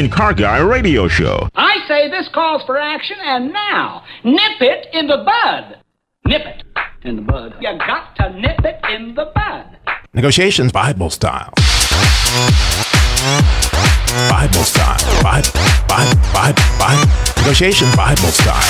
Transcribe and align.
Christian 0.00 0.16
Car 0.16 0.32
Guy 0.32 0.58
Radio 0.60 1.08
Show. 1.08 1.46
I 1.54 1.76
say 1.86 2.08
this 2.08 2.26
calls 2.32 2.62
for 2.64 2.78
action, 2.78 3.18
and 3.22 3.52
now, 3.52 4.02
nip 4.24 4.60
it 4.60 4.86
in 4.94 5.06
the 5.06 5.18
bud. 5.18 5.76
Nip 6.24 6.40
it 6.46 6.62
in 7.02 7.16
the 7.16 7.22
bud. 7.22 7.56
You 7.60 7.76
got 7.76 8.16
to 8.16 8.30
nip 8.30 8.60
it 8.64 8.80
in 8.94 9.14
the 9.14 9.30
bud. 9.34 9.76
Negotiations 10.14 10.72
Bible 10.72 11.10
style. 11.10 11.52
Bible 14.30 14.64
style. 14.64 15.22
Bible, 15.22 15.50
Bible, 15.86 16.18
Bible, 16.32 16.62
Bible. 16.78 17.12
Negotiations 17.36 17.94
Bible 17.94 18.32
style. 18.32 18.62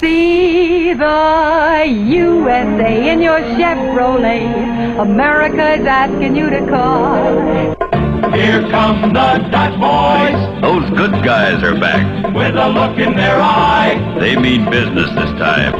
See 0.00 0.94
the 0.94 1.84
USA 1.86 3.12
in 3.12 3.22
your 3.22 3.38
Chevrolet. 3.38 5.00
America's 5.00 5.86
asking 5.86 6.34
you 6.34 6.50
to 6.50 6.66
call. 6.66 8.11
Here 8.34 8.62
come 8.70 9.12
the 9.12 9.46
Dutch 9.52 9.76
boys 9.78 10.62
Those 10.62 10.88
good 10.96 11.12
guys 11.22 11.62
are 11.62 11.78
back. 11.78 12.34
with 12.34 12.56
a 12.56 12.68
look 12.68 12.98
in 12.98 13.14
their 13.14 13.38
eye. 13.40 14.16
They 14.18 14.36
mean 14.36 14.70
business 14.70 15.10
this 15.10 15.32
time. 15.38 15.72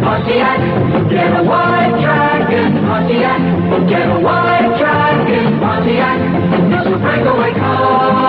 Pontiac, 0.00 1.10
get 1.10 1.36
a 1.38 1.42
white 1.42 2.00
dragon. 2.00 2.86
Pontiac, 2.86 3.88
get 3.88 4.08
a 4.08 4.18
white 4.18 4.76
dragon. 4.78 5.60
Pontiac, 5.60 6.70
this 6.70 6.86
will 6.86 6.98
break 7.00 7.26
away 7.26 7.52
car 7.52 8.19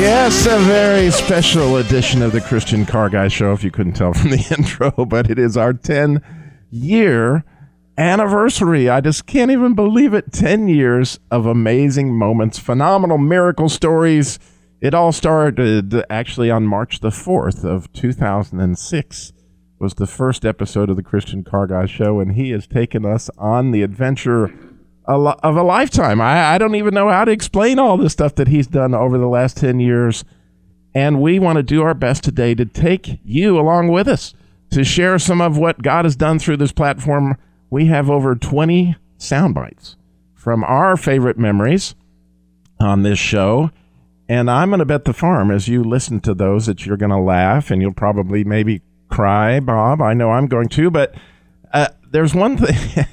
Yes, 0.00 0.46
a 0.46 0.58
very 0.60 1.10
special 1.10 1.76
edition 1.76 2.22
of 2.22 2.32
the 2.32 2.40
Christian 2.40 2.86
Car 2.86 3.10
Guy 3.10 3.28
Show, 3.28 3.52
if 3.52 3.62
you 3.62 3.70
couldn't 3.70 3.92
tell 3.92 4.14
from 4.14 4.30
the 4.30 4.42
intro, 4.58 5.04
but 5.04 5.30
it 5.30 5.38
is 5.38 5.58
our 5.58 5.74
10 5.74 6.22
year 6.70 7.44
anniversary. 7.98 8.88
I 8.88 9.02
just 9.02 9.26
can't 9.26 9.50
even 9.50 9.74
believe 9.74 10.14
it. 10.14 10.32
10 10.32 10.68
years 10.68 11.20
of 11.30 11.44
amazing 11.44 12.16
moments, 12.16 12.58
phenomenal 12.58 13.18
miracle 13.18 13.68
stories. 13.68 14.38
It 14.80 14.94
all 14.94 15.12
started 15.12 16.02
actually 16.08 16.50
on 16.50 16.66
March 16.66 17.00
the 17.00 17.10
4th 17.10 17.62
of 17.62 17.92
2006 17.92 19.32
was 19.78 19.94
the 19.94 20.06
first 20.06 20.46
episode 20.46 20.88
of 20.88 20.96
the 20.96 21.02
Christian 21.02 21.44
Car 21.44 21.66
Guy 21.66 21.84
Show, 21.84 22.20
and 22.20 22.32
he 22.32 22.52
has 22.52 22.66
taken 22.66 23.04
us 23.04 23.28
on 23.36 23.70
the 23.70 23.82
adventure 23.82 24.50
of 25.16 25.56
a 25.56 25.62
lifetime. 25.62 26.20
I, 26.20 26.54
I 26.54 26.58
don't 26.58 26.74
even 26.74 26.94
know 26.94 27.08
how 27.08 27.24
to 27.24 27.32
explain 27.32 27.78
all 27.78 27.96
the 27.96 28.10
stuff 28.10 28.34
that 28.36 28.48
he's 28.48 28.66
done 28.66 28.94
over 28.94 29.18
the 29.18 29.28
last 29.28 29.56
10 29.56 29.80
years. 29.80 30.24
And 30.94 31.20
we 31.20 31.38
want 31.38 31.56
to 31.56 31.62
do 31.62 31.82
our 31.82 31.94
best 31.94 32.24
today 32.24 32.54
to 32.54 32.64
take 32.64 33.20
you 33.24 33.58
along 33.58 33.88
with 33.88 34.08
us 34.08 34.34
to 34.70 34.84
share 34.84 35.18
some 35.18 35.40
of 35.40 35.56
what 35.56 35.82
God 35.82 36.04
has 36.04 36.16
done 36.16 36.38
through 36.38 36.56
this 36.58 36.72
platform. 36.72 37.36
We 37.70 37.86
have 37.86 38.10
over 38.10 38.34
20 38.34 38.96
sound 39.18 39.54
bites 39.54 39.96
from 40.34 40.64
our 40.64 40.96
favorite 40.96 41.38
memories 41.38 41.94
on 42.78 43.02
this 43.02 43.18
show. 43.18 43.70
And 44.28 44.50
I'm 44.50 44.70
going 44.70 44.78
to 44.78 44.84
bet 44.84 45.04
the 45.04 45.12
farm 45.12 45.50
as 45.50 45.68
you 45.68 45.82
listen 45.82 46.20
to 46.20 46.34
those 46.34 46.66
that 46.66 46.86
you're 46.86 46.96
going 46.96 47.10
to 47.10 47.18
laugh 47.18 47.70
and 47.70 47.82
you'll 47.82 47.92
probably 47.92 48.44
maybe 48.44 48.80
cry, 49.08 49.58
Bob. 49.60 50.00
I 50.00 50.14
know 50.14 50.30
I'm 50.30 50.46
going 50.46 50.68
to, 50.68 50.90
but 50.90 51.14
there's 52.10 52.34
one 52.34 52.56
thing 52.56 53.06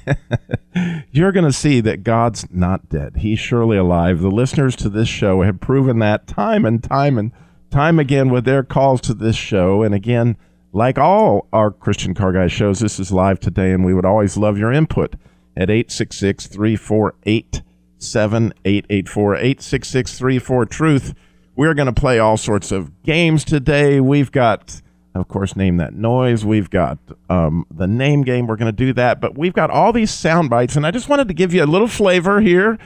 you're 1.11 1.31
going 1.31 1.45
to 1.45 1.53
see 1.53 1.81
that 1.81 2.03
God's 2.03 2.45
not 2.51 2.89
dead. 2.89 3.17
He's 3.17 3.39
surely 3.39 3.77
alive. 3.77 4.21
The 4.21 4.31
listeners 4.31 4.75
to 4.77 4.89
this 4.89 5.07
show 5.07 5.43
have 5.43 5.59
proven 5.59 5.99
that 5.99 6.27
time 6.27 6.65
and 6.65 6.83
time 6.83 7.17
and 7.17 7.31
time 7.69 7.99
again 7.99 8.29
with 8.29 8.45
their 8.45 8.63
calls 8.63 9.01
to 9.01 9.13
this 9.13 9.35
show. 9.35 9.83
And 9.83 9.93
again, 9.93 10.37
like 10.73 10.97
all 10.97 11.47
our 11.53 11.71
Christian 11.71 12.13
Car 12.13 12.33
Guy 12.33 12.47
shows, 12.47 12.79
this 12.79 12.99
is 12.99 13.11
live 13.11 13.39
today, 13.39 13.71
and 13.71 13.85
we 13.85 13.93
would 13.93 14.05
always 14.05 14.37
love 14.37 14.57
your 14.57 14.71
input 14.71 15.15
at 15.55 15.69
866 15.69 16.47
348 16.47 17.61
7884 17.99 19.35
866 19.35 20.19
34 20.19 20.65
Truth. 20.65 21.13
We're 21.55 21.73
going 21.73 21.87
to 21.87 21.93
play 21.93 22.19
all 22.19 22.37
sorts 22.37 22.71
of 22.71 23.03
games 23.03 23.43
today. 23.43 23.99
We've 23.99 24.31
got 24.31 24.81
of 25.17 25.27
course, 25.27 25.55
name 25.55 25.77
that 25.77 25.93
noise. 25.93 26.45
We've 26.45 26.69
got 26.69 26.97
um, 27.29 27.65
the 27.71 27.87
name 27.87 28.23
game. 28.23 28.47
We're 28.47 28.55
going 28.55 28.71
to 28.71 28.85
do 28.85 28.93
that, 28.93 29.19
but 29.19 29.37
we've 29.37 29.53
got 29.53 29.69
all 29.69 29.91
these 29.91 30.11
sound 30.11 30.49
bites, 30.49 30.75
and 30.75 30.85
I 30.85 30.91
just 30.91 31.09
wanted 31.09 31.27
to 31.27 31.33
give 31.33 31.53
you 31.53 31.63
a 31.63 31.65
little 31.65 31.87
flavor 31.87 32.41
here 32.41 32.77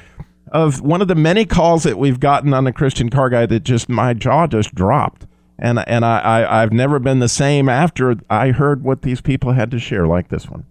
of 0.51 0.81
one 0.81 1.01
of 1.01 1.07
the 1.07 1.15
many 1.15 1.45
calls 1.45 1.83
that 1.83 1.97
we've 1.97 2.19
gotten 2.19 2.53
on 2.53 2.63
the 2.63 2.73
Christian 2.73 3.09
Car 3.09 3.29
Guy 3.29 3.45
that 3.45 3.63
just 3.63 3.89
my 3.89 4.13
jaw 4.13 4.47
just 4.47 4.73
dropped, 4.75 5.25
and 5.57 5.79
and 5.87 6.05
I, 6.05 6.19
I 6.19 6.63
I've 6.63 6.73
never 6.73 6.99
been 6.99 7.19
the 7.19 7.29
same 7.29 7.69
after 7.69 8.15
I 8.29 8.51
heard 8.51 8.83
what 8.83 9.01
these 9.01 9.21
people 9.21 9.53
had 9.53 9.71
to 9.71 9.79
share, 9.79 10.07
like 10.07 10.29
this 10.29 10.49
one. 10.49 10.65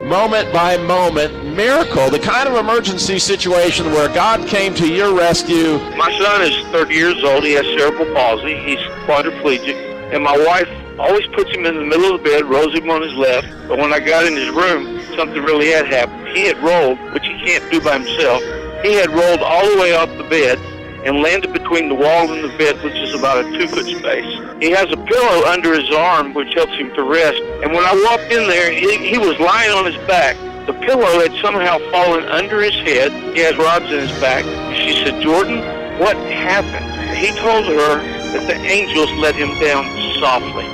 moment 0.00 0.52
by 0.52 0.76
moment 0.78 1.32
miracle, 1.54 2.08
the 2.10 2.18
kind 2.18 2.48
of 2.48 2.56
emergency 2.56 3.18
situation 3.18 3.86
where 3.86 4.08
God 4.08 4.48
came 4.48 4.74
to 4.74 4.88
your 4.88 5.14
rescue. 5.16 5.78
My 5.96 6.10
son 6.18 6.42
is 6.42 6.56
30 6.72 6.94
years 6.94 7.22
old. 7.22 7.44
He 7.44 7.52
has 7.52 7.66
cerebral 7.66 8.12
palsy. 8.14 8.56
He's 8.56 8.78
quadriplegic. 9.06 9.88
And 10.12 10.24
my 10.24 10.36
wife 10.44 10.68
always 11.00 11.26
puts 11.28 11.50
him 11.50 11.64
in 11.64 11.74
the 11.74 11.84
middle 11.84 12.14
of 12.14 12.22
the 12.22 12.28
bed, 12.28 12.44
rolls 12.44 12.74
him 12.74 12.90
on 12.90 13.00
his 13.00 13.14
left. 13.14 13.48
But 13.68 13.78
when 13.78 13.92
I 13.92 14.00
got 14.00 14.26
in 14.26 14.36
his 14.36 14.50
room, 14.50 15.00
something 15.16 15.42
really 15.42 15.70
had 15.70 15.86
happened. 15.86 16.28
He 16.28 16.46
had 16.46 16.58
rolled, 16.58 17.00
which 17.14 17.24
he 17.24 17.40
can't 17.40 17.64
do 17.72 17.80
by 17.80 17.98
himself. 17.98 18.42
He 18.84 18.94
had 18.94 19.10
rolled 19.10 19.40
all 19.40 19.64
the 19.70 19.80
way 19.80 19.94
off 19.94 20.08
the 20.18 20.28
bed 20.28 20.58
and 21.04 21.22
landed 21.22 21.52
between 21.54 21.88
the 21.88 21.94
wall 21.94 22.30
and 22.30 22.44
the 22.44 22.56
bed, 22.58 22.76
which 22.84 22.94
is 22.94 23.14
about 23.14 23.44
a 23.44 23.58
two-foot 23.58 23.86
space. 23.86 24.28
He 24.60 24.70
has 24.72 24.92
a 24.92 24.96
pillow 24.96 25.48
under 25.48 25.72
his 25.72 25.90
arm, 25.90 26.34
which 26.34 26.52
helps 26.52 26.76
him 26.76 26.94
to 26.94 27.02
rest. 27.02 27.40
And 27.64 27.72
when 27.72 27.84
I 27.84 27.96
walked 28.04 28.30
in 28.30 28.46
there, 28.46 28.70
he, 28.70 28.98
he 28.98 29.16
was 29.16 29.38
lying 29.40 29.72
on 29.72 29.86
his 29.86 29.96
back. 30.06 30.36
The 30.66 30.74
pillow 30.84 31.18
had 31.24 31.32
somehow 31.40 31.78
fallen 31.90 32.24
under 32.24 32.60
his 32.60 32.74
head. 32.74 33.10
He 33.34 33.40
has 33.40 33.56
rods 33.56 33.86
in 33.86 34.00
his 34.00 34.20
back. 34.20 34.44
She 34.76 35.02
said, 35.02 35.22
Jordan, 35.22 35.60
what 35.98 36.16
happened? 36.28 36.84
He 37.16 37.32
told 37.40 37.64
her 37.64 37.96
that 38.36 38.46
the 38.46 38.56
angels 38.56 39.10
let 39.12 39.34
him 39.34 39.58
down 39.58 39.88
softly. 40.20 40.68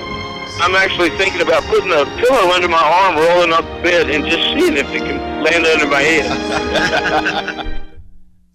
I'm 0.59 0.75
actually 0.75 1.11
thinking 1.11 1.43
about 1.43 1.63
putting 1.65 1.93
a 1.93 2.05
pillow 2.21 2.53
under 2.53 2.69
my 2.69 2.83
arm, 2.83 3.17
rolling 3.17 3.53
up 3.53 3.65
the 3.65 3.83
bed, 3.83 4.11
and 4.11 4.25
just 4.25 4.43
seeing 4.43 4.77
if 4.77 4.89
it 4.91 5.01
can 5.01 5.43
land 5.43 5.67
under 5.67 5.87
my 5.87 6.01
head. 6.01 7.73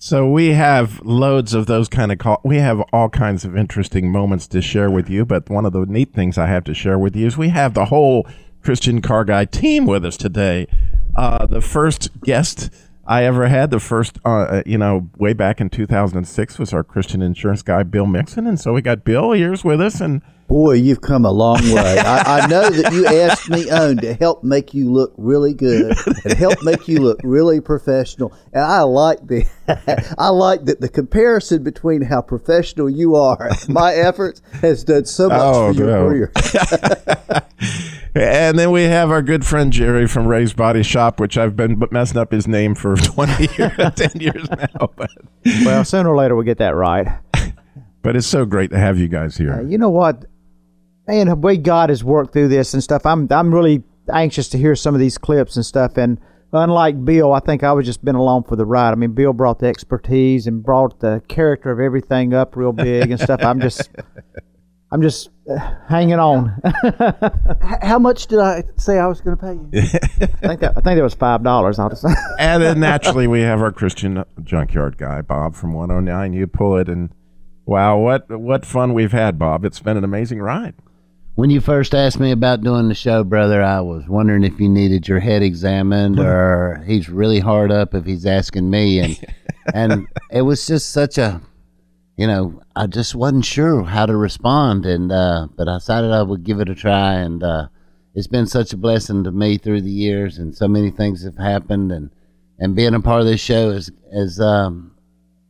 So 0.03 0.27
we 0.27 0.47
have 0.53 0.99
loads 1.05 1.53
of 1.53 1.67
those 1.67 1.87
kind 1.87 2.11
of 2.11 2.17
call. 2.17 2.41
We 2.43 2.57
have 2.57 2.81
all 2.91 3.07
kinds 3.07 3.45
of 3.45 3.55
interesting 3.55 4.11
moments 4.11 4.47
to 4.47 4.59
share 4.59 4.89
with 4.89 5.11
you. 5.11 5.25
But 5.25 5.47
one 5.47 5.63
of 5.63 5.73
the 5.73 5.85
neat 5.85 6.11
things 6.11 6.39
I 6.39 6.47
have 6.47 6.63
to 6.63 6.73
share 6.73 6.97
with 6.97 7.15
you 7.15 7.27
is 7.27 7.37
we 7.37 7.49
have 7.49 7.75
the 7.75 7.85
whole 7.85 8.27
Christian 8.63 9.03
Car 9.03 9.23
Guy 9.23 9.45
team 9.45 9.85
with 9.85 10.03
us 10.03 10.17
today. 10.17 10.65
Uh, 11.15 11.45
the 11.45 11.61
first 11.61 12.19
guest 12.21 12.71
I 13.05 13.25
ever 13.25 13.47
had, 13.47 13.69
the 13.69 13.79
first, 13.79 14.17
uh, 14.25 14.63
you 14.65 14.79
know, 14.79 15.11
way 15.19 15.33
back 15.33 15.61
in 15.61 15.69
2006 15.69 16.57
was 16.57 16.73
our 16.73 16.83
Christian 16.83 17.21
insurance 17.21 17.61
guy, 17.61 17.83
Bill 17.83 18.07
Mixon. 18.07 18.47
And 18.47 18.59
so 18.59 18.73
we 18.73 18.81
got 18.81 19.03
Bill 19.03 19.33
here's 19.33 19.63
with 19.63 19.79
us. 19.79 20.01
And 20.01 20.23
Boy, 20.51 20.73
you've 20.73 20.99
come 20.99 21.23
a 21.23 21.31
long 21.31 21.61
way. 21.71 21.97
I, 21.99 22.41
I 22.41 22.47
know 22.47 22.69
that 22.69 22.91
you 22.91 23.07
asked 23.07 23.49
me 23.49 23.69
on 23.71 23.95
to 23.97 24.13
help 24.15 24.43
make 24.43 24.73
you 24.73 24.91
look 24.91 25.13
really 25.17 25.53
good 25.53 25.95
and 26.25 26.33
help 26.33 26.61
make 26.63 26.89
you 26.89 26.99
look 26.99 27.21
really 27.23 27.61
professional. 27.61 28.33
And 28.51 28.61
I 28.61 28.81
like 28.81 29.25
the 29.27 29.45
I 30.17 30.27
like 30.27 30.65
that 30.65 30.81
the 30.81 30.89
comparison 30.89 31.63
between 31.63 32.01
how 32.01 32.21
professional 32.21 32.89
you 32.89 33.15
are 33.15 33.49
my 33.69 33.93
efforts 33.93 34.41
has 34.61 34.83
done 34.83 35.05
so 35.05 35.29
much 35.29 35.39
Oh, 35.41 35.71
for 35.73 35.79
your 35.79 35.87
no. 35.87 36.07
career. 36.09 36.31
and 38.15 38.59
then 38.59 38.71
we 38.71 38.83
have 38.83 39.09
our 39.09 39.21
good 39.21 39.45
friend 39.45 39.71
Jerry 39.71 40.05
from 40.05 40.27
Ray's 40.27 40.51
Body 40.51 40.83
Shop, 40.83 41.19
which 41.21 41.37
I've 41.37 41.55
been 41.55 41.81
messing 41.91 42.17
up 42.17 42.31
his 42.33 42.45
name 42.45 42.75
for 42.75 42.95
20 42.97 43.47
years, 43.57 43.71
10 43.95 44.11
years 44.19 44.49
now. 44.49 44.89
But, 44.97 45.11
Well, 45.63 45.85
sooner 45.85 46.09
or 46.09 46.17
later 46.17 46.35
we'll 46.35 46.43
get 46.43 46.57
that 46.57 46.75
right. 46.75 47.07
but 48.01 48.17
it's 48.17 48.27
so 48.27 48.45
great 48.45 48.71
to 48.71 48.77
have 48.77 48.97
you 48.99 49.07
guys 49.07 49.37
here. 49.37 49.53
Uh, 49.53 49.61
you 49.61 49.77
know 49.77 49.89
what? 49.89 50.25
Man, 51.07 51.27
the 51.27 51.35
way 51.35 51.57
God 51.57 51.89
has 51.89 52.03
worked 52.03 52.33
through 52.33 52.47
this 52.49 52.73
and 52.73 52.83
stuff, 52.83 53.05
I'm 53.05 53.27
I'm 53.31 53.53
really 53.53 53.83
anxious 54.11 54.49
to 54.49 54.57
hear 54.57 54.75
some 54.75 54.93
of 54.93 54.99
these 54.99 55.17
clips 55.17 55.55
and 55.55 55.65
stuff. 55.65 55.97
And 55.97 56.19
unlike 56.53 57.03
Bill, 57.03 57.33
I 57.33 57.39
think 57.39 57.63
I 57.63 57.71
was 57.71 57.85
just 57.85 58.03
been 58.03 58.15
along 58.15 58.43
for 58.43 58.55
the 58.55 58.65
ride. 58.65 58.91
I 58.91 58.95
mean, 58.95 59.13
Bill 59.13 59.33
brought 59.33 59.59
the 59.59 59.67
expertise 59.67 60.47
and 60.47 60.63
brought 60.63 60.99
the 60.99 61.21
character 61.27 61.71
of 61.71 61.79
everything 61.79 62.33
up 62.33 62.55
real 62.55 62.73
big 62.73 63.11
and 63.11 63.19
stuff. 63.19 63.41
I'm 63.43 63.59
just, 63.59 63.89
I'm 64.91 65.01
just 65.01 65.29
uh, 65.49 65.57
hanging 65.87 66.19
on. 66.19 66.61
How 67.81 67.97
much 67.99 68.27
did 68.27 68.39
I 68.39 68.63
say 68.77 68.97
I 68.99 69.07
was 69.07 69.21
going 69.21 69.37
to 69.37 69.41
pay 69.41 69.53
you? 69.53 69.69
I 70.21 70.47
think 70.47 70.61
that 70.61 70.73
I 70.77 70.81
think 70.81 70.97
that 70.97 71.03
was 71.03 71.13
five 71.13 71.43
dollars. 71.43 71.79
I'll 71.79 71.89
just. 71.89 72.05
and 72.39 72.61
then 72.61 72.79
naturally 72.79 73.27
we 73.27 73.41
have 73.41 73.61
our 73.61 73.71
Christian 73.71 74.23
junkyard 74.43 74.97
guy, 74.97 75.21
Bob 75.21 75.55
from 75.55 75.73
109. 75.73 76.33
You 76.33 76.47
pull 76.47 76.77
it, 76.77 76.89
and 76.89 77.09
wow, 77.65 77.97
what 77.97 78.29
what 78.29 78.65
fun 78.65 78.93
we've 78.93 79.13
had, 79.13 79.39
Bob! 79.39 79.63
It's 79.65 79.79
been 79.79 79.97
an 79.97 80.03
amazing 80.03 80.41
ride. 80.41 80.75
When 81.35 81.49
you 81.49 81.61
first 81.61 81.95
asked 81.95 82.19
me 82.19 82.31
about 82.31 82.61
doing 82.61 82.87
the 82.89 82.93
show, 82.93 83.23
brother, 83.23 83.63
I 83.63 83.79
was 83.81 84.07
wondering 84.07 84.43
if 84.43 84.59
you 84.59 84.67
needed 84.67 85.07
your 85.07 85.19
head 85.19 85.41
examined 85.41 86.19
or 86.19 86.83
he's 86.85 87.09
really 87.09 87.39
hard 87.39 87.71
up 87.71 87.93
if 87.93 88.05
he's 88.05 88.25
asking 88.25 88.69
me. 88.69 88.99
And 88.99 89.25
and 89.73 90.07
it 90.31 90.41
was 90.41 90.65
just 90.65 90.91
such 90.91 91.17
a 91.17 91.41
you 92.17 92.27
know, 92.27 92.61
I 92.75 92.87
just 92.87 93.15
wasn't 93.15 93.45
sure 93.45 93.83
how 93.83 94.05
to 94.05 94.15
respond. 94.15 94.85
And 94.85 95.11
uh 95.11 95.47
but 95.55 95.67
I 95.67 95.77
decided 95.77 96.11
I 96.11 96.23
would 96.23 96.43
give 96.43 96.59
it 96.59 96.69
a 96.69 96.75
try. 96.75 97.13
And 97.13 97.43
uh 97.43 97.67
it's 98.13 98.27
been 98.27 98.47
such 98.47 98.73
a 98.73 98.77
blessing 98.77 99.23
to 99.23 99.31
me 99.31 99.57
through 99.57 99.81
the 99.81 99.89
years 99.89 100.37
and 100.37 100.55
so 100.55 100.67
many 100.67 100.91
things 100.91 101.23
have 101.23 101.37
happened. 101.37 101.91
And 101.91 102.11
and 102.59 102.75
being 102.75 102.93
a 102.93 102.99
part 102.99 103.21
of 103.21 103.27
this 103.27 103.41
show 103.41 103.71
has 103.71 103.89
has 104.13 104.39
um 104.39 104.95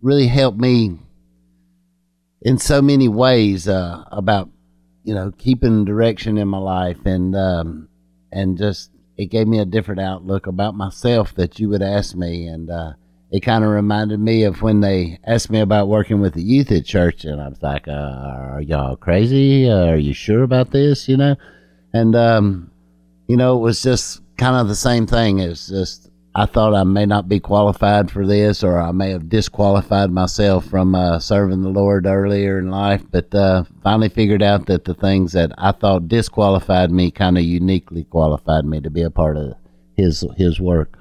really 0.02 0.28
helped 0.28 0.60
me 0.60 1.00
in 2.44 2.60
so 2.60 2.82
many 2.84 3.08
ways 3.08 3.68
uh 3.68 4.04
about 4.12 4.50
you 5.04 5.14
know, 5.14 5.32
keeping 5.38 5.86
direction 5.86 6.38
in 6.38 6.48
my 6.48 6.58
life 6.58 7.06
and 7.06 7.36
um, 7.36 7.90
and 8.32 8.58
just 8.58 8.92
it 9.18 9.26
gave 9.28 9.48
me 9.48 9.60
a 9.60 9.66
different 9.66 10.02
outlook 10.02 10.48
about 10.48 10.76
myself 10.76 11.36
that 11.36 11.60
you 11.60 11.70
would 11.70 11.82
ask 11.82 12.16
me 12.16 12.48
and 12.48 12.70
uh, 12.70 12.94
it 13.32 13.42
kind 13.42 13.64
of 13.64 13.70
reminded 13.72 14.20
me 14.20 14.44
of 14.44 14.62
when 14.62 14.82
they 14.82 15.20
asked 15.26 15.50
me 15.50 15.60
about 15.60 15.88
working 15.88 16.20
with 16.20 16.34
the 16.34 16.42
youth 16.42 16.72
at 16.72 16.86
church 16.86 17.24
and 17.24 17.42
I 17.42 17.48
was 17.48 17.62
like, 17.62 17.88
uh, 17.88 17.92
are 17.92 18.62
y'all 18.62 18.96
crazy? 18.96 19.70
Uh, 19.70 19.86
are 19.86 19.98
you 19.98 20.14
sure 20.14 20.44
about 20.44 20.72
this? 20.72 21.08
You 21.08 21.18
know, 21.18 21.36
and 21.94 22.16
um, 22.16 22.72
you 23.28 23.38
know, 23.38 23.58
it 23.58 23.62
was 23.62 23.82
just 23.82 24.22
kind 24.38 24.56
of 24.56 24.68
the 24.68 24.76
same 24.76 25.08
thing. 25.08 25.40
It's 25.40 25.68
just 25.68 26.01
I 26.34 26.46
thought 26.46 26.74
I 26.74 26.86
may 26.86 27.06
not 27.06 27.28
be 27.28 27.42
qualified 27.42 28.10
for 28.10 28.26
this, 28.26 28.64
or 28.64 28.80
I 28.80 28.92
may 28.92 29.10
have 29.10 29.28
disqualified 29.28 30.12
myself 30.12 30.66
from 30.66 30.96
uh, 30.96 31.20
serving 31.20 31.62
the 31.62 31.70
Lord 31.70 32.06
earlier 32.06 32.58
in 32.58 32.72
life, 32.72 33.04
but 33.12 33.36
uh, 33.36 33.66
finally 33.84 34.08
figured 34.08 34.42
out 34.42 34.68
that 34.68 34.86
the 34.86 34.94
things 34.94 35.34
that 35.34 35.52
I 35.58 35.74
thought 35.74 36.08
disqualified 36.08 36.90
me 36.90 37.12
kind 37.12 37.38
of 37.38 37.44
uniquely 37.44 38.06
qualified 38.06 38.64
me 38.64 38.80
to 38.80 38.90
be 38.90 39.02
a 39.02 39.10
part 39.10 39.36
of 39.36 39.56
His 39.98 40.26
His 40.38 40.62
work. 40.62 40.98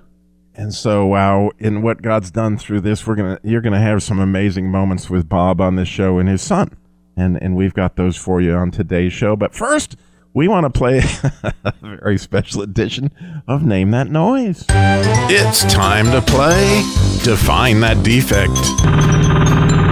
And 0.56 0.74
so, 0.74 1.06
wow, 1.06 1.52
in 1.60 1.80
what 1.80 2.02
God's 2.02 2.32
done 2.32 2.58
through 2.58 2.80
this, 2.80 3.06
we're 3.06 3.14
gonna 3.14 3.38
you're 3.44 3.60
gonna 3.60 3.80
have 3.80 4.02
some 4.02 4.18
amazing 4.18 4.68
moments 4.68 5.08
with 5.08 5.28
Bob 5.28 5.60
on 5.60 5.76
this 5.76 5.88
show 5.88 6.18
and 6.18 6.28
his 6.28 6.42
son, 6.42 6.76
and 7.16 7.40
and 7.40 7.54
we've 7.54 7.72
got 7.72 7.94
those 7.94 8.16
for 8.16 8.40
you 8.40 8.54
on 8.54 8.72
today's 8.72 9.12
show. 9.12 9.36
But 9.36 9.54
first, 9.54 9.96
we 10.32 10.48
want 10.48 10.64
to 10.64 10.70
play 10.70 10.98
a 11.64 11.72
very 11.82 12.18
special 12.18 12.62
edition 12.62 13.10
of 13.48 13.64
Name 13.64 13.90
That 13.90 14.10
Noise. 14.10 14.64
It's 14.68 15.64
time 15.72 16.06
to 16.06 16.20
play 16.20 16.82
Define 17.22 17.80
That 17.80 18.02
Defect. 18.04 18.50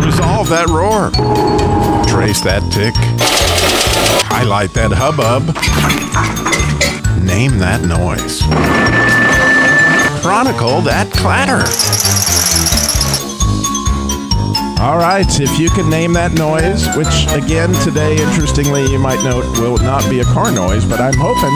Resolve 0.05 0.49
that 0.49 0.67
roar. 0.69 1.11
Trace 2.09 2.41
that 2.43 2.63
tick. 2.73 2.95
Highlight 4.31 4.73
that 4.75 4.93
hubbub. 4.93 5.55
Name 7.25 7.59
that 7.59 7.83
noise. 7.83 8.43
Chronicle 10.23 10.81
that 10.83 11.11
clatter. 11.13 11.65
All 14.81 14.97
right, 14.97 15.27
if 15.41 15.59
you 15.59 15.71
can 15.71 15.91
name 15.91 16.13
that 16.13 16.35
noise, 16.35 16.87
which 16.97 17.27
again 17.35 17.73
today, 17.83 18.13
interestingly, 18.13 18.87
you 18.87 18.99
might 19.01 19.21
note 19.25 19.45
will 19.59 19.77
not 19.79 20.09
be 20.09 20.21
a 20.21 20.25
car 20.25 20.53
noise, 20.53 20.85
but 20.85 21.01
I'm 21.01 21.19
hoping 21.19 21.51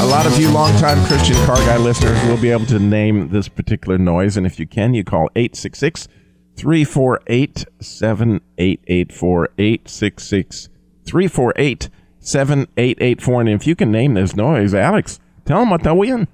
a 0.00 0.06
lot 0.06 0.24
of 0.24 0.38
you 0.40 0.50
longtime 0.50 1.04
Christian 1.04 1.36
car 1.44 1.56
guy 1.56 1.76
listeners 1.76 2.18
will 2.24 2.40
be 2.40 2.48
able 2.48 2.64
to 2.66 2.78
name 2.78 3.28
this 3.28 3.48
particular 3.48 3.98
noise. 3.98 4.38
And 4.38 4.46
if 4.46 4.58
you 4.58 4.66
can, 4.66 4.94
you 4.94 5.04
call 5.04 5.28
866 5.36 6.08
348 6.56 7.66
7884. 7.80 9.48
866 9.58 10.68
348 11.04 11.90
7884. 12.18 13.40
And 13.42 13.50
if 13.50 13.66
you 13.66 13.76
can 13.76 13.92
name 13.92 14.14
this 14.14 14.34
noise, 14.34 14.72
Alex, 14.72 15.20
tell 15.44 15.60
them 15.60 15.68
what 15.68 15.82
they'll 15.82 15.98
win. 15.98 16.28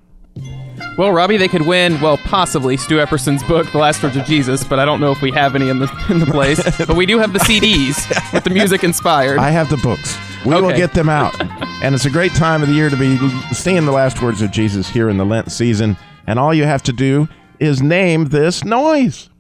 Well, 0.97 1.11
Robbie, 1.13 1.37
they 1.37 1.49
could 1.49 1.67
win, 1.67 2.01
well, 2.01 2.19
possibly 2.19 2.77
Stu 2.77 3.01
Epperson's 3.01 3.43
book, 3.43 3.71
The 3.73 3.79
Last 3.79 4.01
Words 4.03 4.17
of 4.17 4.25
Jesus, 4.25 4.63
but 4.63 4.79
I 4.79 4.85
don't 4.85 5.01
know 5.01 5.11
if 5.11 5.21
we 5.23 5.33
have 5.33 5.57
any 5.57 5.69
in 5.69 5.81
the 5.81 6.07
in 6.09 6.21
the 6.21 6.27
place. 6.27 6.63
but 6.87 6.95
we 6.97 7.05
do 7.07 7.19
have 7.19 7.33
the 7.33 7.41
CDs 7.41 8.33
with 8.33 8.45
the 8.45 8.51
music 8.51 8.85
inspired. 8.85 9.39
I 9.39 9.51
have 9.51 9.69
the 9.71 9.77
books. 9.79 10.17
We 10.45 10.55
will 10.55 10.67
Okay. 10.67 10.77
get 10.77 10.93
them 10.95 11.09
out. 11.09 11.35
and 11.83 11.95
it's 11.95 12.05
a 12.05 12.11
great 12.11 12.33
time 12.35 12.63
of 12.63 12.69
the 12.69 12.75
year 12.75 12.91
to 12.91 12.97
be 12.97 13.17
singing 13.53 13.87
the 13.87 13.93
last 13.93 14.23
words 14.23 14.41
of 14.43 14.51
Jesus 14.53 14.89
here 14.89 15.09
in 15.09 15.17
the 15.17 15.25
Lent 15.25 15.51
season. 15.51 15.97
And 16.27 16.39
all 16.39 16.55
you 16.55 16.65
have 16.65 16.83
to 16.85 16.93
do 16.93 17.29
is 17.59 17.83
name 17.83 18.27
this 18.27 18.65
noise. 18.65 19.31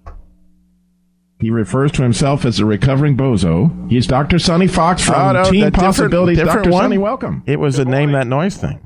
He 1.41 1.50
refers 1.50 1.93
to 1.93 2.02
himself 2.02 2.44
as 2.44 2.58
a 2.58 2.64
recovering 2.64 3.17
bozo. 3.17 3.91
He's 3.91 4.06
Dr. 4.06 4.38
Sonny 4.38 4.67
Fox 4.67 5.02
from 5.05 5.14
Oh, 5.14 5.32
no, 5.32 5.44
Teen 5.50 5.61
the 5.64 5.70
different- 5.70 5.75
Possibilities. 5.76 6.38
different 6.38 6.64
Dr. 6.64 6.73
one? 6.73 6.82
Sonny, 6.85 6.99
welcome. 6.99 7.43
It 7.46 7.61
was 7.61 7.79
a 7.79 7.85
name 7.85 8.12
that 8.12 8.26
noise 8.26 8.56
thing. 8.56 8.81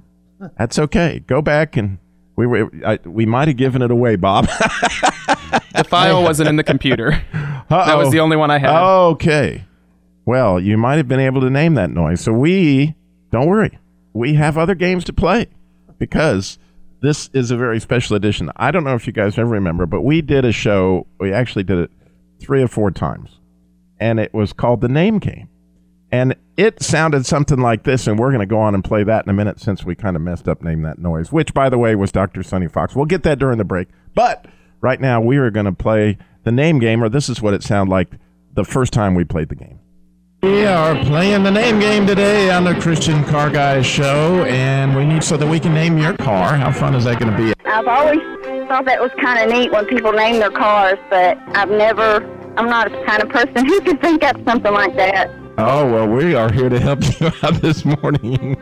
That's 0.57 0.79
okay. 0.79 1.21
Go 1.27 1.43
back 1.43 1.77
and 1.77 1.99
we 2.37 2.47
were 2.47 2.71
I, 2.87 2.99
we 3.05 3.27
might 3.27 3.49
have 3.49 3.57
given 3.57 3.83
it 3.83 3.91
away, 3.91 4.17
Bob. 4.17 4.47
the 5.75 5.85
file 5.89 6.23
wasn't 6.23 6.49
in 6.49 6.57
the 6.57 6.65
computer. 6.65 7.23
That 7.69 7.99
was 7.99 8.11
the 8.11 8.21
only 8.21 8.37
one 8.37 8.51
I 8.51 8.59
had. 8.59 8.81
Okay. 8.81 9.65
Well, 10.25 10.61
you 10.61 10.77
might 10.77 10.97
have 10.97 11.09
been 11.09 11.21
able 11.21 11.41
to 11.41 11.51
name 11.51 11.75
that 11.75 11.91
noise. 11.91 12.21
So 12.21 12.33
we 12.33 12.95
don't 13.31 13.47
worry. 13.47 13.79
We 14.13 14.35
have 14.35 14.57
other 14.57 14.75
games 14.75 15.05
to 15.05 15.13
play 15.13 15.47
because 15.99 16.59
this 17.01 17.31
is 17.33 17.51
a 17.51 17.57
very 17.57 17.81
special 17.81 18.17
edition. 18.17 18.51
I 18.57 18.71
don't 18.71 18.85
know 18.85 18.95
if 18.95 19.07
you 19.07 19.13
guys 19.13 19.39
ever 19.39 19.51
remember, 19.51 19.87
but 19.87 20.03
we 20.03 20.21
did 20.23 20.45
a 20.45 20.53
show. 20.53 21.07
We 21.19 21.33
actually 21.33 21.65
did 21.65 21.79
it 21.79 21.91
three 22.41 22.63
or 22.63 22.69
four 22.69 22.91
times, 22.91 23.39
and 23.99 24.19
it 24.19 24.33
was 24.33 24.53
called 24.53 24.81
the 24.81 24.89
Name 24.89 25.19
Game. 25.19 25.49
And 26.11 26.37
it 26.57 26.83
sounded 26.83 27.27
something 27.27 27.59
like 27.61 27.83
this, 27.83 28.07
and 28.07 28.19
we're 28.19 28.31
going 28.31 28.41
to 28.41 28.47
go 28.47 28.59
on 28.59 28.75
and 28.75 28.83
play 28.83 29.05
that 29.05 29.27
in 29.27 29.31
a 29.31 29.35
minute 29.35 29.61
since 29.61 29.85
we 29.85 29.95
kind 29.95 30.17
of 30.17 30.23
messed 30.23 30.49
up 30.49 30.63
Name 30.63 30.83
That 30.83 30.99
Noise, 30.99 31.31
which, 31.31 31.53
by 31.53 31.69
the 31.69 31.77
way, 31.77 31.95
was 31.95 32.11
Dr. 32.11 32.43
Sonny 32.43 32.67
Fox. 32.69 32.97
We'll 32.97 33.05
get 33.05 33.23
that 33.25 33.39
during 33.39 33.59
the 33.59 33.65
break. 33.65 33.89
But 34.15 34.47
right 34.81 35.01
now, 35.01 35.21
we 35.21 35.37
are 35.37 35.51
going 35.51 35.67
to 35.67 35.73
play 35.73 36.17
the 36.45 36.53
name 36.53 36.79
game, 36.79 37.05
or 37.05 37.11
this 37.11 37.29
is 37.29 37.43
what 37.43 37.53
it 37.53 37.63
sounded 37.63 37.91
like 37.91 38.09
the 38.55 38.65
first 38.65 38.93
time 38.93 39.15
we 39.15 39.25
played 39.25 39.51
the 39.51 39.55
game. 39.55 39.79
We 40.43 40.65
are 40.65 40.95
playing 41.05 41.43
the 41.43 41.51
name 41.51 41.79
game 41.81 42.07
today 42.07 42.51
on 42.51 42.65
the 42.65 42.75
Christian 42.77 43.23
Car 43.25 43.51
Guys 43.51 43.85
show, 43.85 44.45
and 44.45 44.97
we 44.97 45.05
need 45.05 45.23
so 45.23 45.37
that 45.37 45.47
we 45.47 45.61
can 45.61 45.75
name 45.75 45.99
your 45.99 46.17
car. 46.17 46.55
How 46.55 46.73
fun 46.73 46.95
is 46.95 47.05
that 47.05 47.21
going 47.21 47.33
to 47.33 47.37
be? 47.37 47.53
I've 47.67 47.87
always 47.87 48.21
thought 48.69 48.85
that 48.87 49.01
was 49.01 49.11
kind 49.21 49.45
of 49.45 49.55
neat 49.55 49.73
when 49.73 49.85
people 49.87 50.13
name 50.13 50.39
their 50.39 50.51
cars, 50.51 50.99
but 51.11 51.37
I've 51.57 51.71
never, 51.71 52.25
I'm 52.57 52.69
not 52.69 52.91
the 52.91 53.03
kind 53.05 53.23
of 53.23 53.29
person 53.29 53.67
who 53.67 53.81
could 53.81 54.01
think 54.01 54.23
up 54.23 54.37
something 54.47 54.73
like 54.73 54.95
that. 54.97 55.29
Oh, 55.61 55.91
well, 55.93 56.07
we 56.07 56.37
are 56.37 56.53
here 56.53 56.69
to 56.69 56.79
help 56.79 57.01
you 57.21 57.33
out 57.43 57.55
this 57.55 57.85
morning. 57.85 58.55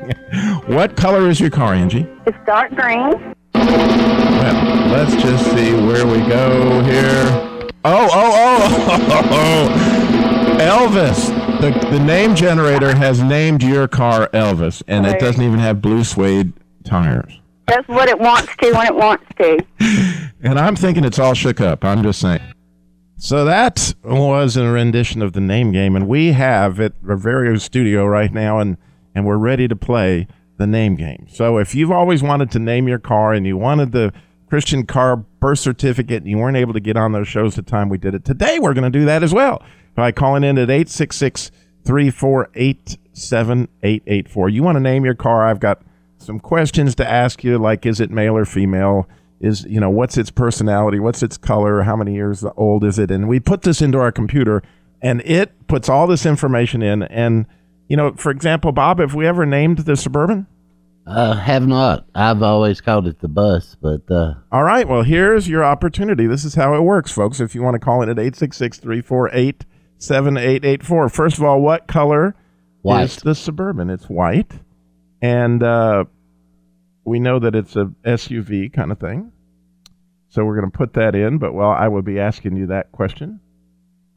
what 0.67 0.97
color 0.97 1.29
is 1.29 1.39
your 1.39 1.51
car, 1.51 1.75
Angie? 1.75 2.09
It's 2.25 2.39
dark 2.47 2.75
green. 2.75 3.35
Well, 3.53 4.89
let's 4.89 5.15
just 5.23 5.45
see 5.51 5.75
where 5.75 6.07
we 6.07 6.27
go 6.27 6.83
here. 6.85 7.27
Oh, 7.85 8.09
oh, 8.11 8.33
oh, 8.89 9.29
oh, 9.31 10.57
Elvis. 10.59 11.29
The, 11.61 11.71
the 11.91 12.01
name 12.01 12.35
generator 12.35 12.97
has 12.97 13.23
named 13.23 13.63
your 13.63 13.89
car 13.89 14.31
Elvis, 14.33 14.83
and 14.89 15.05
it 15.05 15.21
doesn't 15.21 15.43
even 15.43 15.59
have 15.59 15.83
blue 15.83 16.03
suede 16.03 16.55
tires. 16.85 17.41
That's 17.67 17.87
what 17.89 18.09
it 18.09 18.19
wants 18.19 18.57
to 18.57 18.73
when 18.73 18.87
it 18.87 18.95
wants 18.95 19.25
to. 19.39 19.59
And 20.43 20.59
I'm 20.59 20.77
thinking 20.77 21.05
it's 21.05 21.19
all 21.19 21.35
shook 21.35 21.61
up. 21.61 21.85
I'm 21.85 22.03
just 22.03 22.21
saying. 22.21 22.41
So 23.19 23.47
that 23.47 23.95
was 24.05 24.57
a 24.57 24.67
rendition 24.69 25.23
of 25.23 25.33
the 25.33 25.41
name 25.41 25.73
game, 25.73 25.97
and 25.97 26.07
we 26.07 26.33
have 26.33 26.79
at 26.81 26.93
our 27.09 27.57
studio 27.57 28.07
right 28.07 28.33
now, 28.33 28.59
and 28.59 28.77
and 29.15 29.25
we're 29.25 29.39
ready 29.39 29.67
to 29.67 29.75
play 29.75 30.29
the 30.59 30.67
name 30.67 30.95
game. 30.95 31.27
So 31.31 31.57
if 31.59 31.75
you've 31.75 31.91
always 31.91 32.23
wanted 32.23 32.51
to 32.51 32.59
name 32.59 32.87
your 32.87 32.99
car 32.99 33.33
and 33.33 33.47
you 33.47 33.57
wanted 33.57 33.93
the 33.93 34.13
Christian 34.49 34.85
car 34.85 35.17
birth 35.17 35.59
certificate 35.59 36.23
and 36.23 36.31
you 36.31 36.37
weren't 36.37 36.57
able 36.57 36.75
to 36.75 36.81
get 36.81 36.97
on 36.99 37.13
those 37.13 37.27
shows 37.27 37.55
the 37.55 37.63
time 37.63 37.89
we 37.89 37.99
did 37.99 38.15
it, 38.15 38.25
today 38.25 38.59
we're 38.59 38.75
going 38.75 38.91
to 38.91 38.99
do 38.99 39.07
that 39.07 39.23
as 39.23 39.33
well 39.33 39.63
by 39.95 40.13
calling 40.13 40.45
in 40.45 40.59
at 40.59 40.71
866 40.71 41.51
348 41.85 42.99
7884. 43.15 44.49
You 44.51 44.63
want 44.63 44.77
to 44.77 44.81
name 44.81 45.07
your 45.07 45.15
car? 45.15 45.47
I've 45.47 45.61
got 45.61 45.81
some 46.19 46.39
questions 46.39 46.95
to 46.97 47.11
ask 47.11 47.43
you, 47.43 47.57
like 47.57 47.87
is 47.87 48.01
it 48.01 48.11
male 48.11 48.37
or 48.37 48.45
female? 48.45 49.09
Is 49.41 49.65
you 49.65 49.81
know 49.81 49.91
what's 49.91 50.17
its 50.17 50.31
personality? 50.31 50.99
What's 50.99 51.23
its 51.23 51.37
color? 51.37 51.83
How 51.83 51.97
many 51.97 52.15
years 52.15 52.45
old 52.57 52.85
is 52.85 52.99
it? 52.99 53.11
And 53.11 53.29
we 53.29 53.39
put 53.41 53.63
this 53.63 53.83
into 53.83 53.99
our 53.99 54.11
computer, 54.11 54.63
and 55.03 55.21
it 55.27 55.67
puts 55.67 55.89
all 55.89 56.07
this 56.07 56.25
information 56.25 56.83
in. 56.83 57.03
And 57.05 57.47
you 57.89 57.97
know, 57.97 58.15
for 58.15 58.31
example, 58.31 58.73
Bob, 58.73 58.99
have 58.99 59.15
we 59.15 59.27
ever 59.27 59.45
named 59.45 59.79
the 59.81 59.97
suburban? 59.97 60.47
Uh, 61.07 61.37
have 61.37 61.67
not. 61.67 62.05
I've 62.15 62.43
always 62.43 62.81
called 62.81 63.07
it 63.07 63.21
the 63.21 63.29
bus, 63.29 63.77
but 63.81 64.11
uh, 64.11 64.35
All 64.51 64.65
right. 64.65 64.89
Well, 64.89 65.03
here's 65.03 65.49
your 65.49 65.65
opportunity. 65.65 66.27
This 66.27 66.45
is 66.45 66.57
how 66.57 66.75
it 66.75 66.81
works, 66.81 67.13
folks. 67.13 67.39
If 67.39 67.55
you 67.55 67.63
want 67.63 67.75
to 67.75 67.79
call 67.79 68.03
in 68.03 68.09
at 68.09 68.19
866 68.19 68.79
348 68.79 69.65
7884. 69.99 71.09
First 71.09 71.39
of 71.39 71.45
all, 71.45 71.61
what 71.61 71.87
color 71.87 72.35
White. 72.83 73.05
is 73.05 73.17
the 73.17 73.35
Suburban? 73.35 73.89
It's 73.91 74.09
white. 74.09 74.53
And 75.23 75.63
uh, 75.63 76.05
we 77.07 77.19
know 77.21 77.39
that 77.39 77.55
it's 77.55 77.77
a 77.77 77.87
SUV 78.05 78.73
kind 78.73 78.93
of 78.93 78.99
thing. 78.99 79.33
So 80.29 80.45
we're 80.45 80.59
going 80.59 80.71
to 80.71 80.77
put 80.77 80.93
that 80.95 81.15
in. 81.15 81.39
But, 81.39 81.55
well, 81.55 81.71
I 81.71 81.89
will 81.89 82.03
be 82.03 82.19
asking 82.21 82.57
you 82.57 82.67
that 82.67 82.93
question. 82.93 83.41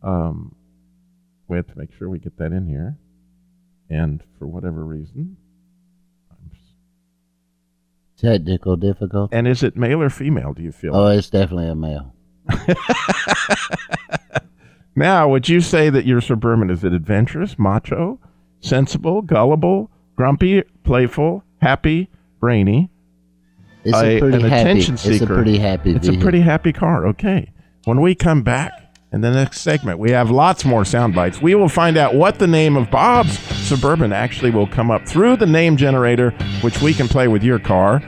Um, 0.03 0.55
we 1.47 1.55
have 1.57 1.67
to 1.67 1.77
make 1.77 1.93
sure 1.93 2.09
we 2.09 2.19
get 2.19 2.37
that 2.37 2.51
in 2.51 2.67
here. 2.67 2.97
and 3.89 4.21
for 4.37 4.47
whatever 4.47 4.83
reason, 4.83 5.37
Technical 8.17 8.75
difficulty. 8.75 9.33
and 9.33 9.47
is 9.47 9.63
it 9.63 9.77
male 9.77 10.01
or 10.01 10.09
female? 10.09 10.53
Do 10.53 10.61
you 10.61 10.73
feel? 10.73 10.93
Oh, 10.93 11.07
it's 11.07 11.29
definitely 11.29 11.69
a 11.69 11.75
male. 11.75 12.13
Now, 14.95 15.29
would 15.29 15.47
you 15.47 15.61
say 15.61 15.89
that 15.89 16.05
your 16.05 16.19
suburban 16.19 16.69
is 16.69 16.83
it 16.83 16.91
adventurous, 16.91 17.57
macho, 17.57 18.19
sensible, 18.59 19.21
gullible, 19.21 19.89
grumpy, 20.17 20.63
playful, 20.83 21.45
happy, 21.61 22.09
brainy? 22.39 22.89
It's 23.83 23.97
a 23.97 24.19
pretty 24.19 24.37
an 24.37 24.43
happy- 24.49 24.69
attention 24.81 24.93
it's 24.95 25.21
a 25.21 25.25
pretty 25.27 25.57
happy 25.57 25.95
It's 25.95 26.07
a 26.07 26.17
pretty 26.17 26.41
happy 26.41 26.71
car. 26.73 27.07
Okay. 27.07 27.51
When 27.85 28.01
we 28.01 28.13
come 28.13 28.43
back 28.43 28.71
in 29.13 29.21
the 29.21 29.31
next 29.31 29.61
segment, 29.61 29.97
we 29.99 30.11
have 30.11 30.29
lots 30.29 30.65
more 30.65 30.83
sound 30.85 31.15
bites. 31.15 31.41
We 31.41 31.55
will 31.55 31.69
find 31.69 31.95
out 31.97 32.13
what 32.13 32.39
the 32.39 32.47
name 32.47 32.75
of 32.75 32.91
Bob's 32.91 33.39
suburban 33.67 34.11
actually 34.13 34.51
will 34.51 34.67
come 34.67 34.91
up 34.91 35.07
through 35.07 35.37
the 35.37 35.45
name 35.45 35.77
generator, 35.77 36.31
which 36.61 36.81
we 36.81 36.93
can 36.93 37.07
play 37.07 37.27
with 37.29 37.41
your 37.43 37.57
car. 37.59 38.01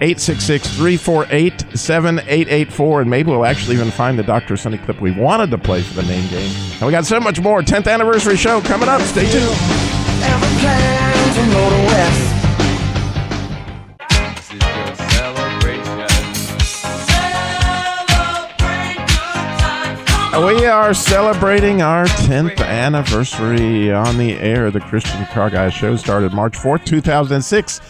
866-348-7884 0.00 3.00
and 3.02 3.08
maybe 3.10 3.30
we'll 3.30 3.46
actually 3.46 3.76
even 3.76 3.92
find 3.92 4.18
the 4.18 4.24
Dr. 4.24 4.56
Sonny 4.56 4.78
clip 4.78 5.00
we 5.00 5.12
wanted 5.12 5.52
to 5.52 5.58
play 5.58 5.80
for 5.82 5.94
the 5.94 6.02
name 6.02 6.28
game. 6.28 6.52
And 6.72 6.82
we 6.82 6.90
got 6.90 7.06
so 7.06 7.20
much 7.20 7.40
more 7.40 7.62
10th 7.62 7.86
anniversary 7.86 8.36
show 8.36 8.60
coming 8.62 8.88
up. 8.88 9.00
Stay 9.02 9.30
tuned. 9.30 9.56
We 20.32 20.64
are 20.64 20.94
celebrating 20.94 21.82
our 21.82 22.06
10th 22.06 22.58
anniversary 22.64 23.92
on 23.92 24.16
the 24.16 24.32
air. 24.32 24.70
The 24.70 24.80
Christian 24.80 25.26
Car 25.26 25.50
Guy 25.50 25.68
Show 25.68 25.96
started 25.96 26.32
March 26.32 26.54
4th, 26.56 26.86
2006. 26.86 27.80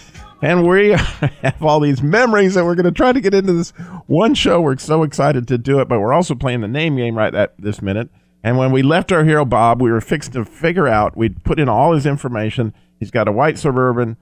And 0.43 0.67
we 0.67 0.89
have 1.43 1.63
all 1.63 1.79
these 1.79 2.03
memories 2.03 2.55
that 2.55 2.65
we're 2.65 2.75
going 2.75 2.85
to 2.85 2.91
try 2.91 3.13
to 3.13 3.21
get 3.21 3.33
into 3.33 3.53
this 3.53 3.71
one 4.07 4.35
show. 4.35 4.61
We're 4.61 4.77
so 4.79 5.05
excited 5.05 5.47
to 5.49 5.57
do 5.57 5.79
it, 5.79 5.89
but 5.89 6.01
we're 6.01 6.13
also 6.13 6.35
playing 6.35 6.63
the 6.63 6.69
name 6.69 6.97
game 6.97 7.17
right 7.17 7.33
at 7.33 7.55
this 7.61 7.81
minute. 7.81 8.11
And 8.43 8.59
when 8.59 8.73
we 8.73 8.83
left 8.83 9.13
our 9.13 9.23
hero 9.23 9.45
Bob, 9.45 9.81
we 9.81 9.93
were 9.93 10.01
fixed 10.01 10.33
to 10.33 10.45
figure 10.45 10.89
out, 10.89 11.17
we'd 11.17 11.45
put 11.45 11.61
in 11.61 11.69
all 11.69 11.93
his 11.93 12.07
information. 12.07 12.75
He's 12.99 13.13
got 13.13 13.29
a 13.29 13.33
white 13.33 13.57
Suburban, 13.57 14.17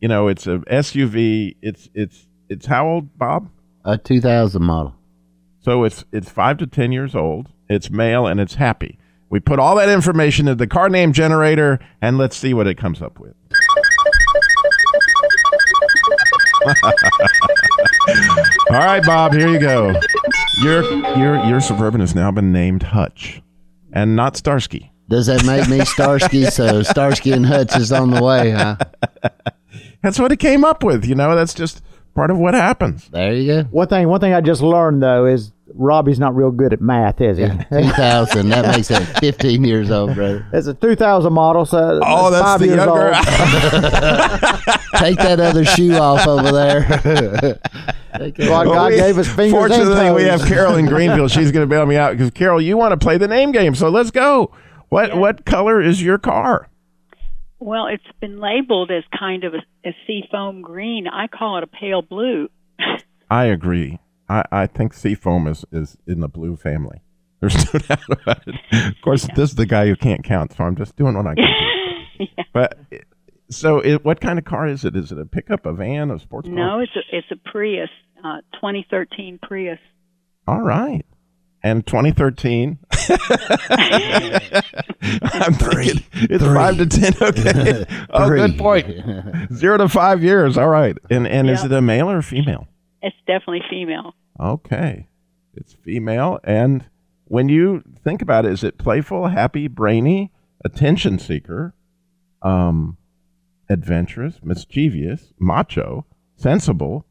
you 0.00 0.08
know, 0.08 0.28
it's 0.28 0.46
a 0.46 0.58
SUV. 0.60 1.56
It's, 1.60 1.90
it's, 1.92 2.26
it's 2.48 2.66
how 2.66 2.88
old, 2.88 3.18
Bob? 3.18 3.50
A 3.84 3.98
2000 3.98 4.62
model. 4.62 4.96
So 5.66 5.82
it's 5.82 6.04
it's 6.12 6.30
five 6.30 6.58
to 6.58 6.66
ten 6.68 6.92
years 6.92 7.16
old. 7.16 7.48
It's 7.68 7.90
male 7.90 8.26
and 8.26 8.40
it's 8.40 8.54
happy. 8.54 8.98
We 9.28 9.40
put 9.40 9.58
all 9.58 9.76
that 9.76 9.88
information 9.88 10.46
in 10.48 10.56
the 10.56 10.66
car 10.66 10.88
name 10.88 11.12
generator 11.12 11.80
and 12.00 12.16
let's 12.16 12.36
see 12.36 12.54
what 12.54 12.66
it 12.66 12.76
comes 12.76 13.02
up 13.02 13.18
with. 13.18 13.34
all 18.70 18.78
right, 18.78 19.04
Bob. 19.04 19.32
Here 19.32 19.48
you 19.48 19.58
go. 19.58 19.94
Your 20.62 20.82
your 21.16 21.44
your 21.44 21.60
suburban 21.60 22.00
has 22.00 22.14
now 22.14 22.30
been 22.30 22.52
named 22.52 22.82
Hutch, 22.82 23.42
and 23.92 24.16
not 24.16 24.36
Starsky. 24.36 24.90
Does 25.08 25.26
that 25.26 25.44
make 25.44 25.68
me 25.68 25.84
Starsky? 25.84 26.44
so 26.46 26.82
Starsky 26.82 27.32
and 27.32 27.46
Hutch 27.46 27.76
is 27.76 27.92
on 27.92 28.10
the 28.10 28.22
way, 28.22 28.50
huh? 28.50 28.76
That's 30.02 30.18
what 30.18 30.32
it 30.32 30.38
came 30.38 30.64
up 30.64 30.82
with. 30.82 31.04
You 31.04 31.14
know, 31.14 31.34
that's 31.34 31.54
just 31.54 31.82
part 32.14 32.30
of 32.30 32.38
what 32.38 32.54
happens. 32.54 33.08
There 33.08 33.32
you 33.34 33.46
go. 33.46 33.68
One 33.70 33.88
thing, 33.88 34.06
one 34.08 34.20
thing 34.20 34.34
I 34.34 34.40
just 34.40 34.62
learned 34.62 35.02
though 35.02 35.26
is 35.26 35.52
Robbie's 35.76 36.18
not 36.18 36.34
real 36.34 36.50
good 36.50 36.72
at 36.72 36.80
math, 36.80 37.20
is 37.20 37.38
he? 37.38 37.44
2000. 37.70 38.48
That 38.48 38.74
makes 38.76 38.90
it 38.90 39.04
15 39.20 39.64
years 39.64 39.90
old, 39.90 40.14
brother. 40.14 40.46
It's 40.52 40.66
a 40.66 40.74
2000 40.74 41.32
model, 41.32 41.64
so 41.66 41.78
uh, 41.78 42.00
Oh, 42.04 42.30
that's 42.30 42.42
five 42.42 42.60
the 42.60 42.66
years 42.66 42.76
younger- 42.78 43.14
old. 43.14 43.14
Take 44.96 45.18
that 45.18 45.38
other 45.40 45.64
shoe 45.64 45.94
off 45.96 46.26
over 46.26 46.50
there. 46.52 46.82
Take 48.18 48.38
Well, 48.38 48.64
God 48.64 48.92
we- 48.92 48.96
gave 48.98 49.18
us 49.18 49.28
fingers 49.28 49.52
Fortunately, 49.52 50.06
and 50.06 50.14
we 50.16 50.22
have 50.24 50.40
Carol 50.46 50.76
in 50.76 50.86
Greenville. 50.86 51.28
She's 51.28 51.52
going 51.52 51.68
to 51.68 51.70
bail 51.70 51.84
me 51.86 51.96
out 51.96 52.12
because 52.12 52.30
Carol, 52.30 52.60
you 52.60 52.76
want 52.76 52.92
to 52.92 52.96
play 53.04 53.18
the 53.18 53.28
name 53.28 53.52
game, 53.52 53.74
so 53.74 53.88
let's 53.90 54.10
go. 54.10 54.52
What 54.88 55.16
what 55.16 55.44
color 55.44 55.82
is 55.82 56.02
your 56.02 56.16
car? 56.18 56.68
Well, 57.58 57.86
it's 57.88 58.04
been 58.20 58.38
labeled 58.38 58.90
as 58.90 59.02
kind 59.18 59.44
of 59.44 59.54
a, 59.54 59.88
a 59.88 59.96
seafoam 60.06 60.62
green. 60.62 61.08
I 61.08 61.26
call 61.26 61.58
it 61.58 61.64
a 61.64 61.66
pale 61.66 62.02
blue. 62.02 62.48
I 63.30 63.44
agree. 63.46 63.98
I, 64.28 64.44
I 64.50 64.66
think 64.66 64.92
Seafoam 64.94 65.46
is, 65.46 65.64
is 65.72 65.96
in 66.06 66.20
the 66.20 66.28
blue 66.28 66.56
family. 66.56 67.02
There's 67.40 67.72
no 67.72 67.80
doubt 67.80 68.08
about 68.08 68.42
it. 68.46 68.54
Of 68.72 68.94
course, 69.02 69.28
this 69.36 69.50
is 69.50 69.56
the 69.56 69.66
guy 69.66 69.86
who 69.86 69.94
can't 69.96 70.24
count, 70.24 70.54
so 70.56 70.64
I'm 70.64 70.74
just 70.74 70.96
doing 70.96 71.14
what 71.14 71.26
I 71.26 71.34
can 71.34 71.44
do. 71.44 72.26
But 72.54 72.78
so, 73.50 73.80
it, 73.80 74.02
what 74.02 74.22
kind 74.22 74.38
of 74.38 74.46
car 74.46 74.66
is 74.66 74.86
it? 74.86 74.96
Is 74.96 75.12
it 75.12 75.18
a 75.18 75.26
pickup, 75.26 75.66
a 75.66 75.74
van, 75.74 76.10
a 76.10 76.18
sports 76.18 76.48
car? 76.48 76.56
No, 76.56 76.80
it's 76.80 76.92
a 76.96 77.00
it's 77.14 77.30
a 77.30 77.36
Prius, 77.50 77.90
uh, 78.24 78.38
2013 78.54 79.38
Prius. 79.42 79.78
All 80.48 80.62
right. 80.62 81.04
And 81.62 81.86
2013. 81.86 82.78
I'm 82.90 82.98
thinking 85.54 86.02
it's 86.14 86.44
five 86.44 86.78
to 86.78 86.86
ten. 86.86 87.12
Okay. 87.20 87.84
Oh, 88.10 88.28
good 88.30 88.56
point. 88.56 88.86
Zero 89.52 89.76
to 89.76 89.88
five 89.90 90.22
years. 90.22 90.56
All 90.56 90.68
right. 90.68 90.96
And 91.10 91.26
and 91.26 91.50
is 91.50 91.62
it 91.64 91.72
a 91.72 91.82
male 91.82 92.10
or 92.10 92.18
a 92.18 92.22
female? 92.22 92.68
It's 93.02 93.16
definitely 93.26 93.62
female. 93.68 94.14
Okay. 94.40 95.08
It's 95.54 95.72
female. 95.74 96.38
And 96.44 96.84
when 97.24 97.48
you 97.48 97.82
think 98.04 98.22
about 98.22 98.44
it, 98.46 98.52
is 98.52 98.62
it 98.64 98.78
playful, 98.78 99.28
happy, 99.28 99.68
brainy, 99.68 100.32
attention 100.64 101.18
seeker, 101.18 101.74
um, 102.42 102.96
adventurous, 103.68 104.40
mischievous, 104.42 105.32
macho, 105.38 106.06
sensible, 106.36 107.06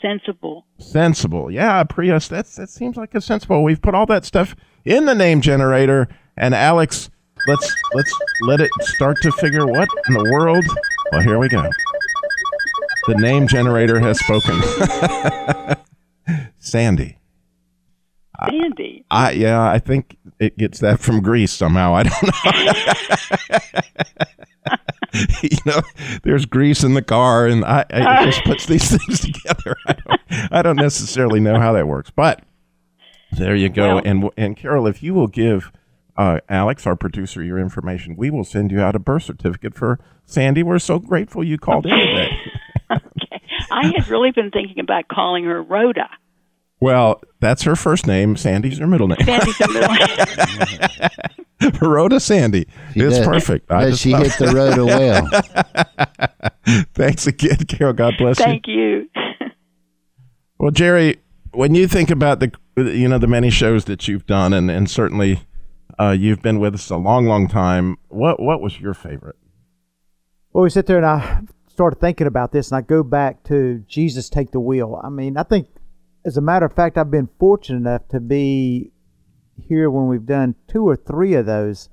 Sensible. 0.00 0.66
sensible? 0.78 1.50
Yeah, 1.50 1.82
Prius. 1.84 2.28
That's 2.28 2.54
that 2.56 2.68
seems 2.68 2.96
like 2.96 3.14
a 3.14 3.20
sensible. 3.20 3.64
We've 3.64 3.80
put 3.80 3.94
all 3.94 4.06
that 4.06 4.24
stuff 4.26 4.54
in 4.84 5.06
the 5.06 5.14
name 5.14 5.40
generator. 5.40 6.06
And 6.36 6.54
Alex, 6.54 7.08
let's 7.48 7.74
let's 7.94 8.14
let 8.42 8.60
it 8.60 8.70
start 8.82 9.16
to 9.22 9.32
figure 9.32 9.66
what 9.66 9.88
in 10.08 10.14
the 10.14 10.30
world. 10.30 10.64
Well, 11.12 11.22
here 11.22 11.38
we 11.38 11.48
go. 11.48 11.66
The 13.06 13.14
name 13.16 13.46
generator 13.46 14.00
has 14.00 14.18
spoken. 14.18 14.60
Sandy. 16.58 17.18
Sandy. 18.48 19.04
I 19.10 19.30
yeah, 19.32 19.62
I 19.62 19.78
think 19.78 20.18
it 20.38 20.58
gets 20.58 20.80
that 20.80 21.00
from 21.00 21.20
Grease 21.22 21.52
somehow. 21.52 21.94
I 21.94 22.02
don't 22.02 22.22
know. 22.22 23.74
you 25.42 25.56
know, 25.64 25.80
there's 26.22 26.44
grease 26.46 26.82
in 26.84 26.94
the 26.94 27.02
car, 27.02 27.46
and 27.46 27.64
I, 27.64 27.84
I 27.90 28.22
it 28.22 28.26
just 28.26 28.44
puts 28.44 28.66
these 28.66 28.90
things 28.98 29.20
together. 29.20 29.76
I 29.86 29.92
don't, 29.92 30.20
I 30.52 30.62
don't 30.62 30.76
necessarily 30.76 31.40
know 31.40 31.58
how 31.58 31.72
that 31.72 31.86
works, 31.86 32.10
but 32.10 32.42
there 33.32 33.54
you 33.54 33.68
go. 33.68 33.96
Well- 33.96 34.02
and 34.04 34.30
and 34.36 34.56
Carol, 34.56 34.86
if 34.86 35.02
you 35.02 35.14
will 35.14 35.28
give 35.28 35.72
uh, 36.16 36.40
Alex, 36.48 36.86
our 36.86 36.96
producer, 36.96 37.42
your 37.42 37.58
information, 37.58 38.16
we 38.16 38.30
will 38.30 38.44
send 38.44 38.70
you 38.70 38.80
out 38.80 38.96
a 38.96 38.98
birth 38.98 39.24
certificate 39.24 39.74
for 39.74 39.98
Sandy. 40.24 40.62
We're 40.62 40.78
so 40.78 40.98
grateful 40.98 41.44
you 41.44 41.58
called 41.58 41.86
in 41.86 41.96
today. 41.96 42.30
Okay. 43.70 43.88
I 43.88 43.92
had 43.96 44.08
really 44.08 44.30
been 44.30 44.50
thinking 44.50 44.80
about 44.80 45.08
calling 45.08 45.44
her 45.44 45.62
Rhoda. 45.62 46.08
Well, 46.80 47.20
that's 47.40 47.62
her 47.62 47.76
first 47.76 48.06
name. 48.06 48.36
Sandy's 48.36 48.78
her 48.78 48.86
middle 48.86 49.08
name. 49.08 49.18
Sandy's 49.24 49.56
her 49.56 49.72
middle 49.72 49.94
name. 49.94 51.72
Rhoda 51.80 52.20
Sandy. 52.20 52.66
it's 52.94 53.16
does- 53.18 53.26
perfect. 53.26 53.70
I 53.70 53.90
just 53.90 54.02
she 54.02 54.12
love- 54.12 54.24
hit 54.26 54.32
the 54.38 54.46
Rhoda 54.54 54.84
well? 54.84 55.26
Thanks 56.94 57.26
again, 57.26 57.56
Carol. 57.68 57.92
God 57.94 58.14
bless 58.18 58.38
you. 58.38 58.44
Thank 58.44 58.66
you. 58.66 59.08
Well, 60.58 60.70
Jerry, 60.70 61.18
when 61.52 61.74
you 61.74 61.86
think 61.86 62.10
about 62.10 62.40
the 62.40 62.50
you 62.78 63.08
know 63.08 63.18
the 63.18 63.26
many 63.26 63.50
shows 63.50 63.84
that 63.84 64.08
you've 64.08 64.24
done, 64.24 64.54
and 64.54 64.70
and 64.70 64.88
certainly 64.88 65.40
uh, 65.98 66.16
you've 66.18 66.40
been 66.40 66.58
with 66.60 66.72
us 66.74 66.88
a 66.88 66.96
long, 66.96 67.26
long 67.26 67.46
time. 67.46 67.98
What 68.08 68.40
what 68.40 68.62
was 68.62 68.80
your 68.80 68.94
favorite? 68.94 69.36
Well, 70.54 70.64
we 70.64 70.70
sit 70.70 70.86
there 70.86 70.96
and 70.96 71.04
I 71.04 71.42
started 71.76 72.00
thinking 72.00 72.26
about 72.26 72.52
this, 72.52 72.70
and 72.70 72.78
I 72.78 72.80
go 72.80 73.02
back 73.02 73.44
to 73.44 73.84
Jesus 73.86 74.30
Take 74.30 74.50
the 74.50 74.60
Wheel. 74.60 74.98
I 75.04 75.10
mean, 75.10 75.36
I 75.36 75.42
think, 75.42 75.68
as 76.24 76.38
a 76.38 76.40
matter 76.40 76.64
of 76.64 76.72
fact, 76.72 76.96
I've 76.96 77.10
been 77.10 77.28
fortunate 77.38 77.76
enough 77.76 78.08
to 78.08 78.18
be 78.18 78.92
here 79.62 79.90
when 79.90 80.06
we've 80.06 80.24
done 80.24 80.54
two 80.68 80.88
or 80.88 80.96
three 80.96 81.34
of 81.34 81.44
those. 81.44 81.90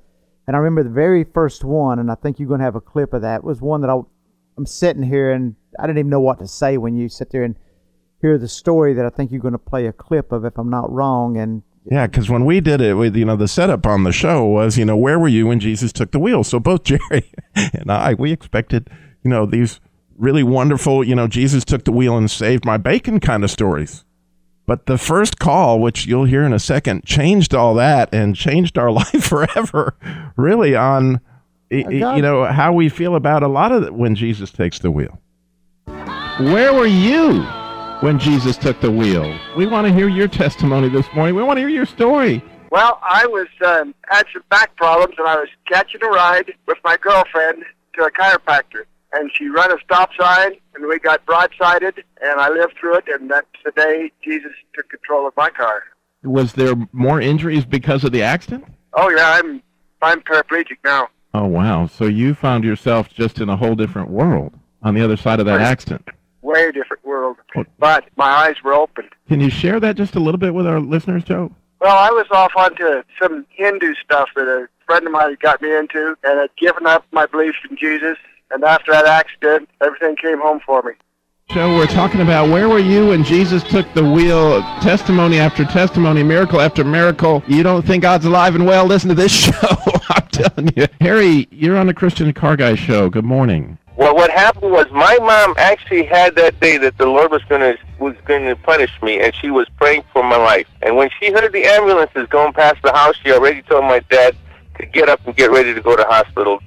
And 0.47 0.55
I 0.55 0.59
remember 0.59 0.83
the 0.83 0.89
very 0.89 1.25
first 1.25 1.65
one, 1.65 1.99
and 1.99 2.09
I 2.09 2.15
think 2.15 2.39
you're 2.39 2.47
going 2.47 2.61
to 2.61 2.65
have 2.65 2.77
a 2.77 2.81
clip 2.81 3.11
of 3.11 3.23
that, 3.23 3.43
was 3.43 3.59
one 3.59 3.81
that 3.81 3.89
I, 3.89 3.99
I'm 4.57 4.65
sitting 4.65 5.03
here 5.03 5.33
and 5.33 5.53
I 5.77 5.85
didn't 5.85 5.99
even 5.99 6.09
know 6.09 6.21
what 6.21 6.39
to 6.39 6.47
say 6.47 6.77
when 6.77 6.95
you 6.95 7.09
sit 7.09 7.31
there 7.31 7.43
and 7.43 7.57
hear 8.21 8.37
the 8.37 8.47
story 8.47 8.93
that 8.93 9.05
I 9.05 9.09
think 9.09 9.31
you're 9.31 9.41
going 9.41 9.51
to 9.51 9.57
play 9.57 9.85
a 9.85 9.91
clip 9.91 10.31
of, 10.31 10.45
if 10.45 10.57
I'm 10.57 10.69
not 10.69 10.89
wrong. 10.89 11.35
And 11.35 11.61
Yeah, 11.83 12.07
because 12.07 12.29
when 12.29 12.45
we 12.45 12.61
did 12.61 12.79
it, 12.79 12.93
with 12.93 13.17
you 13.17 13.25
know 13.25 13.35
the 13.35 13.49
setup 13.49 13.85
on 13.85 14.03
the 14.03 14.13
show 14.13 14.45
was 14.45 14.77
you 14.77 14.85
know 14.85 14.95
where 14.95 15.19
were 15.19 15.27
you 15.27 15.47
when 15.47 15.59
Jesus 15.59 15.91
took 15.91 16.11
the 16.11 16.19
wheel? 16.19 16.45
So 16.45 16.57
both 16.57 16.83
Jerry 16.85 17.33
and 17.55 17.91
I 17.91 18.13
we 18.13 18.31
expected 18.31 18.89
you 19.23 19.29
know 19.29 19.45
these 19.45 19.79
really 20.17 20.43
wonderful 20.43 21.03
you 21.03 21.15
know 21.15 21.27
Jesus 21.27 21.65
took 21.65 21.83
the 21.85 21.91
wheel 21.91 22.17
and 22.17 22.29
saved 22.29 22.65
my 22.65 22.77
bacon 22.77 23.19
kind 23.19 23.43
of 23.43 23.51
stories. 23.51 24.05
But 24.65 24.85
the 24.85 24.97
first 24.97 25.39
call, 25.39 25.81
which 25.81 26.05
you'll 26.05 26.23
hear 26.23 26.43
in 26.43 26.53
a 26.53 26.59
second, 26.59 27.03
changed 27.03 27.53
all 27.53 27.73
that 27.75 28.13
and 28.13 28.33
changed 28.33 28.77
our 28.77 28.91
life 29.01 29.23
forever. 29.25 29.95
Really, 30.37 30.73
on 30.75 31.19
y- 31.69 31.83
y- 31.85 31.99
God- 31.99 32.15
you 32.15 32.21
know, 32.21 32.45
how 32.45 32.71
we 32.71 32.87
feel 32.87 33.15
about 33.15 33.43
a 33.43 33.49
lot 33.49 33.71
of 33.73 33.83
it 33.83 33.93
when 33.93 34.15
Jesus 34.15 34.51
takes 34.51 34.79
the 34.79 34.89
wheel. 34.89 35.19
Where 36.39 36.73
were 36.73 36.87
you 36.87 37.41
when 37.99 38.17
Jesus 38.19 38.57
took 38.57 38.79
the 38.81 38.89
wheel? 38.91 39.37
We 39.57 39.67
want 39.67 39.85
to 39.87 39.93
hear 39.93 40.07
your 40.07 40.27
testimony 40.27 40.89
this 40.89 41.05
morning. 41.13 41.35
We 41.35 41.43
want 41.43 41.57
to 41.57 41.61
hear 41.61 41.69
your 41.69 41.85
story. 41.85 42.41
Well, 42.71 42.99
I 43.03 43.27
was 43.27 43.47
um, 43.65 43.93
had 44.09 44.25
some 44.33 44.43
back 44.49 44.75
problems, 44.77 45.13
and 45.19 45.27
I 45.27 45.35
was 45.35 45.49
catching 45.67 46.01
a 46.03 46.07
ride 46.07 46.51
with 46.67 46.77
my 46.83 46.97
girlfriend 46.97 47.63
to 47.95 48.05
a 48.05 48.09
chiropractor, 48.11 48.85
and 49.13 49.31
she 49.33 49.49
ran 49.49 49.71
a 49.71 49.77
stop 49.83 50.11
sign, 50.19 50.53
and 50.75 50.85
we 50.87 50.99
got 50.99 51.25
broadsided, 51.25 52.03
and 52.21 52.39
I 52.39 52.49
lived 52.49 52.73
through 52.79 52.97
it, 52.97 53.05
and 53.07 53.29
that's 53.29 53.47
the 53.63 53.71
day 53.71 54.11
Jesus 54.23 54.51
took 54.75 54.89
control 54.89 55.27
of 55.27 55.33
my 55.37 55.49
car. 55.49 55.83
Was 56.23 56.53
there 56.53 56.73
more 56.91 57.19
injuries 57.19 57.65
because 57.65 58.03
of 58.03 58.11
the 58.11 58.23
accident? 58.23 58.65
Oh 58.93 59.09
yeah, 59.09 59.39
I'm 59.41 59.61
I'm 60.01 60.21
paraplegic 60.21 60.77
now. 60.83 61.07
Oh, 61.33 61.47
wow. 61.47 61.87
So 61.87 62.05
you 62.05 62.35
found 62.35 62.63
yourself 62.63 63.09
just 63.09 63.39
in 63.39 63.49
a 63.49 63.57
whole 63.57 63.73
different 63.75 64.09
world 64.09 64.53
on 64.83 64.93
the 64.93 65.01
other 65.01 65.17
side 65.17 65.39
of 65.39 65.47
that 65.47 65.55
Right. 65.57 65.65
accident. 65.65 66.07
Way 66.43 66.71
different 66.71 67.03
world, 67.05 67.37
but 67.79 68.03
my 68.17 68.27
eyes 68.29 68.55
were 68.63 68.73
open. 68.73 69.09
Can 69.29 69.39
you 69.39 69.49
share 69.49 69.79
that 69.79 69.95
just 69.95 70.15
a 70.15 70.19
little 70.19 70.37
bit 70.37 70.53
with 70.53 70.67
our 70.67 70.79
listeners, 70.79 71.23
Joe? 71.23 71.51
Well, 71.79 71.97
I 71.97 72.09
was 72.11 72.25
off 72.31 72.51
onto 72.55 73.01
some 73.21 73.45
Hindu 73.49 73.93
stuff 73.95 74.29
that 74.35 74.47
a 74.47 74.67
friend 74.85 75.05
of 75.07 75.13
mine 75.13 75.29
had 75.31 75.39
got 75.39 75.61
me 75.61 75.73
into, 75.75 76.15
and 76.23 76.39
had 76.39 76.49
given 76.57 76.85
up 76.85 77.05
my 77.11 77.25
belief 77.25 77.55
in 77.69 77.77
Jesus. 77.77 78.17
And 78.51 78.63
after 78.63 78.91
that 78.91 79.05
accident, 79.05 79.69
everything 79.81 80.15
came 80.15 80.39
home 80.39 80.59
for 80.65 80.81
me. 80.83 80.93
So 81.51 81.75
we're 81.75 81.87
talking 81.87 82.21
about 82.21 82.49
where 82.49 82.69
were 82.69 82.79
you 82.79 83.09
when 83.09 83.23
Jesus 83.23 83.63
took 83.63 83.91
the 83.93 84.03
wheel? 84.03 84.61
Testimony 84.81 85.37
after 85.39 85.65
testimony, 85.65 86.23
miracle 86.23 86.61
after 86.61 86.83
miracle. 86.83 87.43
You 87.47 87.63
don't 87.63 87.85
think 87.85 88.01
God's 88.01 88.25
alive 88.25 88.55
and 88.55 88.65
well? 88.65 88.85
Listen 88.85 89.09
to 89.09 89.15
this 89.15 89.31
show. 89.45 89.51
I'm 90.09 90.27
telling 90.29 90.71
you. 90.75 90.87
Harry, 91.01 91.47
you're 91.51 91.77
on 91.77 91.87
the 91.87 91.93
Christian 91.93 92.33
Car 92.33 92.55
Guy 92.55 92.75
show. 92.75 93.09
Good 93.09 93.25
morning. 93.25 93.77
Well, 93.95 94.15
what 94.15 94.31
happened 94.31 94.71
was 94.71 94.87
my 94.91 95.15
mom 95.21 95.53
actually 95.57 96.05
had 96.05 96.35
that 96.35 96.59
day 96.59 96.77
that 96.77 96.97
the 96.97 97.05
Lord 97.05 97.29
was 97.29 97.43
gonna 97.43 97.75
was 97.99 98.15
gonna 98.25 98.55
punish 98.55 98.91
me, 99.03 99.19
and 99.21 99.35
she 99.35 99.51
was 99.51 99.67
praying 99.77 100.03
for 100.11 100.23
my 100.23 100.37
life. 100.37 100.67
And 100.81 100.95
when 100.97 101.09
she 101.19 101.31
heard 101.31 101.51
the 101.53 101.65
ambulances 101.65 102.27
going 102.29 102.53
past 102.53 102.81
the 102.81 102.91
house, 102.91 103.15
she 103.23 103.31
already 103.31 103.61
told 103.61 103.83
my 103.83 103.99
dad 104.09 104.35
to 104.79 104.85
get 104.87 105.09
up 105.09 105.23
and 105.27 105.35
get 105.35 105.51
ready 105.51 105.75
to 105.75 105.81
go 105.81 105.95
to 105.95 106.03
hospital. 106.05 106.59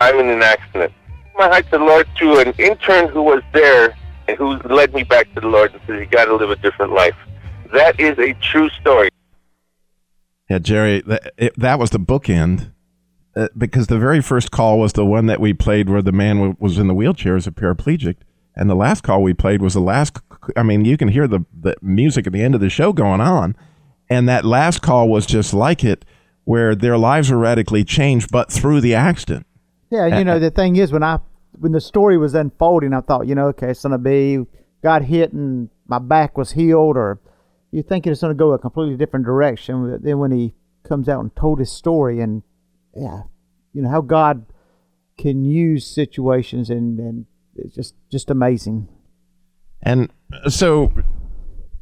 I'm 0.00 0.18
in 0.20 0.30
an 0.30 0.42
accident. 0.42 0.94
My 1.40 1.48
heart 1.48 1.64
to 1.70 1.78
the 1.78 1.84
Lord 1.84 2.06
through 2.18 2.40
an 2.40 2.52
intern 2.58 3.08
who 3.08 3.22
was 3.22 3.42
there 3.54 3.96
and 4.28 4.36
who 4.36 4.58
led 4.58 4.92
me 4.92 5.04
back 5.04 5.32
to 5.32 5.40
the 5.40 5.46
Lord 5.46 5.72
and 5.72 5.80
said, 5.86 5.98
"You 5.98 6.04
got 6.04 6.26
to 6.26 6.36
live 6.36 6.50
a 6.50 6.56
different 6.56 6.92
life." 6.92 7.14
That 7.72 7.98
is 7.98 8.18
a 8.18 8.34
true 8.42 8.68
story. 8.78 9.08
Yeah, 10.50 10.58
Jerry, 10.58 11.00
that, 11.06 11.32
it, 11.38 11.58
that 11.58 11.78
was 11.78 11.90
the 11.90 11.98
bookend 11.98 12.72
uh, 13.34 13.48
because 13.56 13.86
the 13.86 13.98
very 13.98 14.20
first 14.20 14.50
call 14.50 14.78
was 14.78 14.92
the 14.92 15.06
one 15.06 15.24
that 15.26 15.40
we 15.40 15.54
played 15.54 15.88
where 15.88 16.02
the 16.02 16.12
man 16.12 16.36
w- 16.36 16.56
was 16.58 16.76
in 16.76 16.88
the 16.88 16.94
wheelchair 16.94 17.36
as 17.36 17.46
a 17.46 17.52
paraplegic. 17.52 18.16
And 18.54 18.68
the 18.68 18.74
last 18.74 19.02
call 19.02 19.22
we 19.22 19.32
played 19.32 19.62
was 19.62 19.72
the 19.72 19.80
last. 19.80 20.18
I 20.58 20.62
mean, 20.62 20.84
you 20.84 20.98
can 20.98 21.08
hear 21.08 21.26
the, 21.26 21.46
the 21.58 21.74
music 21.80 22.26
at 22.26 22.34
the 22.34 22.42
end 22.42 22.54
of 22.54 22.60
the 22.60 22.68
show 22.68 22.92
going 22.92 23.22
on. 23.22 23.56
And 24.10 24.28
that 24.28 24.44
last 24.44 24.82
call 24.82 25.08
was 25.08 25.24
just 25.24 25.54
like 25.54 25.84
it, 25.84 26.04
where 26.44 26.74
their 26.74 26.98
lives 26.98 27.30
were 27.30 27.38
radically 27.38 27.82
changed, 27.82 28.30
but 28.30 28.52
through 28.52 28.82
the 28.82 28.94
accident. 28.94 29.46
Yeah, 29.88 30.18
you 30.18 30.24
know 30.24 30.38
the 30.38 30.50
thing 30.50 30.76
is 30.76 30.92
when 30.92 31.02
I 31.02 31.18
when 31.60 31.72
the 31.72 31.80
story 31.80 32.16
was 32.16 32.34
unfolding, 32.34 32.94
I 32.94 33.00
thought, 33.02 33.26
you 33.26 33.34
know, 33.34 33.48
okay, 33.48 33.70
it's 33.70 33.82
gonna 33.82 33.98
be 33.98 34.44
got 34.82 35.02
hit 35.02 35.32
and 35.32 35.68
my 35.86 35.98
back 35.98 36.38
was 36.38 36.52
healed, 36.52 36.96
or 36.96 37.20
you 37.70 37.82
think 37.82 38.06
it's 38.06 38.22
gonna 38.22 38.34
go 38.34 38.52
a 38.52 38.58
completely 38.58 38.96
different 38.96 39.26
direction. 39.26 39.90
But 39.90 40.02
Then 40.02 40.18
when 40.18 40.32
he 40.32 40.54
comes 40.82 41.08
out 41.08 41.20
and 41.20 41.34
told 41.36 41.58
his 41.58 41.70
story, 41.70 42.20
and 42.20 42.42
yeah, 42.96 43.22
you 43.74 43.82
know 43.82 43.90
how 43.90 44.00
God 44.00 44.46
can 45.18 45.44
use 45.44 45.86
situations, 45.86 46.70
and 46.70 46.98
and 46.98 47.26
it's 47.54 47.74
just 47.74 47.94
just 48.10 48.30
amazing. 48.30 48.88
And 49.82 50.10
so, 50.48 50.92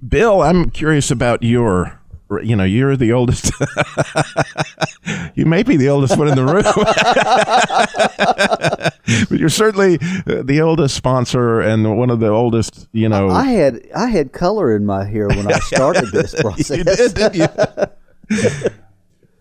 Bill, 0.06 0.42
I'm 0.42 0.70
curious 0.70 1.10
about 1.10 1.42
your. 1.42 1.97
You 2.42 2.56
know, 2.56 2.64
you're 2.64 2.96
the 2.96 3.12
oldest. 3.12 3.50
you 5.34 5.46
may 5.46 5.62
be 5.62 5.76
the 5.76 5.88
oldest 5.88 6.18
one 6.18 6.28
in 6.28 6.36
the 6.36 6.44
room, 6.44 6.62
but 9.30 9.38
you're 9.38 9.48
certainly 9.48 9.94
uh, 10.26 10.42
the 10.42 10.60
oldest 10.60 10.94
sponsor 10.94 11.60
and 11.60 11.96
one 11.96 12.10
of 12.10 12.20
the 12.20 12.28
oldest. 12.28 12.88
You 12.92 13.08
know, 13.08 13.30
I 13.30 13.46
had 13.46 13.80
I 13.96 14.08
had 14.08 14.32
color 14.32 14.76
in 14.76 14.84
my 14.84 15.04
hair 15.04 15.28
when 15.28 15.50
I 15.50 15.58
started 15.60 16.10
this 16.12 16.34
process. 16.34 16.76
you 16.76 16.84
did, 16.84 17.14
didn't 17.14 17.36
you? 17.36 17.46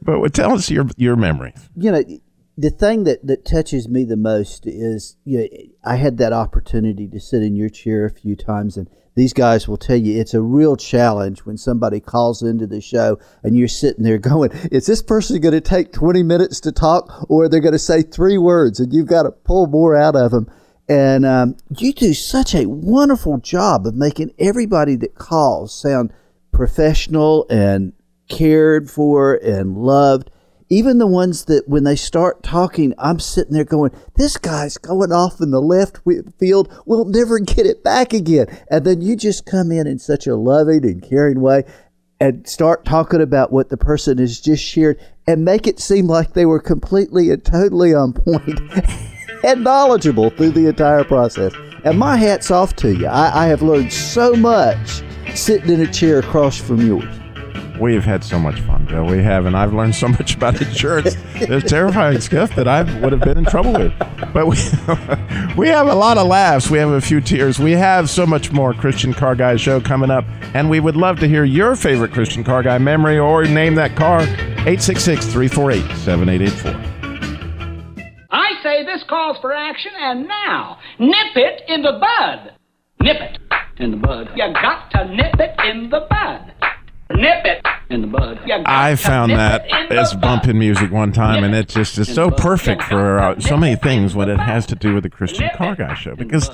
but 0.02 0.20
what- 0.20 0.34
tell 0.34 0.54
us 0.54 0.72
your 0.72 0.86
your 0.96 1.18
memories. 1.18 1.70
you 1.76 1.92
know 1.92 2.02
the 2.58 2.70
thing 2.72 3.04
that, 3.04 3.26
that 3.28 3.46
touches 3.46 3.88
me 3.88 4.04
the 4.04 4.18
most 4.18 4.66
is 4.66 5.16
you 5.26 5.38
know, 5.40 5.48
I 5.84 5.98
had 5.98 6.18
that 6.18 6.34
opportunity 6.34 7.08
to 7.10 7.20
sit 7.20 7.44
in 7.44 7.56
your 7.56 7.70
chair 7.70 8.06
a 8.06 8.10
few 8.10 8.36
times 8.36 8.78
and 8.78 8.90
these 9.18 9.34
guys 9.34 9.68
will 9.68 9.78
tell 9.78 9.98
you 9.98 10.22
it's 10.22 10.36
a 10.36 10.42
real 10.42 10.76
challenge 10.76 11.40
when 11.40 11.58
somebody 11.58 12.00
calls 12.00 12.44
into 12.44 12.68
the 12.68 12.80
show 12.80 13.18
and 13.42 13.58
you're 13.58 13.68
sitting 13.68 14.04
there 14.04 14.20
going, 14.20 14.52
is 14.72 14.86
this 14.86 15.02
person 15.02 15.42
going 15.42 15.56
to 15.56 15.60
take 15.60 15.92
20 15.92 16.22
minutes 16.22 16.60
to 16.60 16.72
talk 16.72 17.26
or 17.28 17.50
they're 17.50 17.60
going 17.60 17.72
to 17.72 17.80
say 17.80 18.04
three 18.04 18.38
words 18.38 18.80
and 18.80 18.94
you've 18.94 19.08
got 19.08 19.24
to 19.24 19.32
pull 19.32 19.66
more 19.66 19.96
out 19.96 20.16
of 20.16 20.30
them? 20.30 20.48
And 20.88 21.26
um, 21.26 21.58
you 21.80 21.94
do 21.94 22.14
such 22.14 22.54
a 22.54 22.68
wonderful 22.68 23.40
job 23.40 23.88
of 23.88 23.96
making 23.96 24.36
everybody 24.38 24.96
that 24.98 25.16
calls 25.16 25.74
sound 25.74 26.14
professional 26.52 27.48
and 27.50 27.94
cared 28.30 28.88
for 28.88 29.34
and 29.34 29.78
loved 29.80 30.30
even 30.70 30.98
the 30.98 31.08
ones 31.08 31.46
that 31.46 31.68
when 31.68 31.84
they 31.84 31.96
start 31.96 32.44
talking, 32.44 32.94
I'm 32.98 33.20
sitting 33.20 33.54
there 33.54 33.64
going, 33.64 33.92
this 34.16 34.38
guy's 34.38 34.78
going 34.78 35.12
off 35.12 35.40
in 35.40 35.52
the 35.52 35.62
left 35.62 36.00
field. 36.38 36.74
We'll 36.86 37.06
never 37.06 37.40
get 37.40 37.66
it 37.66 37.84
back 37.84 38.14
again. 38.14 38.48
And 38.70 38.86
then 38.86 39.02
you 39.02 39.16
just 39.16 39.46
come 39.46 39.72
in 39.72 39.88
in 39.88 40.00
such 40.00 40.28
a 40.28 40.36
loving 40.36 40.86
and 40.86 41.02
caring 41.02 41.40
way 41.40 41.64
and 42.20 42.48
start 42.48 42.84
talking 42.84 43.22
about 43.22 43.52
what 43.52 43.70
the 43.70 43.78
person 43.78 44.18
has 44.18 44.42
just 44.42 44.64
shared 44.64 45.00
and 45.28 45.46
make 45.46 45.68
it 45.68 45.80
seem 45.80 46.08
like 46.08 46.34
they 46.34 46.46
were 46.46 46.60
completely 46.60 47.30
and 47.30 47.46
totally 47.46 47.94
on 47.94 48.14
point 48.14 48.60
and 49.44 49.64
knowledgeable 49.64 50.32
through 50.32 50.52
the 50.52 50.68
entire 50.68 51.04
process. 51.04 51.54
And 51.84 51.98
my 51.98 52.18
hat's 52.18 52.52
off 52.52 52.76
to 52.78 52.94
you. 52.94 53.08
I, 53.08 53.46
I 53.46 53.48
have 53.48 53.62
learned 53.62 53.94
so 53.94 54.34
much 54.34 55.04
sitting 55.36 55.70
in 55.70 55.82
a 55.82 55.92
chair 55.92 56.20
across 56.20 56.58
from 56.58 56.82
yours. 56.86 57.06
We've 57.80 58.04
had 58.04 58.24
so 58.24 58.40
much 58.40 58.60
fun, 58.62 58.86
Bill. 58.86 59.06
We 59.06 59.22
have, 59.22 59.46
and 59.46 59.56
I've 59.56 59.72
learned 59.72 59.94
so 59.94 60.08
much 60.08 60.36
about 60.36 60.60
insurance. 60.60 61.16
There's 61.40 61.64
terrifying 61.64 62.20
stuff 62.22 62.56
that 62.56 62.68
I 62.68 62.82
would 63.02 63.12
have 63.12 63.22
been 63.22 63.38
in 63.38 63.46
trouble 63.46 63.74
with. 63.74 63.94
But 64.34 64.48
we, 64.48 64.58
we 65.58 65.68
have 65.68 65.88
a 65.88 65.94
lot 65.94 66.18
of 66.18 66.28
laughs. 66.28 66.72
We 66.72 66.80
have 66.80 66.90
a 66.90 67.02
few 67.02 67.22
tears. 67.22 67.60
We 67.60 67.74
have 67.74 68.10
so 68.10 68.26
much 68.26 68.52
more 68.52 68.74
Christian 68.74 69.14
Car 69.14 69.36
Guy 69.36 69.58
show 69.58 69.80
coming 69.80 70.10
up, 70.10 70.26
and 70.56 70.70
we 70.72 70.80
would 70.80 70.96
love 70.96 71.20
to 71.20 71.28
hear 71.28 71.44
your 71.44 71.76
favorite 71.76 72.14
Christian 72.14 72.44
Car 72.44 72.64
Guy 72.64 72.80
memory 72.80 73.20
or 73.20 73.44
name 73.46 73.76
that 73.76 73.96
car. 73.96 74.22
866 74.22 75.26
348 75.28 75.82
7884. 75.98 76.98
I 78.32 78.62
say 78.64 78.84
this 78.86 79.04
calls 79.08 79.38
for 79.40 79.54
action, 79.54 79.92
and 79.98 80.28
now, 80.28 80.80
nip 81.00 81.36
it 81.36 81.62
in 81.68 81.84
the 81.84 81.94
bud. 81.94 82.54
Nip 83.02 83.18
it 83.22 83.40
in 83.78 83.92
the 83.92 83.98
bud. 83.98 84.32
You 84.36 84.52
got 84.54 84.90
to 84.92 85.06
nip 85.06 85.36
it 85.40 85.56
in 85.64 85.90
the 85.90 86.08
bud. 86.10 86.54
Nip 87.14 87.46
it 87.46 87.66
in 87.90 88.02
the 88.02 88.08
bud. 88.08 88.40
I 88.66 88.96
found 88.96 89.32
that 89.32 89.66
it 89.66 89.92
in 89.92 89.98
as 89.98 90.14
bumping 90.14 90.60
music 90.60 90.92
one 90.92 91.12
time, 91.12 91.44
and 91.44 91.56
it 91.56 91.70
just 91.70 91.98
is 91.98 92.14
so 92.14 92.30
perfect 92.30 92.84
for 92.84 93.20
uh, 93.20 93.40
so 93.40 93.56
many 93.58 93.76
things 93.76 94.14
when 94.16 94.30
it 94.30 94.40
has 94.40 94.66
to 94.68 94.76
do 94.76 94.94
with 94.94 95.04
the 95.04 95.10
Christian 95.10 95.50
Car 95.56 95.76
Guy 95.76 95.94
show. 95.94 96.16
Because, 96.16 96.50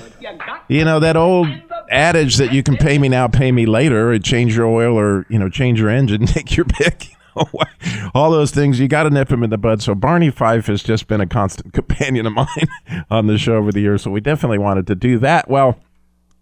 you 0.68 0.84
know, 0.84 1.00
that 1.00 1.16
old 1.16 1.48
adage 1.90 2.36
that 2.36 2.52
you 2.52 2.62
can 2.62 2.76
pay 2.76 2.98
me 2.98 3.08
now, 3.08 3.28
pay 3.28 3.52
me 3.52 3.66
later, 3.66 4.12
or 4.12 4.18
change 4.18 4.56
your 4.56 4.66
oil 4.66 4.98
or, 4.98 5.26
you 5.28 5.38
know, 5.38 5.48
change 5.48 5.80
your 5.80 5.90
engine, 5.90 6.26
take 6.26 6.56
your 6.56 6.66
pick. 6.66 7.08
you 7.10 7.16
know, 7.36 7.48
All 8.14 8.30
those 8.30 8.50
things, 8.52 8.78
you 8.78 8.88
got 8.88 9.04
to 9.04 9.10
nip 9.10 9.28
them 9.28 9.42
in 9.42 9.50
the 9.50 9.58
bud. 9.58 9.82
So 9.82 9.94
Barney 9.94 10.30
Fife 10.30 10.66
has 10.66 10.82
just 10.82 11.08
been 11.08 11.20
a 11.20 11.26
constant 11.26 11.72
companion 11.72 12.26
of 12.26 12.32
mine 12.32 12.68
on 13.10 13.26
the 13.26 13.38
show 13.38 13.56
over 13.56 13.72
the 13.72 13.80
years. 13.80 14.02
So 14.02 14.10
we 14.10 14.20
definitely 14.20 14.58
wanted 14.58 14.86
to 14.86 14.94
do 14.94 15.18
that. 15.18 15.48
Well, 15.48 15.78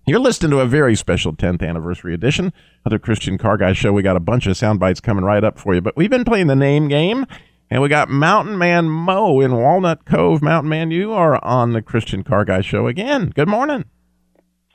you're 0.06 0.18
listening 0.18 0.50
to 0.50 0.60
a 0.60 0.66
very 0.66 0.94
special 0.96 1.32
10th 1.32 1.66
anniversary 1.66 2.12
edition 2.14 2.52
of 2.84 2.90
the 2.90 2.98
Christian 2.98 3.38
Car 3.38 3.56
Guy 3.56 3.72
Show. 3.72 3.92
We 3.92 4.02
got 4.02 4.16
a 4.16 4.20
bunch 4.20 4.46
of 4.46 4.56
sound 4.56 4.80
bites 4.80 5.00
coming 5.00 5.24
right 5.24 5.44
up 5.44 5.58
for 5.58 5.74
you, 5.74 5.80
but 5.80 5.96
we've 5.96 6.10
been 6.10 6.24
playing 6.24 6.48
the 6.48 6.56
name 6.56 6.88
game, 6.88 7.24
and 7.70 7.80
we 7.82 7.88
got 7.88 8.08
Mountain 8.10 8.58
Man 8.58 8.88
Mo 8.88 9.40
in 9.40 9.54
Walnut 9.54 10.04
Cove. 10.04 10.42
Mountain 10.42 10.68
Man, 10.70 10.90
you 10.90 11.12
are 11.12 11.42
on 11.44 11.72
the 11.72 11.82
Christian 11.82 12.24
Car 12.24 12.44
Guy 12.44 12.60
Show 12.62 12.86
again. 12.88 13.30
Good 13.34 13.48
morning. 13.48 13.84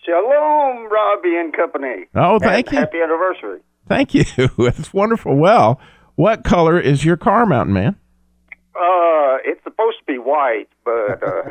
Shalom, 0.06 0.90
Robbie 0.90 1.36
and 1.38 1.54
company. 1.54 2.06
Oh, 2.16 2.40
thank 2.40 2.68
And 2.68 2.74
you. 2.74 2.80
Happy 2.80 3.02
anniversary. 3.02 3.60
Thank 3.88 4.14
you. 4.14 4.24
It's 4.60 4.94
wonderful. 4.94 5.36
Well, 5.36 5.80
what 6.16 6.44
color 6.46 6.80
is 6.80 7.04
your 7.04 7.18
car, 7.18 7.46
Mountain 7.46 7.74
Man? 7.74 7.96
Uh, 8.76 9.38
it's 9.44 9.62
supposed 9.64 9.98
to 10.00 10.06
be 10.06 10.18
white, 10.18 10.68
but 10.86 11.22
uh, 11.22 11.42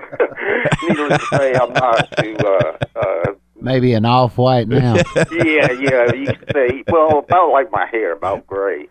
needless 0.88 1.18
to 1.28 1.36
say, 1.36 1.54
I'm 1.54 1.72
not 1.72 2.16
too. 2.18 2.36
Uh, 2.38 2.76
uh, 2.96 3.32
Maybe 3.60 3.94
an 3.94 4.04
off 4.04 4.36
white 4.38 4.68
now. 4.68 4.94
yeah, 5.16 5.72
yeah. 5.72 6.12
You 6.14 6.26
could 6.34 6.50
say, 6.52 6.84
well, 6.88 7.20
about 7.20 7.50
like 7.52 7.70
my 7.72 7.86
hair, 7.90 8.12
about 8.12 8.46
gray. 8.46 8.86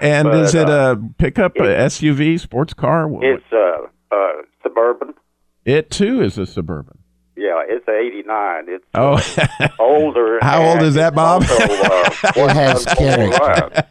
And 0.00 0.28
But, 0.28 0.34
is 0.44 0.54
it 0.54 0.68
uh, 0.68 0.96
a 0.98 1.12
pickup, 1.18 1.56
a 1.56 1.62
SUV, 1.62 2.40
sports 2.40 2.74
car? 2.74 3.06
What- 3.06 3.24
It's 3.24 3.44
uh, 3.52 3.86
uh, 4.10 4.32
suburban. 4.62 5.14
It 5.64 5.90
too 5.90 6.22
is 6.22 6.38
a 6.38 6.46
suburban. 6.46 6.98
Yeah, 7.36 7.62
it's 7.68 7.86
a 7.86 7.92
'89. 7.92 8.64
It's 8.68 8.84
Oh, 8.94 9.68
older. 9.78 10.38
how 10.42 10.62
old 10.64 10.82
is 10.82 10.94
that, 10.94 11.08
it's 11.08 11.16
Bob? 11.16 11.42
also, 11.42 11.54
uh, 11.54 12.10
It 12.34 12.50
has 12.50 12.84
character. 12.86 13.84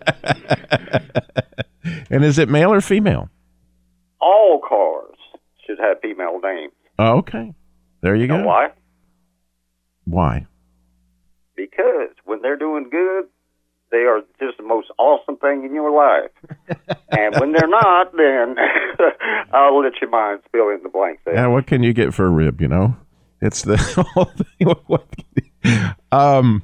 and 2.09 2.25
is 2.25 2.39
it 2.39 2.49
male 2.49 2.73
or 2.73 2.81
female? 2.81 3.29
All 4.19 4.59
cars 4.67 5.15
should 5.65 5.77
have 5.79 5.99
female 6.01 6.39
names. 6.43 6.73
Oh, 6.97 7.17
okay, 7.17 7.53
there 8.01 8.15
you 8.15 8.23
You 8.23 8.27
go. 8.29 8.37
know 8.37 8.47
why? 8.47 8.69
Why? 10.05 10.45
Because 11.55 12.09
when 12.25 12.41
they're 12.41 12.57
doing 12.57 12.89
good, 12.89 13.25
they 13.91 13.99
are 13.99 14.21
just 14.39 14.57
the 14.57 14.63
most 14.63 14.89
awesome 14.97 15.37
thing 15.37 15.63
in 15.63 15.73
your 15.73 15.91
life. 15.91 16.31
and 17.11 17.35
when 17.39 17.51
they're 17.53 17.67
not, 17.67 18.15
then 18.15 18.55
I'll 19.53 19.79
let 19.81 19.93
you 20.01 20.09
mind 20.09 20.41
fill 20.51 20.69
in 20.69 20.81
the 20.83 20.89
blanks 20.89 21.21
there. 21.25 21.35
Yeah, 21.35 21.47
what 21.47 21.67
can 21.67 21.83
you 21.83 21.93
get 21.93 22.13
for 22.13 22.25
a 22.25 22.29
rib? 22.29 22.61
You 22.61 22.67
know, 22.67 22.95
it's 23.41 23.61
the 23.61 23.77
whole 24.13 24.25
thing. 24.25 24.75
What 24.87 25.05
can 25.15 25.25
you- 25.35 25.71
um, 26.11 26.63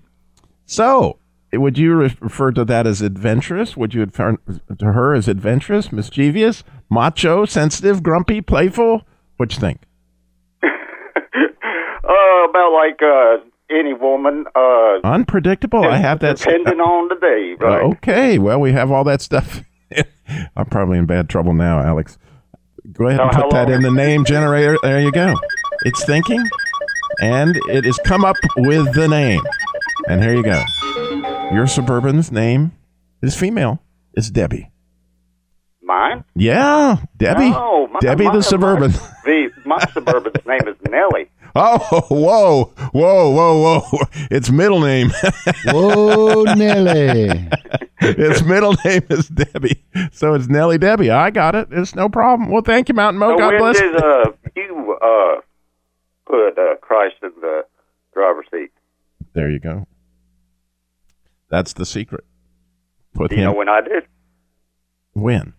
so 0.66 1.18
would 1.54 1.78
you 1.78 1.96
refer 1.96 2.52
to 2.52 2.64
that 2.66 2.86
as 2.86 3.02
adventurous? 3.02 3.76
Would 3.76 3.94
you 3.94 4.02
refer 4.02 4.38
to 4.78 4.86
her 4.94 5.14
as 5.14 5.28
adventurous, 5.28 5.92
mischievous, 5.92 6.64
macho, 6.90 7.46
sensitive, 7.46 8.04
grumpy, 8.04 8.42
playful? 8.42 9.02
What 9.38 9.54
you 9.54 9.60
think? 9.60 9.82
Uh, 12.12 12.50
about 12.50 12.74
like 12.74 13.00
uh, 13.02 13.38
any 13.70 13.94
woman, 13.94 14.46
uh, 14.56 15.00
Unpredictable. 15.04 15.84
I 15.86 15.96
have 15.98 16.20
that. 16.20 16.38
depending 16.38 16.80
on 16.82 17.08
the 17.08 17.16
day, 17.16 17.56
Uh, 17.62 17.66
right? 17.70 17.84
okay, 17.96 18.38
well, 18.40 18.60
we 18.60 18.74
have 18.74 18.92
all 18.92 19.04
that 19.06 19.22
stuff. 19.22 19.62
I'm 20.56 20.66
probably 20.66 20.98
in 20.98 21.06
bad 21.06 21.30
trouble 21.30 21.54
now, 21.54 21.80
Alex. 21.80 22.18
Go 22.92 23.08
ahead 23.08 23.20
and 23.22 23.32
put 23.32 23.52
that 23.52 23.70
in 23.70 23.82
the 23.84 23.92
name 23.92 24.26
generator. 24.26 24.78
There 24.84 25.00
you 25.00 25.12
go. 25.12 25.34
It's 25.86 26.04
thinking, 26.06 26.44
and 27.22 27.56
it 27.70 27.86
has 27.86 27.98
come 28.04 28.26
up 28.26 28.36
with 28.58 28.94
the 28.94 29.08
name. 29.08 29.42
And 30.10 30.22
here 30.22 30.34
you 30.36 30.44
go. 30.44 30.62
Your 31.54 31.68
suburban's 31.68 32.32
name 32.32 32.72
is 33.22 33.36
female. 33.38 33.82
It's 34.14 34.30
Debbie. 34.30 34.72
Mine? 35.82 36.24
Yeah, 36.36 36.98
Debbie. 37.18 37.50
No, 37.52 37.88
my, 37.88 38.00
Debbie 38.00 38.26
my- 38.26 38.36
the 38.36 38.44
suburban. 38.44 38.92
My, 38.92 38.98
the, 39.26 39.50
my 39.66 39.86
suburban's 39.94 40.46
name 40.46 40.68
is 40.68 40.76
Nellie. 40.90 41.30
Oh, 41.56 42.02
whoa, 42.10 42.66
whoa, 42.92 43.30
whoa, 43.32 43.80
whoa! 43.82 44.00
Its 44.30 44.50
middle 44.50 44.80
name. 44.82 45.12
Whoa, 45.66 46.44
Nelly. 46.56 47.48
its 48.00 48.42
middle 48.44 48.76
name 48.86 49.04
is 49.10 49.28
Debbie, 49.28 49.84
so 50.12 50.34
it's 50.34 50.48
Nelly 50.48 50.78
Debbie. 50.78 51.10
I 51.12 51.30
got 51.30 51.56
it. 51.56 51.68
It's 51.72 51.94
no 51.96 52.08
problem. 52.10 52.50
Well, 52.50 52.62
thank 52.62 52.88
you, 52.90 52.96
Mountain 52.96 53.20
Mo. 53.20 53.32
so 53.34 53.38
God 53.38 53.50
when 53.54 53.60
bless. 53.60 53.80
did 53.80 53.96
uh, 53.96 54.32
you 54.56 54.98
uh, 55.02 55.42
put 56.26 56.58
uh, 56.58 56.76
Christ 56.82 57.16
in 57.24 57.32
the 57.42 57.64
driver's 58.14 58.46
seat? 58.52 58.72
There 59.34 59.50
you 59.50 59.60
go. 59.60 59.88
That's 61.50 61.74
the 61.74 61.86
secret. 61.86 62.24
Put 63.14 63.30
Do 63.32 63.36
you 63.36 63.42
him 63.42 63.52
know 63.52 63.58
when 63.58 63.70
I 63.70 63.82
did? 63.82 64.04
when? 65.14 65.54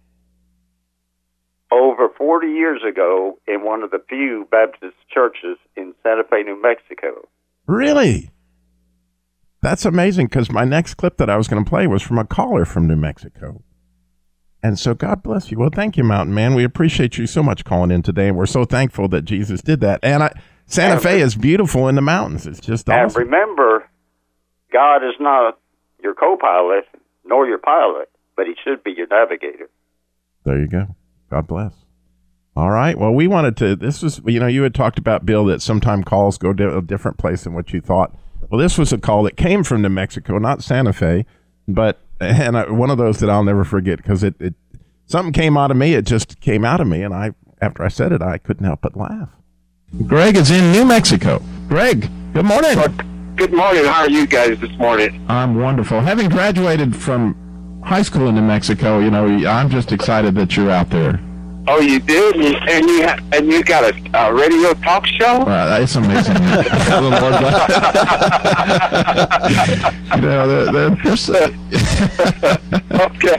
Over 1.73 2.11
40 2.19 2.49
years 2.49 2.83
ago 2.87 3.39
in 3.49 3.65
one 3.65 3.83
of 3.83 3.91
the 3.91 4.03
few 4.09 4.47
Baptist 4.51 4.95
churches 5.13 5.57
in 5.75 5.95
Santa 6.03 6.23
Fe, 6.29 6.43
New 6.43 6.61
Mexico. 6.61 7.27
Really? 7.67 8.31
That's 9.63 9.85
amazing 9.87 10.27
because 10.27 10.51
my 10.53 10.65
next 10.65 10.95
clip 10.95 11.17
that 11.17 11.31
I 11.31 11.37
was 11.37 11.49
going 11.49 11.65
to 11.65 11.69
play 11.69 11.87
was 11.87 12.03
from 12.03 12.19
a 12.19 12.25
caller 12.27 12.65
from 12.67 12.87
New 12.87 12.97
Mexico. 12.97 13.63
And 14.63 14.79
so 14.79 14.93
God 14.95 15.23
bless 15.23 15.51
you. 15.51 15.59
Well, 15.59 15.71
thank 15.73 15.97
you, 15.97 16.05
Mountain 16.05 16.35
Man. 16.35 16.55
We 16.55 16.63
appreciate 16.65 17.17
you 17.17 17.27
so 17.27 17.43
much 17.43 17.65
calling 17.65 17.91
in 17.91 18.03
today. 18.03 18.29
And 18.29 18.37
we're 18.37 18.47
so 18.47 18.65
thankful 18.65 19.09
that 19.09 19.23
Jesus 19.23 19.63
did 19.63 19.81
that. 19.81 19.99
And 20.03 20.23
I, 20.25 20.33
Santa 20.67 20.95
And- 20.95 21.03
Fe 21.03 21.21
is 21.21 21.35
beautiful 21.37 21.89
in 21.89 21.95
the 21.95 22.03
mountains. 22.03 22.47
It's 22.47 22.61
just 22.61 22.89
And 22.89 23.07
awesome. 23.07 23.23
And 23.23 23.31
remember, 23.33 23.89
God 24.73 24.99
is 24.99 25.15
not 25.19 25.59
your 26.03 26.15
co 26.15 26.37
pilot 26.37 26.85
nor 27.25 27.47
your 27.47 27.59
pilot, 27.59 28.11
but 28.37 28.47
He 28.47 28.55
should 28.63 28.85
be 28.85 28.93
your 28.93 29.07
navigator. 29.07 29.69
There 30.45 30.59
you 30.59 30.67
go. 30.69 30.95
God 31.33 31.47
bless. 31.47 31.73
All 32.55 32.71
right. 32.71 32.99
Well, 32.99 33.13
we 33.13 33.27
wanted 33.27 33.57
to. 33.57 33.75
This 33.75 34.03
was, 34.03 34.21
you 34.27 34.39
know, 34.39 34.47
you 34.47 34.65
had 34.65 34.75
talked 34.75 34.99
about 34.99 35.25
Bill 35.25 35.47
that 35.47 35.63
sometime 35.63 36.05
calls 36.05 36.37
go 36.37 36.53
to 36.53 36.77
a 36.77 36.83
different 36.83 37.17
place 37.17 37.45
than 37.45 37.55
what 37.55 37.73
you 37.73 37.81
thought. 37.81 38.15
Well, 38.51 38.61
this 38.61 38.77
was 38.77 38.93
a 38.93 38.99
call 38.99 39.23
that 39.23 39.39
came 39.39 39.65
from 39.65 39.81
New 39.81 39.89
Mexico, 39.89 40.37
not 40.37 40.63
Santa 40.63 40.93
Fe, 40.93 41.25
but 41.67 42.01
and 42.21 42.59
I, 42.59 42.71
one 42.71 42.91
of 42.91 42.99
those 42.99 43.19
that 43.21 43.31
I'll 43.31 43.45
never 43.45 43.65
forget 43.65 43.97
because 43.97 44.23
it, 44.23 44.35
it 44.41 44.55
something 45.07 45.33
came 45.33 45.57
out 45.57 45.71
of 45.71 45.79
me. 45.79 45.95
It 45.95 46.05
just 46.05 46.39
came 46.41 46.67
out 46.67 46.83
of 46.83 46.87
me, 46.87 47.03
and 47.03 47.15
I 47.15 47.33
after 47.63 47.83
I 47.83 47.89
said 47.89 48.13
it, 48.13 48.21
I 48.21 48.37
couldn't 48.37 48.67
help 48.67 48.83
but 48.83 48.95
laugh. 48.95 49.31
Greg 50.07 50.37
is 50.37 50.51
in 50.51 50.71
New 50.71 50.85
Mexico. 50.85 51.43
Greg, 51.67 52.11
good 52.35 52.45
morning. 52.45 52.77
Good 53.37 53.55
morning. 53.55 53.87
How 53.87 54.03
are 54.03 54.11
you 54.11 54.27
guys 54.27 54.61
this 54.61 54.77
morning? 54.77 55.25
I'm 55.31 55.59
wonderful. 55.59 56.01
Having 56.01 56.29
graduated 56.29 56.95
from 56.95 57.42
high 57.83 58.03
school 58.03 58.29
in 58.29 58.35
New 58.35 58.43
Mexico, 58.43 58.99
you 59.01 59.11
know, 59.11 59.27
I'm 59.49 59.69
just 59.71 59.93
excited 59.93 60.35
that 60.37 60.57
you're 60.57 60.71
out 60.71 60.91
there. 60.91 61.21
Oh, 61.69 61.79
you 61.79 62.01
did, 62.01 62.35
and 62.35 62.43
you 62.45 62.57
and 62.57 62.87
you, 62.89 63.07
ha- 63.07 63.19
and 63.33 63.47
you 63.47 63.63
got 63.63 63.85
a, 63.85 63.95
a 64.19 64.35
radio 64.35 64.75
talk 64.75 65.07
show. 65.07 65.43
Uh, 65.43 65.79
it's 65.81 65.95
amazing. 65.95 66.35
The 66.35 67.01
Lord 67.01 67.39
bless- 67.39 67.71
you 70.17 70.21
know, 70.23 70.49
they're, 70.49 70.73
they're, 70.73 70.91
they're 70.91 71.51
okay. 73.07 73.39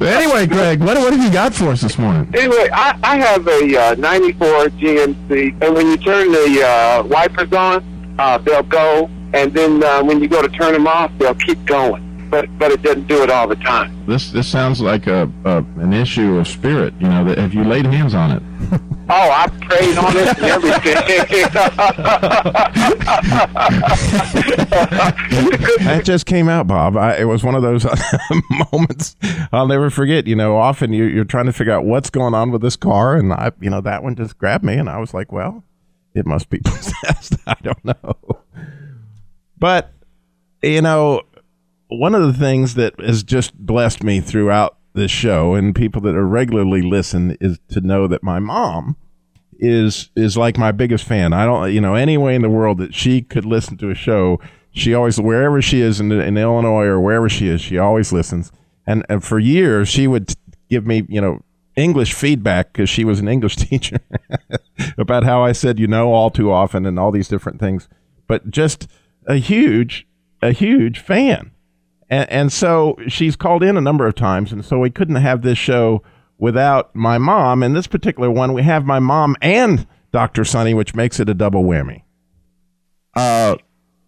anyway, 0.16 0.46
Greg, 0.46 0.80
what, 0.80 0.96
what 0.96 1.12
have 1.12 1.22
you 1.22 1.30
got 1.30 1.52
for 1.52 1.66
us 1.68 1.82
this 1.82 1.98
morning? 1.98 2.26
Anyway, 2.34 2.70
I, 2.72 2.98
I 3.02 3.18
have 3.18 3.46
a 3.46 3.76
uh, 3.90 3.94
'94 3.96 4.48
GMC, 4.70 5.62
and 5.62 5.74
when 5.74 5.88
you 5.88 5.98
turn 5.98 6.32
the 6.32 6.62
uh, 6.66 7.02
wipers 7.06 7.52
on, 7.52 7.84
uh, 8.18 8.38
they'll 8.38 8.62
go, 8.62 9.10
and 9.34 9.52
then 9.52 9.84
uh, 9.84 10.02
when 10.02 10.22
you 10.22 10.28
go 10.28 10.40
to 10.40 10.48
turn 10.48 10.72
them 10.72 10.86
off, 10.86 11.12
they'll 11.18 11.34
keep 11.34 11.62
going. 11.66 12.02
But 12.30 12.58
but 12.58 12.72
it 12.72 12.82
doesn't 12.82 13.06
do 13.06 13.22
it 13.22 13.30
all 13.30 13.48
the 13.48 13.56
time. 13.56 14.04
This 14.06 14.30
this 14.30 14.46
sounds 14.46 14.80
like 14.80 15.06
a, 15.06 15.30
a 15.44 15.58
an 15.78 15.92
issue 15.92 16.36
of 16.36 16.48
spirit. 16.48 16.94
You 17.00 17.08
know, 17.08 17.24
that 17.24 17.38
have 17.38 17.54
you 17.54 17.64
laid 17.64 17.86
hands 17.86 18.14
on 18.14 18.32
it? 18.32 18.42
Oh, 19.10 19.14
I 19.14 19.48
prayed 19.48 19.96
on 19.96 20.14
it 20.18 20.36
and 20.36 20.44
everything. 20.44 20.94
that 25.86 26.02
just 26.04 26.26
came 26.26 26.50
out, 26.50 26.66
Bob. 26.66 26.98
I, 26.98 27.16
it 27.16 27.24
was 27.24 27.42
one 27.42 27.54
of 27.54 27.62
those 27.62 27.86
moments 28.72 29.16
I'll 29.50 29.66
never 29.66 29.88
forget. 29.88 30.26
You 30.26 30.36
know, 30.36 30.58
often 30.58 30.92
you, 30.92 31.04
you're 31.04 31.24
trying 31.24 31.46
to 31.46 31.54
figure 31.54 31.72
out 31.72 31.86
what's 31.86 32.10
going 32.10 32.34
on 32.34 32.50
with 32.50 32.60
this 32.60 32.76
car, 32.76 33.16
and 33.16 33.32
I, 33.32 33.52
you 33.62 33.70
know, 33.70 33.80
that 33.80 34.02
one 34.02 34.14
just 34.14 34.36
grabbed 34.36 34.62
me, 34.62 34.74
and 34.74 34.90
I 34.90 34.98
was 34.98 35.14
like, 35.14 35.32
well, 35.32 35.64
it 36.14 36.26
must 36.26 36.50
be 36.50 36.58
possessed. 36.58 37.36
I 37.46 37.56
don't 37.62 37.82
know, 37.86 38.14
but 39.58 39.90
you 40.62 40.82
know, 40.82 41.22
one 41.88 42.14
of 42.14 42.22
the 42.22 42.38
things 42.38 42.74
that 42.74 42.98
has 43.00 43.22
just 43.22 43.54
blessed 43.54 44.02
me 44.02 44.20
throughout 44.20 44.76
this 44.94 45.10
show, 45.10 45.54
and 45.54 45.74
people 45.74 46.00
that 46.02 46.14
are 46.14 46.26
regularly 46.26 46.82
listen, 46.82 47.36
is 47.40 47.58
to 47.68 47.80
know 47.80 48.06
that 48.06 48.22
my 48.22 48.38
mom 48.38 48.96
is 49.60 50.10
is 50.14 50.36
like 50.36 50.56
my 50.56 50.70
biggest 50.70 51.04
fan. 51.04 51.32
I 51.32 51.44
don't, 51.44 51.72
you 51.72 51.80
know, 51.80 51.94
any 51.94 52.16
way 52.16 52.34
in 52.34 52.42
the 52.42 52.48
world 52.48 52.78
that 52.78 52.94
she 52.94 53.22
could 53.22 53.44
listen 53.44 53.76
to 53.78 53.90
a 53.90 53.94
show, 53.94 54.40
she 54.70 54.94
always, 54.94 55.20
wherever 55.20 55.60
she 55.60 55.80
is 55.80 56.00
in, 56.00 56.12
in 56.12 56.36
Illinois 56.36 56.84
or 56.84 57.00
wherever 57.00 57.28
she 57.28 57.48
is, 57.48 57.60
she 57.60 57.78
always 57.78 58.12
listens. 58.12 58.52
And, 58.86 59.04
and 59.08 59.22
for 59.22 59.38
years, 59.38 59.88
she 59.88 60.06
would 60.06 60.34
give 60.70 60.86
me, 60.86 61.04
you 61.08 61.20
know, 61.20 61.42
English 61.76 62.14
feedback 62.14 62.72
because 62.72 62.88
she 62.88 63.04
was 63.04 63.20
an 63.20 63.28
English 63.28 63.56
teacher 63.56 63.98
about 64.96 65.24
how 65.24 65.44
I 65.44 65.52
said, 65.52 65.78
you 65.78 65.86
know, 65.86 66.12
all 66.12 66.30
too 66.30 66.50
often 66.50 66.86
and 66.86 66.98
all 66.98 67.10
these 67.10 67.28
different 67.28 67.60
things. 67.60 67.88
But 68.26 68.50
just 68.50 68.88
a 69.26 69.36
huge, 69.36 70.06
a 70.42 70.52
huge 70.52 70.98
fan. 70.98 71.50
And, 72.10 72.30
and 72.30 72.52
so 72.52 72.96
she's 73.08 73.36
called 73.36 73.62
in 73.62 73.76
a 73.76 73.80
number 73.80 74.06
of 74.06 74.14
times. 74.14 74.52
And 74.52 74.64
so 74.64 74.78
we 74.78 74.90
couldn't 74.90 75.16
have 75.16 75.42
this 75.42 75.58
show 75.58 76.02
without 76.38 76.94
my 76.94 77.18
mom. 77.18 77.62
And 77.62 77.74
this 77.76 77.86
particular 77.86 78.30
one, 78.30 78.52
we 78.52 78.62
have 78.62 78.84
my 78.84 78.98
mom 78.98 79.36
and 79.42 79.86
Dr. 80.12 80.44
Sonny, 80.44 80.74
which 80.74 80.94
makes 80.94 81.20
it 81.20 81.28
a 81.28 81.34
double 81.34 81.64
whammy. 81.64 82.02
Uh, 83.14 83.56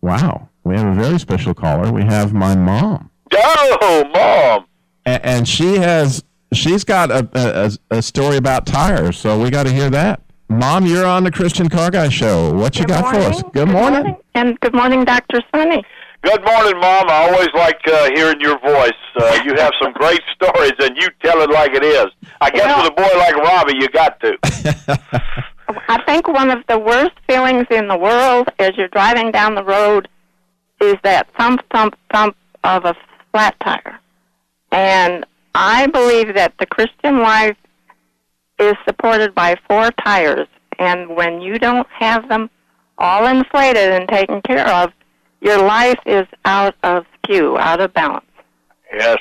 wow. 0.00 0.48
We 0.64 0.76
have 0.76 0.86
a 0.86 0.94
very 1.00 1.18
special 1.18 1.54
caller. 1.54 1.92
We 1.92 2.02
have 2.02 2.32
my 2.32 2.54
mom. 2.54 3.10
Oh, 3.32 4.04
mom! 4.14 4.66
A- 5.06 5.24
and 5.26 5.48
she 5.48 5.76
has, 5.76 6.22
she's 6.52 6.84
got 6.84 7.10
a, 7.10 7.28
a, 7.90 7.96
a 7.98 8.02
story 8.02 8.36
about 8.36 8.66
tires. 8.66 9.18
So 9.18 9.40
we 9.40 9.50
got 9.50 9.64
to 9.64 9.72
hear 9.72 9.90
that. 9.90 10.22
Mom, 10.48 10.84
you're 10.86 11.06
on 11.06 11.22
the 11.24 11.30
Christian 11.30 11.68
Car 11.68 11.90
Guy 11.90 12.08
Show. 12.08 12.52
What 12.52 12.76
you 12.78 12.84
got 12.84 13.14
for 13.14 13.20
us? 13.20 13.42
Good 13.52 13.68
morning. 13.68 14.16
And 14.34 14.58
good 14.60 14.74
morning, 14.74 15.04
Dr. 15.04 15.42
Sonny. 15.54 15.84
Good 16.22 16.44
morning, 16.44 16.78
Mom. 16.80 17.09
I 17.09 17.30
always 17.30 17.48
like 17.54 17.80
uh, 17.87 18.11
hearing 18.14 18.40
your 18.40 18.59
voice. 18.61 18.92
Uh, 19.16 19.40
you 19.42 19.54
have 19.56 19.72
some 19.83 19.92
great 19.92 20.20
stories, 20.35 20.72
and 20.78 20.96
you 20.96 21.09
tell 21.22 21.40
it 21.40 21.50
like 21.50 21.72
it 21.72 21.83
is. 21.83 22.06
I 22.40 22.50
guess 22.50 22.76
with 22.76 22.92
a 22.92 22.94
boy 22.94 23.18
like 23.18 23.37
Robbie, 23.37 23.76
you 23.78 23.88
got 23.88 24.20
to. 24.20 24.38
I 25.88 26.02
think 26.04 26.28
one 26.28 26.50
of 26.50 26.62
the 26.68 26.78
worst 26.78 27.12
feelings 27.26 27.66
in 27.70 27.88
the 27.88 27.96
world 27.96 28.48
as 28.59 28.76
you're 28.76 28.88
driving 28.88 29.30
down 29.30 29.54
the 29.54 29.64
road 29.64 30.09
is 30.80 30.96
that 31.04 31.28
thump, 31.38 31.62
thump, 31.72 31.96
thump 32.12 32.37
of 32.64 32.85
a 32.85 32.94
flat 33.33 33.59
tire. 33.61 33.98
And 34.72 35.24
I 35.54 35.87
believe 35.87 36.35
that 36.35 36.52
the 36.59 36.66
Christian 36.66 37.20
life 37.20 37.56
is 38.59 38.74
supported 38.87 39.35
by 39.35 39.56
four 39.68 39.90
tires, 40.04 40.48
and 40.78 41.16
when 41.16 41.40
you 41.40 41.59
don't 41.59 41.87
have 41.98 42.28
them 42.28 42.50
all 42.98 43.26
inflated 43.26 43.90
and 43.90 44.06
taken 44.09 44.42
care 44.42 44.68
of, 44.68 44.92
your 45.40 45.59
life 45.59 45.98
is 46.07 46.26
out 46.44 46.74
of 46.83 47.07
skew, 47.16 47.57
out 47.59 47.81
of 47.81 47.92
balance. 47.94 48.24
Yes. 48.92 49.18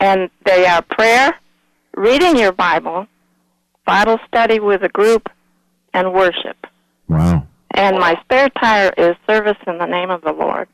And 0.00 0.30
they 0.44 0.66
are 0.66 0.82
prayer, 0.82 1.34
reading 1.96 2.36
your 2.36 2.52
Bible, 2.52 3.06
Bible 3.84 4.18
study 4.26 4.60
with 4.60 4.82
a 4.82 4.88
group, 4.88 5.28
and 5.94 6.12
worship. 6.12 6.66
Wow. 7.08 7.46
And 7.72 7.98
my 7.98 8.20
spare 8.22 8.48
tire 8.50 8.92
is 8.96 9.16
service 9.26 9.56
in 9.66 9.78
the 9.78 9.86
name 9.86 10.10
of 10.10 10.22
the 10.22 10.32
Lord. 10.32 10.68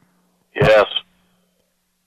Yes. 0.54 0.86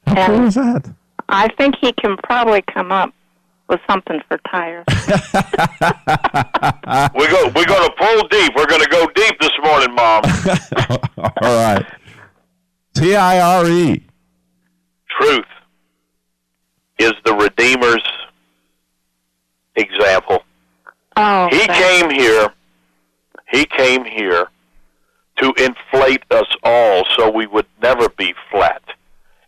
How 0.05 0.27
cool 0.27 0.45
is 0.45 0.55
that? 0.55 0.93
I 1.29 1.49
think 1.57 1.75
he 1.81 1.91
can 1.91 2.17
probably 2.17 2.61
come 2.61 2.91
up 2.91 3.13
with 3.67 3.79
something 3.89 4.21
for 4.27 4.37
tires. 4.49 4.85
we 7.15 7.27
go. 7.27 7.51
We're 7.53 7.65
going 7.65 7.83
to 7.83 7.93
pull 7.97 8.27
deep. 8.29 8.53
We're 8.55 8.65
going 8.65 8.81
to 8.81 8.89
go 8.89 9.07
deep 9.13 9.39
this 9.41 9.51
morning, 9.61 9.93
Mom. 9.93 10.23
All 11.41 11.55
right. 11.55 11.85
T 12.97 13.15
I 13.15 13.39
R 13.39 13.69
E. 13.69 14.03
Truth 15.19 15.45
is 16.97 17.13
the 17.25 17.35
Redeemer's 17.35 18.03
example. 19.75 20.43
Oh, 21.15 21.47
he 21.51 21.67
came 21.67 22.09
here. 22.09 22.49
He 23.51 23.65
came 23.65 24.03
here 24.03 24.47
to 25.37 25.53
inflate 25.59 26.23
us 26.31 26.47
all 26.63 27.05
so 27.15 27.29
we 27.29 27.45
would 27.45 27.67
never 27.83 28.09
be 28.09 28.33
flat. 28.51 28.81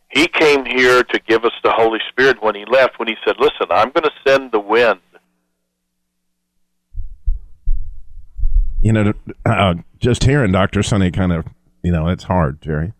He 0.10 0.28
came 0.28 0.66
here 0.66 1.04
to 1.04 1.20
give 1.28 1.44
us 1.44 1.54
the 1.64 1.72
Holy 1.72 2.00
Spirit 2.10 2.42
when 2.44 2.54
he 2.54 2.66
left, 2.66 3.00
when 3.00 3.08
he 3.08 3.16
said, 3.26 3.36
Listen, 3.40 3.68
I'm 3.72 3.90
going 3.90 4.04
to 4.04 4.12
send 4.28 4.52
the 4.52 4.60
wind. 4.60 5.00
You 8.82 8.94
know, 8.94 9.14
uh, 9.46 9.74
just 10.00 10.24
hearing 10.24 10.52
Dr. 10.52 10.84
Sonny 10.84 11.10
kind 11.10 11.32
of, 11.32 11.48
you 11.84 11.92
know, 11.92 12.08
it's 12.08 12.24
hard, 12.24 12.62
Jerry. 12.62 12.94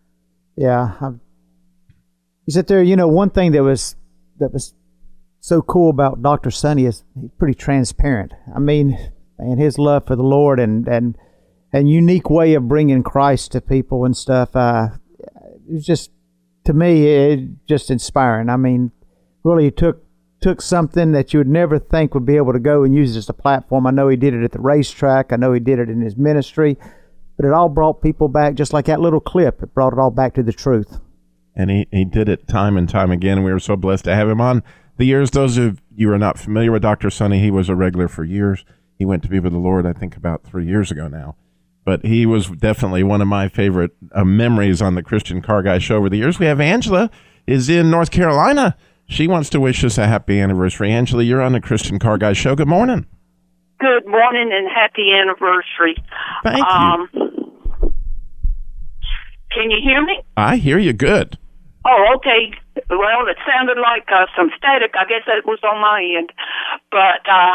Yeah, 0.60 0.92
I'm, 1.00 1.22
you 2.44 2.52
sit 2.52 2.66
there. 2.66 2.82
You 2.82 2.94
know, 2.94 3.08
one 3.08 3.30
thing 3.30 3.52
that 3.52 3.62
was 3.62 3.96
that 4.40 4.52
was 4.52 4.74
so 5.40 5.62
cool 5.62 5.88
about 5.88 6.22
Doctor 6.22 6.50
Sonny 6.50 6.84
is 6.84 7.02
he's 7.18 7.30
pretty 7.38 7.54
transparent. 7.54 8.34
I 8.54 8.58
mean, 8.58 8.98
and 9.38 9.58
his 9.58 9.78
love 9.78 10.06
for 10.06 10.16
the 10.16 10.22
Lord 10.22 10.60
and 10.60 10.86
and 10.86 11.16
and 11.72 11.88
unique 11.88 12.28
way 12.28 12.52
of 12.52 12.68
bringing 12.68 13.02
Christ 13.02 13.52
to 13.52 13.62
people 13.62 14.04
and 14.04 14.14
stuff. 14.14 14.54
Uh, 14.54 14.88
it 15.66 15.72
was 15.72 15.86
just 15.86 16.10
to 16.64 16.74
me, 16.74 17.06
it 17.06 17.66
just 17.66 17.90
inspiring. 17.90 18.50
I 18.50 18.58
mean, 18.58 18.92
really 19.42 19.70
took 19.70 20.04
took 20.42 20.60
something 20.60 21.12
that 21.12 21.32
you 21.32 21.40
would 21.40 21.48
never 21.48 21.78
think 21.78 22.12
would 22.12 22.26
be 22.26 22.36
able 22.36 22.52
to 22.52 22.60
go 22.60 22.84
and 22.84 22.94
use 22.94 23.16
as 23.16 23.30
a 23.30 23.32
platform. 23.32 23.86
I 23.86 23.92
know 23.92 24.08
he 24.08 24.16
did 24.16 24.34
it 24.34 24.44
at 24.44 24.52
the 24.52 24.60
racetrack. 24.60 25.32
I 25.32 25.36
know 25.36 25.54
he 25.54 25.60
did 25.60 25.78
it 25.78 25.88
in 25.88 26.02
his 26.02 26.18
ministry, 26.18 26.76
but 27.40 27.48
it 27.48 27.54
all 27.54 27.70
brought 27.70 28.02
people 28.02 28.28
back, 28.28 28.54
just 28.54 28.74
like 28.74 28.84
that 28.84 29.00
little 29.00 29.18
clip. 29.18 29.62
It 29.62 29.72
brought 29.72 29.94
it 29.94 29.98
all 29.98 30.10
back 30.10 30.34
to 30.34 30.42
the 30.42 30.52
truth. 30.52 31.00
And 31.56 31.70
he, 31.70 31.86
he 31.90 32.04
did 32.04 32.28
it 32.28 32.46
time 32.46 32.76
and 32.76 32.86
time 32.86 33.10
again. 33.10 33.42
We 33.42 33.50
were 33.50 33.58
so 33.58 33.76
blessed 33.76 34.04
to 34.04 34.14
have 34.14 34.28
him 34.28 34.42
on 34.42 34.62
the 34.98 35.06
years. 35.06 35.30
Those 35.30 35.56
of 35.56 35.80
you 35.94 36.08
who 36.08 36.12
are 36.12 36.18
not 36.18 36.38
familiar 36.38 36.70
with 36.70 36.82
Dr. 36.82 37.08
Sonny, 37.08 37.40
he 37.40 37.50
was 37.50 37.70
a 37.70 37.74
regular 37.74 38.08
for 38.08 38.24
years. 38.24 38.66
He 38.98 39.06
went 39.06 39.22
to 39.22 39.30
be 39.30 39.40
with 39.40 39.52
the 39.52 39.58
Lord, 39.58 39.86
I 39.86 39.94
think, 39.94 40.18
about 40.18 40.44
three 40.44 40.66
years 40.66 40.90
ago 40.90 41.08
now. 41.08 41.36
But 41.86 42.04
he 42.04 42.26
was 42.26 42.48
definitely 42.48 43.04
one 43.04 43.22
of 43.22 43.28
my 43.28 43.48
favorite 43.48 43.92
uh, 44.12 44.22
memories 44.22 44.82
on 44.82 44.94
the 44.94 45.02
Christian 45.02 45.40
Car 45.40 45.62
Guy 45.62 45.78
show 45.78 45.96
over 45.96 46.10
the 46.10 46.18
years. 46.18 46.38
We 46.38 46.44
have 46.44 46.60
Angela 46.60 47.10
is 47.46 47.70
in 47.70 47.90
North 47.90 48.10
Carolina. 48.10 48.76
She 49.06 49.26
wants 49.26 49.48
to 49.50 49.60
wish 49.60 49.82
us 49.82 49.96
a 49.96 50.06
happy 50.06 50.38
anniversary. 50.38 50.92
Angela, 50.92 51.22
you're 51.22 51.40
on 51.40 51.52
the 51.52 51.60
Christian 51.62 51.98
Car 51.98 52.18
Guy 52.18 52.34
show. 52.34 52.54
Good 52.54 52.68
morning. 52.68 53.06
Good 53.80 54.06
morning 54.06 54.50
and 54.52 54.68
happy 54.68 55.10
anniversary. 55.10 55.96
Thank 56.44 56.66
um, 56.66 57.08
Can 59.60 59.70
you 59.70 59.76
hear 59.84 60.00
me? 60.02 60.22
I 60.38 60.56
hear 60.56 60.78
you 60.78 60.94
good. 60.94 61.36
Oh, 61.84 62.16
okay. 62.16 62.56
Well, 62.88 63.28
it 63.28 63.36
sounded 63.44 63.76
like 63.76 64.08
uh, 64.08 64.24
some 64.34 64.48
static. 64.56 64.92
I 64.96 65.04
guess 65.04 65.20
that 65.26 65.44
was 65.44 65.58
on 65.62 65.82
my 65.82 66.00
end. 66.00 66.32
But 66.90 67.20
uh, 67.28 67.54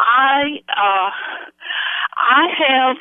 I 0.00 0.64
uh, 0.72 1.10
I 2.16 2.42
have 2.64 2.96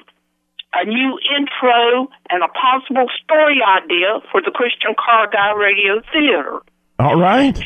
a 0.75 0.85
new 0.85 1.17
intro 1.39 2.11
and 2.29 2.43
a 2.43 2.49
possible 2.51 3.07
story 3.23 3.63
idea 3.63 4.19
for 4.29 4.41
the 4.41 4.51
Christian 4.51 4.93
Car 4.99 5.29
Guy 5.31 5.53
Radio 5.55 6.01
Theater. 6.11 6.59
All 6.99 7.15
right. 7.15 7.57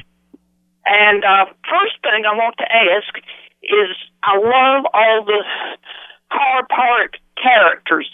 And 0.85 1.23
uh, 1.25 1.45
first 1.65 1.97
thing 2.03 2.21
I 2.29 2.35
want 2.37 2.53
to 2.59 2.65
ask 2.69 3.17
is 3.63 3.97
I 4.21 4.37
love 4.37 4.85
all 4.93 5.25
the 5.25 5.43
car 6.31 6.67
park 6.69 7.17
characters. 7.41 8.09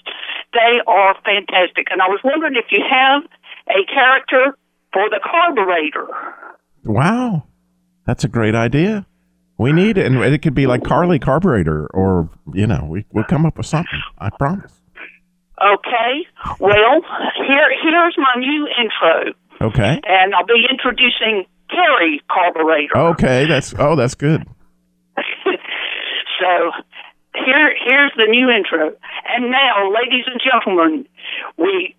They 0.56 0.80
are 0.88 1.16
fantastic. 1.26 1.88
And 1.92 2.02
I 2.02 2.08
was 2.08 2.22
wondering 2.24 2.56
if 2.56 2.72
you 2.72 2.82
have 2.90 3.24
a 3.68 3.84
character 3.92 4.58
for 4.94 5.10
the 5.10 5.20
carburetor. 5.22 6.08
Wow. 6.86 7.44
That's 8.06 8.24
a 8.24 8.30
great 8.30 8.56
idea. 8.56 9.06
We 9.58 9.74
need 9.74 9.98
it. 9.98 10.06
And 10.06 10.18
it 10.24 10.42
could 10.42 10.54
be 10.54 10.66
like 10.66 10.84
Carly 10.84 11.20
Carburetor 11.20 11.88
or, 11.94 12.30
you 12.54 12.68
know, 12.68 12.86
we, 12.90 13.06
we'll 13.12 13.26
come 13.26 13.46
up 13.46 13.58
with 13.58 13.66
something. 13.66 14.00
I 14.18 14.30
promise. 14.30 14.72
Okay. 15.62 16.28
Well, 16.60 17.02
here 17.48 17.70
here's 17.82 18.16
my 18.18 18.40
new 18.40 18.68
intro. 18.80 19.34
Okay. 19.62 20.00
And 20.06 20.36
I'll 20.36 20.46
be 20.46 20.66
introducing 20.70 21.46
Terry 21.70 22.22
Carburetor. 22.30 22.98
Okay. 23.14 23.46
That's, 23.46 23.74
oh, 23.78 23.96
that's 23.96 24.16
good. 24.16 24.46
So 26.40 26.72
here 27.44 27.76
here's 27.76 28.14
the 28.16 28.28
new 28.30 28.50
intro. 28.50 28.96
And 29.28 29.52
now, 29.52 29.92
ladies 29.92 30.26
and 30.28 30.40
gentlemen, 30.40 31.08
we 31.58 31.96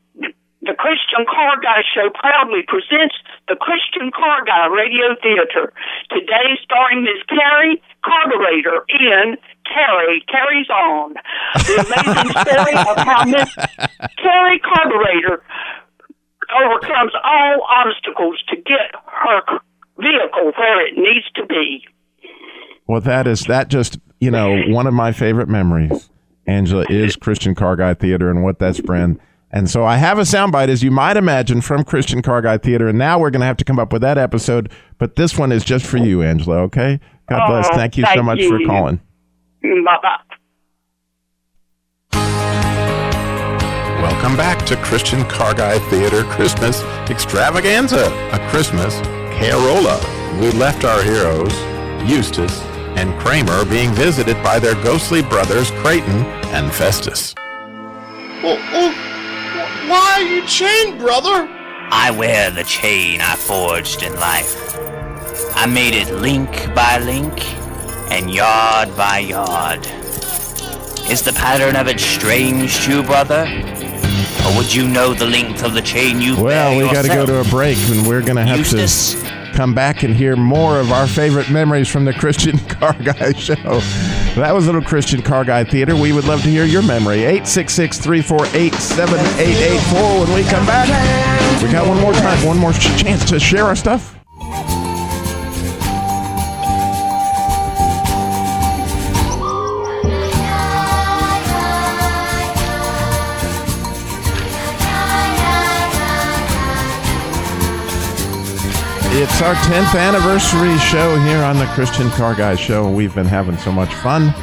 the 0.66 0.74
Christian 0.74 1.22
Car 1.30 1.62
Guy 1.62 1.86
Show 1.94 2.10
proudly 2.10 2.66
presents 2.66 3.14
the 3.46 3.54
Christian 3.54 4.10
Car 4.10 4.42
Guy 4.42 4.66
Radio 4.66 5.14
Theater. 5.22 5.72
Today 6.10 6.58
starring 6.64 7.06
Miss 7.06 7.22
Carrie 7.30 7.80
Carburetor 8.02 8.82
in 8.90 9.38
Carrie 9.62 10.24
Carries 10.26 10.68
On. 10.70 11.14
The 11.54 11.76
amazing 11.86 12.30
story 12.42 12.74
of 12.82 12.96
how 12.98 13.24
Miss 13.30 13.50
Carrie 14.18 14.58
Carburetor 14.58 15.44
overcomes 16.50 17.12
all 17.22 17.62
obstacles 17.62 18.42
to 18.50 18.56
get 18.56 18.90
her 19.06 19.60
vehicle 19.98 20.52
where 20.56 20.86
it 20.86 20.96
needs 20.96 21.26
to 21.36 21.46
be. 21.46 21.86
Well, 22.86 23.00
that 23.00 23.26
is, 23.26 23.44
that 23.44 23.68
just, 23.68 23.98
you 24.20 24.30
know, 24.30 24.62
one 24.68 24.86
of 24.86 24.94
my 24.94 25.12
favorite 25.12 25.48
memories, 25.48 26.08
Angela, 26.46 26.84
is 26.88 27.16
Christian 27.16 27.54
Car 27.54 27.74
Guy 27.76 27.94
Theater 27.94 28.30
and 28.30 28.44
what 28.44 28.58
that's 28.58 28.80
been. 28.80 29.20
And 29.50 29.68
so 29.70 29.84
I 29.84 29.96
have 29.96 30.18
a 30.18 30.22
soundbite, 30.22 30.68
as 30.68 30.82
you 30.82 30.90
might 30.90 31.16
imagine, 31.16 31.60
from 31.60 31.84
Christian 31.84 32.22
Car 32.22 32.42
Guy 32.42 32.58
Theater. 32.58 32.88
And 32.88 32.98
now 32.98 33.18
we're 33.18 33.30
going 33.30 33.40
to 33.40 33.46
have 33.46 33.56
to 33.58 33.64
come 33.64 33.78
up 33.78 33.92
with 33.92 34.02
that 34.02 34.18
episode. 34.18 34.70
But 34.98 35.16
this 35.16 35.36
one 35.38 35.50
is 35.50 35.64
just 35.64 35.84
for 35.86 35.96
you, 35.96 36.22
Angela, 36.22 36.58
okay? 36.62 37.00
God 37.28 37.42
oh, 37.42 37.48
bless. 37.48 37.68
Oh, 37.72 37.76
Thank 37.76 37.96
you 37.96 38.04
so 38.04 38.08
thank 38.08 38.24
much 38.24 38.44
for 38.46 38.60
calling. 38.64 39.00
Bye 39.62 39.98
bye. 40.02 40.22
Welcome 44.00 44.36
back 44.36 44.64
to 44.66 44.76
Christian 44.76 45.24
Car 45.24 45.54
Guy 45.54 45.78
Theater 45.90 46.22
Christmas 46.24 46.82
Extravaganza, 47.10 48.12
a 48.32 48.50
Christmas 48.50 49.00
Carola. 49.38 49.98
We 50.40 50.50
left 50.52 50.84
our 50.84 51.02
heroes, 51.02 51.52
Eustace 52.08 52.75
and 52.96 53.18
Kramer, 53.20 53.64
being 53.64 53.92
visited 53.92 54.42
by 54.42 54.58
their 54.58 54.74
ghostly 54.82 55.22
brothers, 55.22 55.70
Creighton 55.82 56.24
and 56.52 56.72
Festus. 56.72 57.34
Oh, 58.42 58.58
oh, 58.72 59.88
why 59.88 60.14
are 60.16 60.22
you 60.22 60.46
chained, 60.46 60.98
brother? 60.98 61.48
I 61.90 62.10
wear 62.10 62.50
the 62.50 62.64
chain 62.64 63.20
I 63.20 63.36
forged 63.36 64.02
in 64.02 64.14
life. 64.16 64.76
I 65.54 65.66
made 65.66 65.94
it 65.94 66.12
link 66.12 66.50
by 66.74 66.98
link 66.98 67.44
and 68.10 68.30
yard 68.30 68.96
by 68.96 69.18
yard. 69.18 69.86
Is 71.10 71.22
the 71.22 71.32
pattern 71.32 71.76
of 71.76 71.86
it 71.86 72.00
strange 72.00 72.84
to 72.84 72.96
you, 72.96 73.02
brother? 73.02 73.46
Or 74.46 74.56
would 74.56 74.72
you 74.72 74.86
know 74.86 75.12
the 75.12 75.26
length 75.26 75.64
of 75.64 75.74
the 75.74 75.82
chain 75.82 76.20
you 76.20 76.40
Well, 76.40 76.76
we 76.76 76.84
got 76.84 77.02
to 77.02 77.08
go 77.08 77.26
to 77.26 77.40
a 77.40 77.44
break, 77.44 77.76
and 77.90 78.06
we're 78.06 78.22
going 78.22 78.36
to 78.36 78.44
have 78.44 78.58
Eustace? 78.58 79.20
to 79.20 79.52
come 79.54 79.74
back 79.74 80.02
and 80.02 80.14
hear 80.14 80.36
more 80.36 80.78
of 80.78 80.92
our 80.92 81.06
favorite 81.06 81.50
memories 81.50 81.88
from 81.88 82.04
the 82.04 82.12
Christian 82.12 82.58
Car 82.68 82.92
Guy 82.92 83.32
show. 83.32 83.54
That 84.36 84.52
was 84.54 84.66
Little 84.66 84.82
Christian 84.82 85.20
Car 85.22 85.44
Guy 85.44 85.64
Theater. 85.64 85.96
We 85.96 86.12
would 86.12 86.26
love 86.26 86.42
to 86.42 86.48
hear 86.48 86.64
your 86.64 86.82
memory. 86.82 87.20
866 87.24 87.98
348 87.98 88.74
7884 88.74 90.26
when 90.26 90.34
we 90.34 90.42
come 90.48 90.66
back. 90.66 90.86
We 91.62 91.72
got 91.72 91.88
one 91.88 92.00
more 92.00 92.12
time, 92.12 92.46
one 92.46 92.58
more 92.58 92.72
chance 92.72 93.24
to 93.30 93.40
share 93.40 93.64
our 93.64 93.74
stuff. 93.76 94.15
It's 109.18 109.40
our 109.40 109.54
10th 109.54 109.98
anniversary 109.98 110.76
show 110.76 111.18
here 111.20 111.42
on 111.42 111.56
the 111.58 111.64
Christian 111.68 112.10
Car 112.10 112.34
Guy 112.34 112.54
Show. 112.54 112.90
We've 112.90 113.14
been 113.14 113.24
having 113.24 113.56
so 113.56 113.72
much 113.72 113.88
fun, 113.94 114.34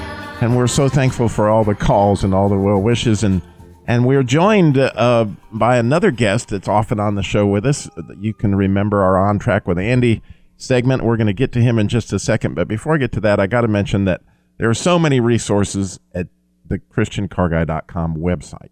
and 0.42 0.58
we're 0.58 0.66
so 0.66 0.90
thankful 0.90 1.30
for 1.30 1.48
all 1.48 1.64
the 1.64 1.76
calls 1.76 2.24
and 2.24 2.34
all 2.34 2.50
the 2.50 2.58
well 2.58 2.82
wishes. 2.82 3.22
And 3.22 3.44
and 3.86 4.04
we're 4.04 4.24
joined 4.24 4.80
uh, 4.80 5.28
by 5.52 5.78
another 5.78 6.10
guest 6.10 6.50
that's 6.50 6.68
often 6.68 7.00
on 7.00 7.14
the 7.14 7.22
show 7.22 7.46
with 7.46 7.68
us. 7.68 7.88
You 8.20 8.34
can 8.34 8.56
remember 8.56 9.04
our 9.04 9.16
On 9.16 9.38
Track 9.38 9.68
with 9.68 9.78
Andy 9.78 10.24
segment. 10.58 11.04
We're 11.04 11.18
going 11.18 11.28
to 11.28 11.34
get 11.34 11.52
to 11.52 11.62
him 11.62 11.78
in 11.78 11.88
just 11.88 12.12
a 12.12 12.18
second. 12.18 12.56
But 12.56 12.68
before 12.68 12.96
I 12.96 12.98
get 12.98 13.12
to 13.12 13.22
that, 13.22 13.40
I 13.40 13.46
got 13.46 13.62
to 13.62 13.68
mention 13.68 14.06
that 14.06 14.22
there 14.58 14.72
are 14.72 14.74
so 14.74 14.98
many 14.98 15.20
resources 15.20 16.00
at 16.16 16.30
the 16.66 16.80
ChristianCarGuy.com 16.80 18.18
website. 18.18 18.72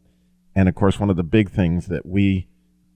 And 0.55 0.67
of 0.67 0.73
course, 0.73 0.99
one 0.99 1.11
of 1.11 1.15
the 1.15 1.23
big 1.23 1.51
things 1.51 1.85
that 1.89 2.07
we 2.07 2.47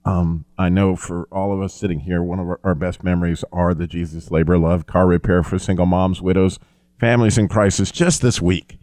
um, 0.06 0.44
I 0.56 0.68
know 0.68 0.94
for 0.94 1.26
all 1.32 1.52
of 1.52 1.60
us 1.60 1.74
sitting 1.74 1.98
here, 1.98 2.22
one 2.22 2.38
of 2.38 2.46
our, 2.46 2.60
our, 2.62 2.74
best 2.76 3.02
memories 3.02 3.44
are 3.52 3.74
the 3.74 3.88
Jesus 3.88 4.30
Labor 4.30 4.56
Love 4.56 4.86
car 4.86 5.04
repair 5.04 5.42
for 5.42 5.58
single 5.58 5.84
moms, 5.84 6.22
widows, 6.22 6.60
families 7.00 7.36
in 7.36 7.48
crisis. 7.48 7.90
Just 7.90 8.22
this 8.22 8.40
week, 8.40 8.78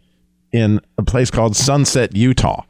in 0.52 0.82
a 0.98 1.02
place 1.02 1.30
called 1.30 1.56
Sunset, 1.56 2.14
Utah, 2.14 2.64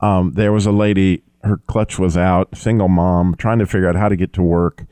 um, 0.00 0.32
there 0.32 0.50
was 0.50 0.64
a 0.64 0.72
lady. 0.72 1.22
Her 1.44 1.58
clutch 1.58 1.98
was 1.98 2.16
out, 2.16 2.56
single 2.56 2.88
mom, 2.88 3.34
trying 3.34 3.58
to 3.58 3.66
figure 3.66 3.88
out 3.88 3.96
how 3.96 4.08
to 4.08 4.16
get 4.16 4.32
to 4.34 4.42
work, 4.42 4.86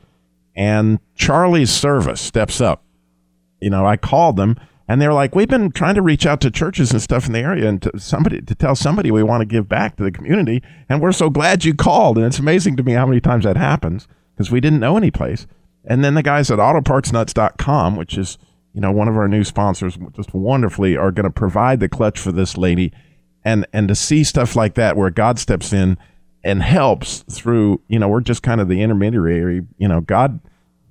and 0.55 0.99
Charlie's 1.15 1.71
service 1.71 2.21
steps 2.21 2.61
up. 2.61 2.83
You 3.59 3.71
know, 3.71 3.87
I 3.87 3.97
called 3.97 4.35
them 4.35 4.55
and 4.89 4.99
they're 4.99 5.13
like, 5.13 5.35
we've 5.35 5.47
been 5.47 5.71
trying 5.71 5.93
to 5.93 6.01
reach 6.01 6.25
out 6.25 6.41
to 6.41 6.49
churches 6.49 6.91
and 6.91 6.99
stuff 6.99 7.27
in 7.27 7.33
the 7.33 7.39
area 7.39 7.69
and 7.69 7.79
to 7.83 7.99
somebody 7.99 8.41
to 8.41 8.55
tell 8.55 8.75
somebody 8.75 9.11
we 9.11 9.21
want 9.21 9.41
to 9.41 9.45
give 9.45 9.69
back 9.69 9.95
to 9.95 10.03
the 10.03 10.11
community. 10.11 10.63
And 10.89 10.99
we're 10.99 11.11
so 11.11 11.29
glad 11.29 11.63
you 11.63 11.75
called. 11.75 12.17
And 12.17 12.25
it's 12.25 12.39
amazing 12.39 12.75
to 12.77 12.83
me 12.83 12.93
how 12.93 13.05
many 13.05 13.21
times 13.21 13.43
that 13.43 13.55
happens 13.55 14.07
because 14.33 14.49
we 14.49 14.59
didn't 14.59 14.79
know 14.79 14.97
any 14.97 15.11
place. 15.11 15.45
And 15.85 16.03
then 16.03 16.15
the 16.15 16.23
guys 16.23 16.49
at 16.49 16.57
autopartsnuts.com, 16.57 17.97
which 17.97 18.17
is, 18.17 18.39
you 18.73 18.81
know, 18.81 18.91
one 18.91 19.07
of 19.07 19.15
our 19.15 19.27
new 19.27 19.43
sponsors, 19.43 19.95
just 20.15 20.33
wonderfully 20.33 20.97
are 20.97 21.11
going 21.11 21.25
to 21.25 21.29
provide 21.29 21.81
the 21.81 21.87
clutch 21.87 22.17
for 22.17 22.31
this 22.31 22.57
lady. 22.57 22.91
And, 23.45 23.67
and 23.71 23.87
to 23.89 23.95
see 23.95 24.23
stuff 24.23 24.55
like 24.55 24.73
that 24.73 24.97
where 24.97 25.11
God 25.11 25.37
steps 25.37 25.71
in 25.71 25.99
and 26.43 26.63
helps 26.63 27.19
through, 27.31 27.79
you 27.89 27.99
know, 27.99 28.07
we're 28.07 28.21
just 28.21 28.41
kind 28.41 28.59
of 28.59 28.67
the 28.67 28.81
intermediary, 28.81 29.67
you 29.77 29.87
know, 29.87 30.01
God 30.01 30.39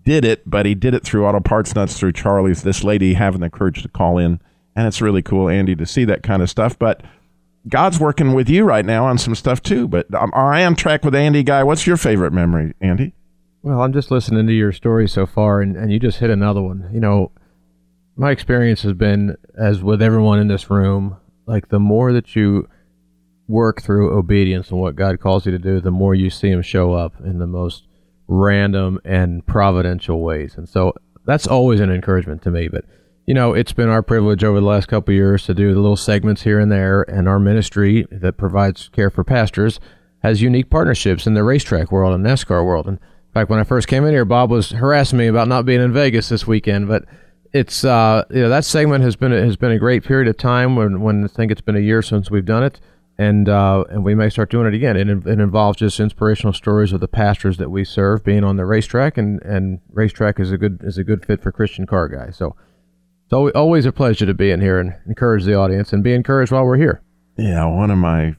did 0.08 0.24
it, 0.24 0.48
but 0.48 0.64
he 0.64 0.74
did 0.74 0.94
it 0.94 1.04
through 1.04 1.26
Auto 1.26 1.38
Parts 1.38 1.74
Nuts 1.74 1.98
through 1.98 2.12
Charlie's. 2.12 2.62
This 2.62 2.82
lady 2.82 3.12
having 3.12 3.42
the 3.42 3.50
courage 3.50 3.82
to 3.82 3.90
call 3.90 4.16
in, 4.16 4.40
and 4.74 4.86
it's 4.86 5.02
really 5.02 5.20
cool, 5.20 5.50
Andy, 5.50 5.76
to 5.76 5.84
see 5.84 6.06
that 6.06 6.22
kind 6.22 6.40
of 6.40 6.48
stuff. 6.48 6.78
But 6.78 7.02
God's 7.68 8.00
working 8.00 8.32
with 8.32 8.48
you 8.48 8.64
right 8.64 8.86
now 8.86 9.04
on 9.04 9.18
some 9.18 9.34
stuff 9.34 9.62
too. 9.62 9.86
But 9.86 10.06
um, 10.14 10.32
I 10.34 10.62
am 10.62 10.74
track 10.74 11.04
with 11.04 11.14
Andy 11.14 11.42
guy. 11.42 11.62
What's 11.62 11.86
your 11.86 11.98
favorite 11.98 12.32
memory, 12.32 12.72
Andy? 12.80 13.12
Well, 13.60 13.82
I'm 13.82 13.92
just 13.92 14.10
listening 14.10 14.46
to 14.46 14.52
your 14.54 14.72
story 14.72 15.06
so 15.06 15.26
far, 15.26 15.60
and, 15.60 15.76
and 15.76 15.92
you 15.92 15.98
just 15.98 16.20
hit 16.20 16.30
another 16.30 16.62
one. 16.62 16.88
You 16.90 17.00
know, 17.00 17.30
my 18.16 18.30
experience 18.30 18.80
has 18.84 18.94
been, 18.94 19.36
as 19.58 19.82
with 19.82 20.00
everyone 20.00 20.38
in 20.38 20.48
this 20.48 20.70
room, 20.70 21.18
like 21.44 21.68
the 21.68 21.80
more 21.80 22.14
that 22.14 22.34
you 22.34 22.66
work 23.46 23.82
through 23.82 24.16
obedience 24.16 24.70
and 24.70 24.80
what 24.80 24.96
God 24.96 25.20
calls 25.20 25.44
you 25.44 25.52
to 25.52 25.58
do, 25.58 25.82
the 25.82 25.90
more 25.90 26.14
you 26.14 26.30
see 26.30 26.48
Him 26.48 26.62
show 26.62 26.94
up 26.94 27.12
in 27.22 27.40
the 27.40 27.46
most 27.46 27.87
random 28.28 29.00
and 29.04 29.44
providential 29.46 30.20
ways. 30.20 30.54
And 30.56 30.68
so 30.68 30.92
that's 31.24 31.46
always 31.46 31.80
an 31.80 31.90
encouragement 31.90 32.42
to 32.42 32.50
me. 32.50 32.68
But 32.68 32.84
you 33.26 33.34
know, 33.34 33.52
it's 33.52 33.72
been 33.72 33.90
our 33.90 34.02
privilege 34.02 34.42
over 34.42 34.58
the 34.58 34.66
last 34.66 34.88
couple 34.88 35.12
years 35.12 35.44
to 35.44 35.54
do 35.54 35.74
the 35.74 35.80
little 35.80 35.96
segments 35.96 36.42
here 36.42 36.58
and 36.58 36.72
there, 36.72 37.02
and 37.02 37.28
our 37.28 37.38
ministry 37.38 38.06
that 38.10 38.38
provides 38.38 38.88
care 38.88 39.10
for 39.10 39.22
pastors 39.22 39.80
has 40.22 40.40
unique 40.40 40.70
partnerships 40.70 41.26
in 41.26 41.34
the 41.34 41.44
racetrack 41.44 41.92
world 41.92 42.14
and 42.14 42.24
NASCAR 42.24 42.64
world. 42.64 42.86
And 42.86 42.96
in 42.98 43.32
fact, 43.34 43.50
when 43.50 43.60
I 43.60 43.64
first 43.64 43.86
came 43.86 44.04
in 44.04 44.12
here, 44.12 44.24
Bob 44.24 44.50
was 44.50 44.70
harassing 44.70 45.18
me 45.18 45.26
about 45.26 45.46
not 45.46 45.66
being 45.66 45.82
in 45.82 45.92
Vegas 45.92 46.30
this 46.30 46.46
weekend, 46.46 46.88
but 46.88 47.04
it's 47.52 47.84
uh, 47.84 48.24
you 48.30 48.40
know 48.40 48.48
that 48.48 48.64
segment 48.64 49.04
has 49.04 49.16
been 49.16 49.32
has 49.32 49.56
been 49.56 49.72
a 49.72 49.78
great 49.78 50.04
period 50.04 50.28
of 50.28 50.36
time 50.36 50.76
when 50.76 51.00
when 51.00 51.24
I 51.24 51.28
think 51.28 51.52
it's 51.52 51.60
been 51.60 51.76
a 51.76 51.80
year 51.80 52.02
since 52.02 52.30
we've 52.30 52.44
done 52.44 52.62
it 52.62 52.80
and 53.18 53.48
uh, 53.48 53.84
and 53.90 54.04
we 54.04 54.14
may 54.14 54.30
start 54.30 54.50
doing 54.50 54.66
it 54.66 54.74
again. 54.74 54.96
It, 54.96 55.08
it 55.08 55.40
involves 55.40 55.78
just 55.78 55.98
inspirational 55.98 56.52
stories 56.52 56.92
of 56.92 57.00
the 57.00 57.08
pastors 57.08 57.56
that 57.56 57.70
we 57.70 57.84
serve 57.84 58.22
being 58.22 58.44
on 58.44 58.56
the 58.56 58.64
racetrack, 58.64 59.18
and, 59.18 59.42
and 59.42 59.80
racetrack 59.90 60.38
is 60.38 60.52
a 60.52 60.58
good 60.58 60.80
is 60.84 60.98
a 60.98 61.04
good 61.04 61.26
fit 61.26 61.42
for 61.42 61.50
Christian 61.50 61.84
car 61.84 62.08
guys. 62.08 62.36
So 62.36 62.54
it's 63.24 63.56
always 63.56 63.86
a 63.86 63.92
pleasure 63.92 64.24
to 64.24 64.34
be 64.34 64.52
in 64.52 64.60
here 64.60 64.78
and 64.78 64.94
encourage 65.06 65.44
the 65.44 65.54
audience 65.54 65.92
and 65.92 66.04
be 66.04 66.14
encouraged 66.14 66.52
while 66.52 66.64
we're 66.64 66.76
here. 66.76 67.02
Yeah, 67.36 67.66
one 67.66 67.90
of 67.90 67.98
my, 67.98 68.36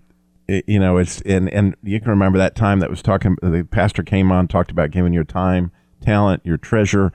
you 0.48 0.80
know, 0.80 0.98
it's 0.98 1.22
and 1.22 1.50
and 1.50 1.76
you 1.84 2.00
can 2.00 2.10
remember 2.10 2.38
that 2.38 2.56
time 2.56 2.80
that 2.80 2.90
was 2.90 3.02
talking. 3.02 3.36
The 3.42 3.68
pastor 3.70 4.02
came 4.02 4.32
on, 4.32 4.48
talked 4.48 4.72
about 4.72 4.92
giving 4.92 5.12
your 5.12 5.26
time, 5.26 5.74
talent, 6.02 6.42
your 6.46 6.58
treasure. 6.58 7.12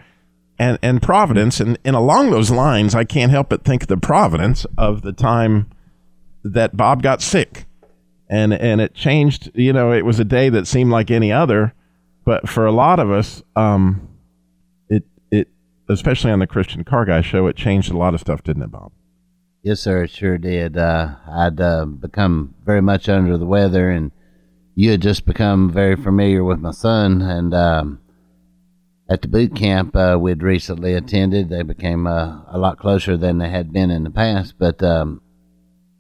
And, 0.56 0.78
and 0.82 1.02
providence 1.02 1.58
and, 1.58 1.80
and 1.84 1.96
along 1.96 2.30
those 2.30 2.48
lines 2.48 2.94
i 2.94 3.02
can't 3.02 3.32
help 3.32 3.48
but 3.48 3.64
think 3.64 3.88
the 3.88 3.96
providence 3.96 4.64
of 4.78 5.02
the 5.02 5.12
time 5.12 5.68
that 6.44 6.76
Bob 6.76 7.02
got 7.02 7.22
sick, 7.22 7.66
and 8.28 8.52
and 8.52 8.80
it 8.80 8.94
changed. 8.94 9.50
You 9.54 9.72
know, 9.72 9.92
it 9.92 10.04
was 10.04 10.20
a 10.20 10.24
day 10.24 10.48
that 10.50 10.66
seemed 10.66 10.90
like 10.90 11.10
any 11.10 11.32
other, 11.32 11.74
but 12.24 12.48
for 12.48 12.66
a 12.66 12.72
lot 12.72 13.00
of 13.00 13.10
us, 13.10 13.42
um, 13.56 14.08
it 14.88 15.04
it 15.30 15.48
especially 15.88 16.30
on 16.30 16.38
the 16.38 16.46
Christian 16.46 16.84
Car 16.84 17.04
Guy 17.04 17.22
show, 17.22 17.46
it 17.46 17.56
changed 17.56 17.90
a 17.90 17.96
lot 17.96 18.14
of 18.14 18.20
stuff, 18.20 18.42
didn't 18.42 18.62
it, 18.62 18.70
Bob? 18.70 18.92
Yes, 19.62 19.80
sir. 19.80 20.04
It 20.04 20.10
sure 20.10 20.38
did. 20.38 20.76
Uh, 20.76 21.14
I'd 21.26 21.60
uh, 21.60 21.86
become 21.86 22.54
very 22.64 22.82
much 22.82 23.08
under 23.08 23.38
the 23.38 23.46
weather, 23.46 23.90
and 23.90 24.12
you 24.74 24.90
had 24.90 25.00
just 25.00 25.24
become 25.24 25.70
very 25.70 25.96
familiar 25.96 26.44
with 26.44 26.60
my 26.60 26.72
son, 26.72 27.22
and. 27.22 27.54
Um, 27.54 28.00
at 29.06 29.20
the 29.20 29.28
boot 29.28 29.54
camp 29.54 29.94
uh, 29.94 30.16
we'd 30.18 30.42
recently 30.42 30.94
attended, 30.94 31.50
they 31.50 31.62
became 31.62 32.06
uh, 32.06 32.40
a 32.48 32.56
lot 32.56 32.78
closer 32.78 33.18
than 33.18 33.36
they 33.36 33.50
had 33.50 33.70
been 33.70 33.90
in 33.90 34.02
the 34.02 34.10
past. 34.10 34.54
But 34.58 34.82
um, 34.82 35.20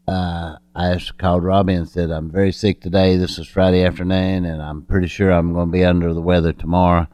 uh, 0.06 0.56
I 0.74 1.00
called 1.18 1.44
Robbie 1.44 1.74
and 1.74 1.88
said, 1.88 2.10
I'm 2.10 2.30
very 2.30 2.52
sick 2.52 2.80
today. 2.80 3.16
This 3.16 3.38
is 3.38 3.46
Friday 3.46 3.84
afternoon, 3.84 4.44
and 4.44 4.60
I'm 4.60 4.82
pretty 4.82 5.06
sure 5.06 5.30
I'm 5.30 5.52
going 5.52 5.68
to 5.68 5.72
be 5.72 5.84
under 5.84 6.12
the 6.12 6.20
weather 6.20 6.52
tomorrow. 6.52 7.06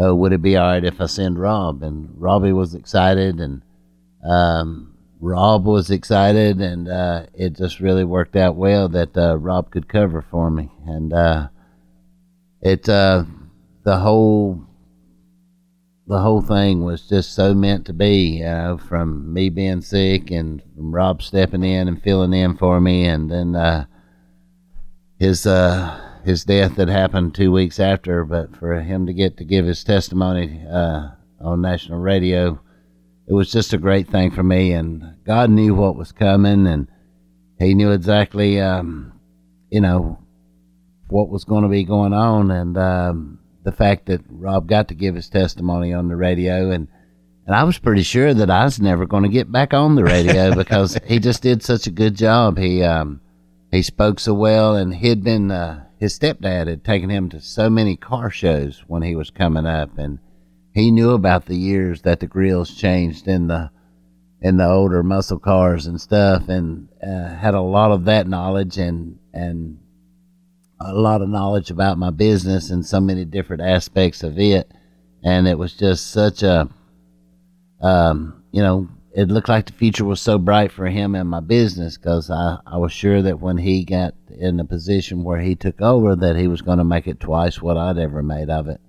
Uh, 0.00 0.14
would 0.14 0.32
it 0.32 0.42
be 0.42 0.56
all 0.56 0.66
right 0.66 0.84
if 0.84 1.00
I 1.00 1.06
send 1.06 1.38
Rob? 1.38 1.82
And 1.82 2.10
Robbie 2.16 2.52
was 2.52 2.74
excited, 2.74 3.40
and 3.40 3.62
um, 4.22 4.94
Rob 5.20 5.64
was 5.64 5.90
excited, 5.90 6.60
and 6.60 6.88
uh, 6.88 7.26
it 7.32 7.56
just 7.56 7.80
really 7.80 8.04
worked 8.04 8.36
out 8.36 8.56
well 8.56 8.88
that 8.88 9.16
uh, 9.16 9.38
Rob 9.38 9.70
could 9.70 9.88
cover 9.88 10.20
for 10.20 10.50
me. 10.50 10.70
And 10.84 11.12
uh, 11.14 11.48
it, 12.60 12.86
uh, 12.88 13.24
the 13.84 13.96
whole 13.98 14.65
the 16.08 16.20
whole 16.20 16.40
thing 16.40 16.84
was 16.84 17.08
just 17.08 17.34
so 17.34 17.52
meant 17.52 17.86
to 17.86 17.92
be, 17.92 18.40
know, 18.40 18.78
from 18.78 19.32
me 19.32 19.48
being 19.48 19.80
sick 19.80 20.30
and 20.30 20.62
from 20.76 20.94
Rob 20.94 21.20
stepping 21.20 21.64
in 21.64 21.88
and 21.88 22.02
filling 22.02 22.32
in 22.32 22.56
for 22.56 22.80
me, 22.80 23.06
and 23.06 23.30
then 23.30 23.56
uh, 23.56 23.86
his 25.18 25.46
uh, 25.46 26.00
his 26.24 26.44
death 26.44 26.76
that 26.76 26.88
happened 26.88 27.34
two 27.34 27.50
weeks 27.50 27.80
after. 27.80 28.24
But 28.24 28.56
for 28.56 28.80
him 28.80 29.06
to 29.06 29.12
get 29.12 29.36
to 29.38 29.44
give 29.44 29.66
his 29.66 29.82
testimony 29.82 30.64
uh, 30.70 31.08
on 31.40 31.60
national 31.60 31.98
radio, 31.98 32.60
it 33.26 33.32
was 33.32 33.50
just 33.50 33.72
a 33.72 33.78
great 33.78 34.08
thing 34.08 34.30
for 34.30 34.44
me. 34.44 34.72
And 34.72 35.16
God 35.24 35.50
knew 35.50 35.74
what 35.74 35.96
was 35.96 36.12
coming, 36.12 36.68
and 36.68 36.88
He 37.58 37.74
knew 37.74 37.90
exactly, 37.90 38.60
um, 38.60 39.12
you 39.70 39.80
know, 39.80 40.20
what 41.08 41.30
was 41.30 41.42
going 41.44 41.64
to 41.64 41.68
be 41.68 41.82
going 41.82 42.12
on, 42.12 42.52
and. 42.52 42.78
Um, 42.78 43.40
the 43.66 43.72
fact 43.72 44.06
that 44.06 44.20
Rob 44.28 44.68
got 44.68 44.86
to 44.86 44.94
give 44.94 45.16
his 45.16 45.28
testimony 45.28 45.92
on 45.92 46.06
the 46.06 46.14
radio 46.14 46.70
and 46.70 46.86
and 47.46 47.54
I 47.54 47.64
was 47.64 47.78
pretty 47.78 48.04
sure 48.04 48.32
that 48.32 48.48
I 48.48 48.64
was 48.64 48.80
never 48.80 49.06
going 49.06 49.24
to 49.24 49.28
get 49.28 49.50
back 49.50 49.74
on 49.74 49.96
the 49.96 50.04
radio 50.04 50.54
because 50.62 50.96
he 51.04 51.18
just 51.18 51.42
did 51.42 51.62
such 51.64 51.88
a 51.88 51.90
good 51.90 52.14
job. 52.14 52.58
He 52.58 52.84
um 52.84 53.20
he 53.72 53.82
spoke 53.82 54.20
so 54.20 54.34
well 54.34 54.76
and 54.76 54.94
he'd 54.94 55.24
been 55.24 55.50
uh, 55.50 55.84
his 55.98 56.16
stepdad 56.16 56.68
had 56.68 56.84
taken 56.84 57.10
him 57.10 57.28
to 57.30 57.40
so 57.40 57.68
many 57.68 57.96
car 57.96 58.30
shows 58.30 58.84
when 58.86 59.02
he 59.02 59.16
was 59.16 59.30
coming 59.30 59.66
up 59.66 59.98
and 59.98 60.20
he 60.72 60.92
knew 60.92 61.10
about 61.10 61.46
the 61.46 61.56
years 61.56 62.02
that 62.02 62.20
the 62.20 62.28
grills 62.28 62.72
changed 62.72 63.26
in 63.26 63.48
the 63.48 63.68
in 64.40 64.58
the 64.58 64.68
older 64.68 65.02
muscle 65.02 65.40
cars 65.40 65.86
and 65.86 66.00
stuff 66.00 66.48
and 66.48 66.88
uh, 67.02 67.34
had 67.34 67.54
a 67.54 67.60
lot 67.60 67.90
of 67.90 68.04
that 68.04 68.28
knowledge 68.28 68.78
and 68.78 69.18
and 69.34 69.80
a 70.80 70.92
lot 70.92 71.22
of 71.22 71.28
knowledge 71.28 71.70
about 71.70 71.98
my 71.98 72.10
business 72.10 72.70
and 72.70 72.84
so 72.84 73.00
many 73.00 73.24
different 73.24 73.62
aspects 73.62 74.22
of 74.22 74.38
it. 74.38 74.70
And 75.22 75.48
it 75.48 75.58
was 75.58 75.72
just 75.72 76.10
such 76.10 76.42
a, 76.42 76.68
um, 77.80 78.44
you 78.52 78.62
know, 78.62 78.88
it 79.14 79.28
looked 79.28 79.48
like 79.48 79.66
the 79.66 79.72
future 79.72 80.04
was 80.04 80.20
so 80.20 80.38
bright 80.38 80.70
for 80.70 80.86
him 80.86 81.14
and 81.14 81.28
my 81.28 81.40
business 81.40 81.96
because 81.96 82.30
I, 82.30 82.58
I 82.66 82.76
was 82.76 82.92
sure 82.92 83.22
that 83.22 83.40
when 83.40 83.56
he 83.56 83.82
got 83.82 84.14
in 84.28 84.58
the 84.58 84.64
position 84.64 85.24
where 85.24 85.40
he 85.40 85.54
took 85.54 85.80
over 85.80 86.14
that 86.14 86.36
he 86.36 86.48
was 86.48 86.60
going 86.60 86.78
to 86.78 86.84
make 86.84 87.06
it 87.06 87.18
twice 87.18 87.62
what 87.62 87.78
I'd 87.78 87.96
ever 87.96 88.22
made 88.22 88.50
of 88.50 88.68
it. 88.68 88.80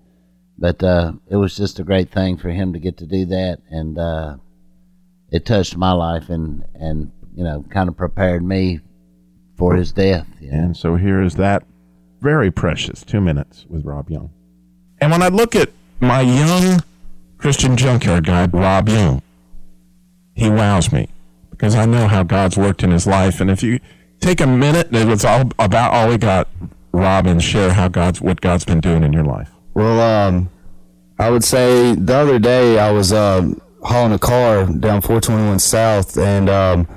But 0.58 0.84
uh, 0.84 1.14
it 1.30 1.38
was 1.38 1.56
just 1.56 1.80
a 1.80 1.84
great 1.86 2.12
thing 2.12 2.36
for 2.38 2.50
him 2.50 2.74
to 2.74 2.80
get 2.80 2.98
to 2.98 3.06
do 3.06 3.26
that, 3.26 3.60
and 3.70 3.98
uh, 3.98 4.38
it 5.32 5.46
touched 5.46 5.78
my 5.78 5.92
life 5.92 6.30
and 6.30 6.66
and 6.74 7.12
you 7.36 7.44
know 7.44 7.64
kind 7.70 7.88
of 7.88 7.96
prepared 7.96 8.44
me 8.44 8.80
for 9.56 9.76
his 9.76 9.92
death. 9.92 10.28
And 10.42 10.76
so 10.76 10.96
here 10.96 11.22
is 11.22 11.36
that 11.36 11.64
very 12.22 12.52
precious 12.52 13.04
two 13.04 13.22
minutes 13.22 13.66
with 13.70 13.86
Rob 13.86 14.10
Young. 14.10 14.32
And 15.00 15.12
when 15.12 15.22
I 15.22 15.28
look 15.28 15.56
at 15.56 15.70
my 16.00 16.22
young 16.22 16.82
Christian 17.38 17.78
junkyard 17.78 18.26
guy, 18.26 18.46
Rob 18.48 18.90
Young. 18.90 19.22
He 20.34 20.50
wows 20.50 20.92
me 20.92 21.10
because 21.50 21.76
I 21.76 21.86
know 21.86 22.08
how 22.08 22.24
God's 22.24 22.58
worked 22.58 22.84
in 22.84 22.92
his 22.92 23.08
life. 23.08 23.42
And 23.42 23.50
if 23.50 23.64
you 23.64 23.80
take 24.20 24.42
a 24.42 24.48
minute, 24.48 24.94
it 24.94 25.08
was 25.08 25.26
all 25.26 25.50
about 25.60 25.94
all 25.94 26.10
we 26.10 26.18
got, 26.18 26.48
Rob, 26.92 27.26
and 27.26 27.42
share 27.42 27.74
how 27.74 27.88
God's 27.88 28.22
what 28.22 28.42
God's 28.42 28.66
been 28.66 28.82
doing 28.82 29.04
in 29.04 29.14
your 29.14 29.24
life. 29.24 29.52
Well, 29.74 30.00
um, 30.00 30.50
I 31.20 31.30
would 31.30 31.44
say 31.44 31.96
the 31.96 32.16
other 32.16 32.40
day 32.40 32.80
I 32.80 32.92
was 32.92 33.14
um, 33.14 33.62
hauling 33.84 34.14
a 34.14 34.20
car 34.20 34.66
down 34.66 35.02
421 35.02 35.60
South, 35.60 36.18
and 36.18 36.50
um, 36.50 36.88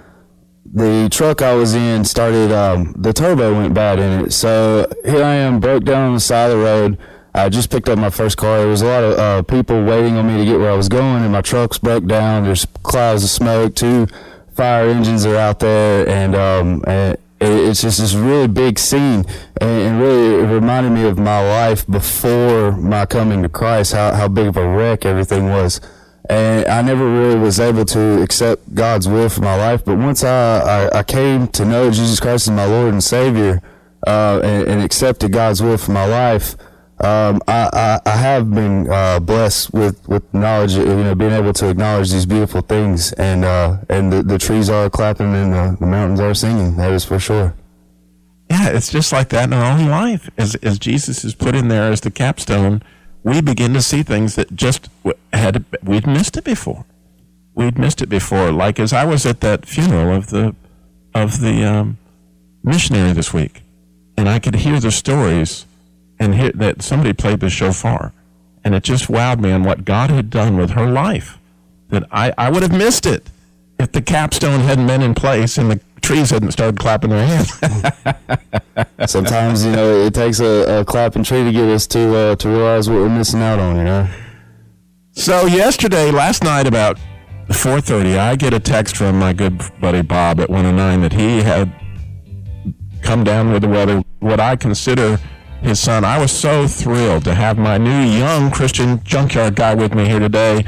the 0.72 1.08
truck 1.10 1.42
I 1.42 1.54
was 1.54 1.74
in 1.74 2.04
started. 2.04 2.52
Um, 2.52 2.94
the 2.96 3.12
turbo 3.12 3.54
went 3.54 3.74
bad 3.74 3.98
in 3.98 4.26
it, 4.26 4.32
so 4.32 4.90
here 5.04 5.22
I 5.22 5.34
am, 5.34 5.60
broke 5.60 5.84
down 5.84 6.08
on 6.08 6.14
the 6.14 6.20
side 6.20 6.50
of 6.50 6.58
the 6.58 6.64
road. 6.64 6.98
I 7.34 7.48
just 7.48 7.70
picked 7.70 7.88
up 7.88 7.98
my 7.98 8.10
first 8.10 8.36
car. 8.36 8.58
There 8.58 8.66
was 8.66 8.82
a 8.82 8.86
lot 8.86 9.04
of 9.04 9.18
uh, 9.18 9.42
people 9.42 9.84
waiting 9.84 10.16
on 10.16 10.26
me 10.26 10.38
to 10.38 10.44
get 10.44 10.58
where 10.58 10.70
I 10.70 10.76
was 10.76 10.88
going, 10.88 11.22
and 11.22 11.32
my 11.32 11.42
truck's 11.42 11.78
broke 11.78 12.06
down. 12.06 12.44
There's 12.44 12.66
clouds 12.82 13.22
of 13.22 13.30
smoke. 13.30 13.74
Two 13.74 14.08
fire 14.54 14.88
engines 14.88 15.24
are 15.26 15.36
out 15.36 15.60
there, 15.60 16.08
and 16.08 16.34
um, 16.34 16.84
and 16.86 17.16
it's 17.40 17.80
just 17.82 18.00
this 18.00 18.14
really 18.14 18.48
big 18.48 18.78
scene, 18.78 19.24
and, 19.60 20.00
really 20.00 20.42
it 20.42 20.46
reminded 20.46 20.90
me 20.90 21.04
of 21.04 21.18
my 21.18 21.40
life 21.40 21.86
before 21.86 22.72
my 22.72 23.06
coming 23.06 23.42
to 23.42 23.48
Christ. 23.48 23.92
How 23.92 24.12
how 24.12 24.28
big 24.28 24.48
of 24.48 24.56
a 24.56 24.68
wreck 24.68 25.06
everything 25.06 25.46
was, 25.46 25.80
and 26.30 26.68
I 26.68 26.80
never 26.82 27.04
really 27.04 27.38
was 27.38 27.58
able 27.58 27.84
to 27.86 28.22
accept 28.22 28.74
God's 28.74 29.08
will 29.08 29.28
for 29.28 29.42
my 29.42 29.56
life. 29.56 29.84
But 29.84 29.98
once 29.98 30.22
I 30.24 30.60
I, 30.60 30.98
I 31.00 31.02
came 31.02 31.48
to 31.48 31.64
know 31.64 31.90
Jesus 31.90 32.20
Christ 32.20 32.48
as 32.48 32.54
my 32.54 32.66
Lord 32.66 32.92
and 32.92 33.02
Savior, 33.02 33.60
uh, 34.06 34.40
and, 34.42 34.68
and 34.68 34.82
accepted 34.82 35.32
God's 35.32 35.62
will 35.62 35.76
for 35.76 35.92
my 35.92 36.06
life. 36.06 36.54
Um, 37.00 37.40
I, 37.48 37.70
I, 37.72 38.00
I 38.04 38.16
have 38.16 38.50
been 38.54 38.90
uh, 38.90 39.20
blessed 39.20 39.72
with, 39.72 40.06
with 40.06 40.34
knowledge, 40.34 40.74
you 40.74 40.84
know, 40.84 41.14
being 41.14 41.32
able 41.32 41.54
to 41.54 41.70
acknowledge 41.70 42.10
these 42.12 42.26
beautiful 42.26 42.60
things, 42.60 43.14
and 43.14 43.44
uh, 43.44 43.78
and 43.88 44.12
the, 44.12 44.22
the 44.22 44.38
trees 44.38 44.68
are 44.68 44.90
clapping 44.90 45.34
and 45.34 45.52
the, 45.52 45.76
the 45.80 45.86
mountains 45.86 46.20
are 46.20 46.34
singing. 46.34 46.76
That 46.76 46.92
is 46.92 47.04
for 47.04 47.18
sure. 47.18 47.54
Yeah, 48.50 48.68
it's 48.68 48.90
just 48.90 49.12
like 49.12 49.30
that 49.30 49.44
in 49.44 49.52
our 49.54 49.78
own 49.78 49.88
life. 49.88 50.28
As 50.36 50.54
as 50.56 50.78
Jesus 50.78 51.24
is 51.24 51.34
put 51.34 51.54
in 51.54 51.68
there 51.68 51.90
as 51.90 52.02
the 52.02 52.10
capstone, 52.10 52.82
we 53.22 53.40
begin 53.40 53.74
to 53.74 53.82
see 53.82 54.02
things 54.02 54.34
that 54.36 54.54
just 54.54 54.88
had 55.32 55.64
we'd 55.82 56.06
missed 56.06 56.36
it 56.36 56.44
before. 56.44 56.84
We'd 57.54 57.78
missed 57.78 58.00
it 58.00 58.08
before. 58.08 58.52
Like 58.52 58.78
as 58.78 58.92
I 58.92 59.04
was 59.04 59.26
at 59.26 59.40
that 59.40 59.66
funeral 59.66 60.14
of 60.16 60.28
the 60.28 60.54
of 61.14 61.40
the 61.40 61.64
um, 61.64 61.98
missionary 62.62 63.12
this 63.12 63.32
week, 63.32 63.62
and 64.16 64.28
I 64.28 64.38
could 64.38 64.56
hear 64.56 64.80
the 64.80 64.90
stories, 64.90 65.66
and 66.18 66.34
hear 66.34 66.52
that 66.52 66.82
somebody 66.82 67.12
played 67.12 67.40
the 67.40 67.50
shofar, 67.50 68.12
and 68.64 68.74
it 68.74 68.82
just 68.84 69.08
wowed 69.08 69.40
me 69.40 69.50
on 69.50 69.64
what 69.64 69.84
God 69.84 70.10
had 70.10 70.30
done 70.30 70.56
with 70.56 70.70
her 70.70 70.86
life. 70.86 71.38
That 71.88 72.04
I 72.10 72.32
I 72.38 72.50
would 72.50 72.62
have 72.62 72.72
missed 72.72 73.06
it 73.06 73.28
if 73.80 73.92
the 73.92 74.02
capstone 74.02 74.60
hadn't 74.60 74.86
been 74.86 75.02
in 75.02 75.14
place 75.14 75.58
and 75.58 75.70
the 75.70 75.80
trees 76.02 76.30
hadn't 76.30 76.52
started 76.52 76.78
clapping 76.78 77.10
their 77.10 77.26
hands. 77.26 77.50
Sometimes 79.10 79.64
you 79.64 79.72
know 79.72 80.06
it 80.06 80.14
takes 80.14 80.40
a, 80.40 80.80
a 80.80 80.84
clapping 80.84 81.24
tree 81.24 81.44
to 81.44 81.52
get 81.52 81.68
us 81.68 81.86
to 81.88 82.14
uh, 82.14 82.36
to 82.36 82.48
realize 82.48 82.88
what 82.88 82.96
we're 82.96 83.08
missing 83.08 83.40
out 83.40 83.58
on. 83.58 83.76
You 83.76 83.84
know. 83.84 84.08
So 85.12 85.46
yesterday, 85.46 86.10
last 86.10 86.44
night 86.44 86.66
about 86.66 86.98
4:30, 87.48 88.18
I 88.18 88.36
get 88.36 88.52
a 88.52 88.60
text 88.60 88.96
from 88.96 89.18
my 89.18 89.32
good 89.32 89.60
buddy 89.80 90.02
Bob 90.02 90.40
at 90.40 90.50
109 90.50 91.00
that 91.00 91.12
he 91.12 91.42
had 91.42 91.72
come 93.02 93.24
down 93.24 93.52
with 93.52 93.62
the 93.62 93.68
weather. 93.68 94.02
What 94.20 94.40
I 94.40 94.56
consider 94.56 95.18
his 95.62 95.78
son. 95.78 96.04
I 96.04 96.18
was 96.18 96.32
so 96.32 96.66
thrilled 96.66 97.24
to 97.24 97.34
have 97.34 97.58
my 97.58 97.76
new 97.78 98.00
young 98.00 98.50
Christian 98.50 99.02
junkyard 99.04 99.56
guy 99.56 99.74
with 99.74 99.94
me 99.94 100.06
here 100.06 100.18
today. 100.18 100.64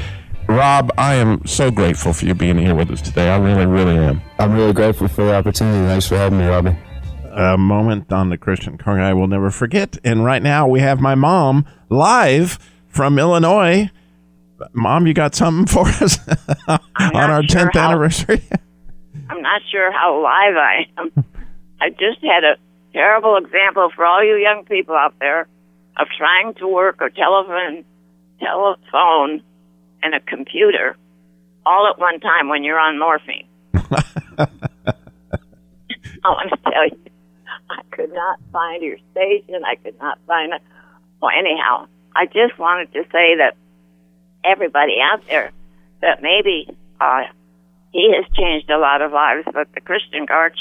Rob, 0.47 0.91
I 0.97 1.15
am 1.15 1.45
so 1.45 1.71
grateful 1.71 2.13
for 2.13 2.25
you 2.25 2.35
being 2.35 2.57
here 2.57 2.75
with 2.75 2.91
us 2.91 3.01
today. 3.01 3.29
I 3.29 3.37
really, 3.37 3.65
really 3.65 3.97
am. 3.97 4.21
I'm 4.39 4.53
really 4.53 4.73
grateful 4.73 5.07
for 5.07 5.23
the 5.25 5.33
opportunity. 5.35 5.87
Thanks 5.87 6.07
for 6.07 6.15
having 6.15 6.37
me, 6.39 6.45
Robbie. 6.45 6.75
A 7.31 7.57
moment 7.57 8.11
on 8.11 8.29
the 8.29 8.37
Christian 8.37 8.77
car 8.77 8.99
I 8.99 9.13
will 9.13 9.27
never 9.27 9.49
forget. 9.49 9.97
And 10.03 10.23
right 10.23 10.43
now 10.43 10.67
we 10.67 10.81
have 10.81 10.99
my 10.99 11.15
mom 11.15 11.65
live 11.89 12.59
from 12.87 13.17
Illinois. 13.17 13.89
Mom, 14.73 15.07
you 15.07 15.13
got 15.13 15.33
something 15.33 15.65
for 15.65 15.87
us 16.03 16.19
on 16.67 16.79
our 16.97 17.41
not 17.41 17.49
sure 17.49 17.61
10th 17.67 17.73
how- 17.73 17.89
anniversary? 17.89 18.41
I'm 19.29 19.41
not 19.41 19.61
sure 19.71 19.91
how 19.91 20.21
live 20.21 20.55
I 20.57 20.85
am. 20.97 21.25
I 21.81 21.89
just 21.89 22.21
had 22.21 22.43
a 22.43 22.55
terrible 22.91 23.37
example 23.37 23.89
for 23.95 24.05
all 24.05 24.23
you 24.23 24.35
young 24.35 24.65
people 24.65 24.93
out 24.95 25.15
there 25.19 25.47
of 25.97 26.07
trying 26.17 26.53
to 26.55 26.67
work 26.67 27.01
a 27.01 27.09
telephone, 27.09 27.85
telephone, 28.39 29.41
and 30.03 30.13
a 30.13 30.19
computer 30.19 30.95
all 31.65 31.87
at 31.89 31.97
one 31.97 32.19
time 32.19 32.49
when 32.49 32.63
you're 32.63 32.79
on 32.79 32.99
morphine. 32.99 33.47
I 36.25 36.29
want 36.29 36.49
to 36.51 36.57
tell 36.71 36.85
you, 36.85 36.97
I 37.69 37.81
could 37.91 38.13
not 38.13 38.39
find 38.51 38.83
your 38.83 38.97
station. 39.11 39.63
I 39.65 39.75
could 39.75 39.97
not 39.99 40.19
find 40.27 40.53
it. 40.53 40.61
Well, 41.21 41.31
anyhow, 41.37 41.87
I 42.15 42.25
just 42.25 42.57
wanted 42.59 42.91
to 42.93 43.03
say 43.11 43.37
that 43.37 43.55
everybody 44.43 44.97
out 45.01 45.25
there 45.27 45.51
that 46.01 46.21
maybe 46.21 46.67
uh, 46.99 47.23
he 47.91 48.13
has 48.15 48.25
changed 48.35 48.69
a 48.69 48.77
lot 48.77 49.01
of 49.01 49.11
lives, 49.11 49.47
but 49.53 49.67
the 49.73 49.81
Christian 49.81 50.25
Guard 50.25 50.53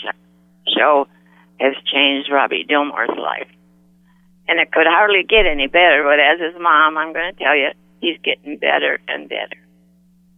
show 0.76 1.09
has 1.59 1.74
changed 1.93 2.30
Robbie 2.30 2.64
Dilmore's 2.64 3.16
life. 3.16 3.49
And 4.49 4.59
it 4.61 4.72
could 4.72 4.86
hardly 4.86 5.24
get 5.28 5.47
any 5.47 5.66
better, 5.66 6.03
but 6.03 6.18
as 6.18 6.40
his 6.40 6.61
mom, 6.61 6.99
I'm 6.99 7.12
going 7.12 7.32
to 7.34 7.38
tell 7.38 7.57
you, 7.57 7.70
he's 8.03 8.19
getting 8.23 8.59
better 8.59 9.01
and 9.09 9.29
better. 9.29 9.57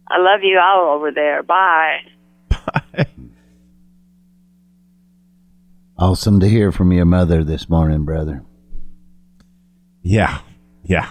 I 0.07 0.19
love 0.19 0.41
you 0.43 0.59
all 0.59 0.95
over 0.95 1.11
there. 1.11 1.43
Bye. 1.43 1.97
Bye. 2.47 3.07
Awesome 5.97 6.39
to 6.41 6.47
hear 6.47 6.71
from 6.71 6.91
your 6.91 7.05
mother 7.05 7.43
this 7.43 7.67
morning, 7.69 8.05
brother. 8.05 8.43
Yeah, 10.01 10.41
yeah, 10.83 11.09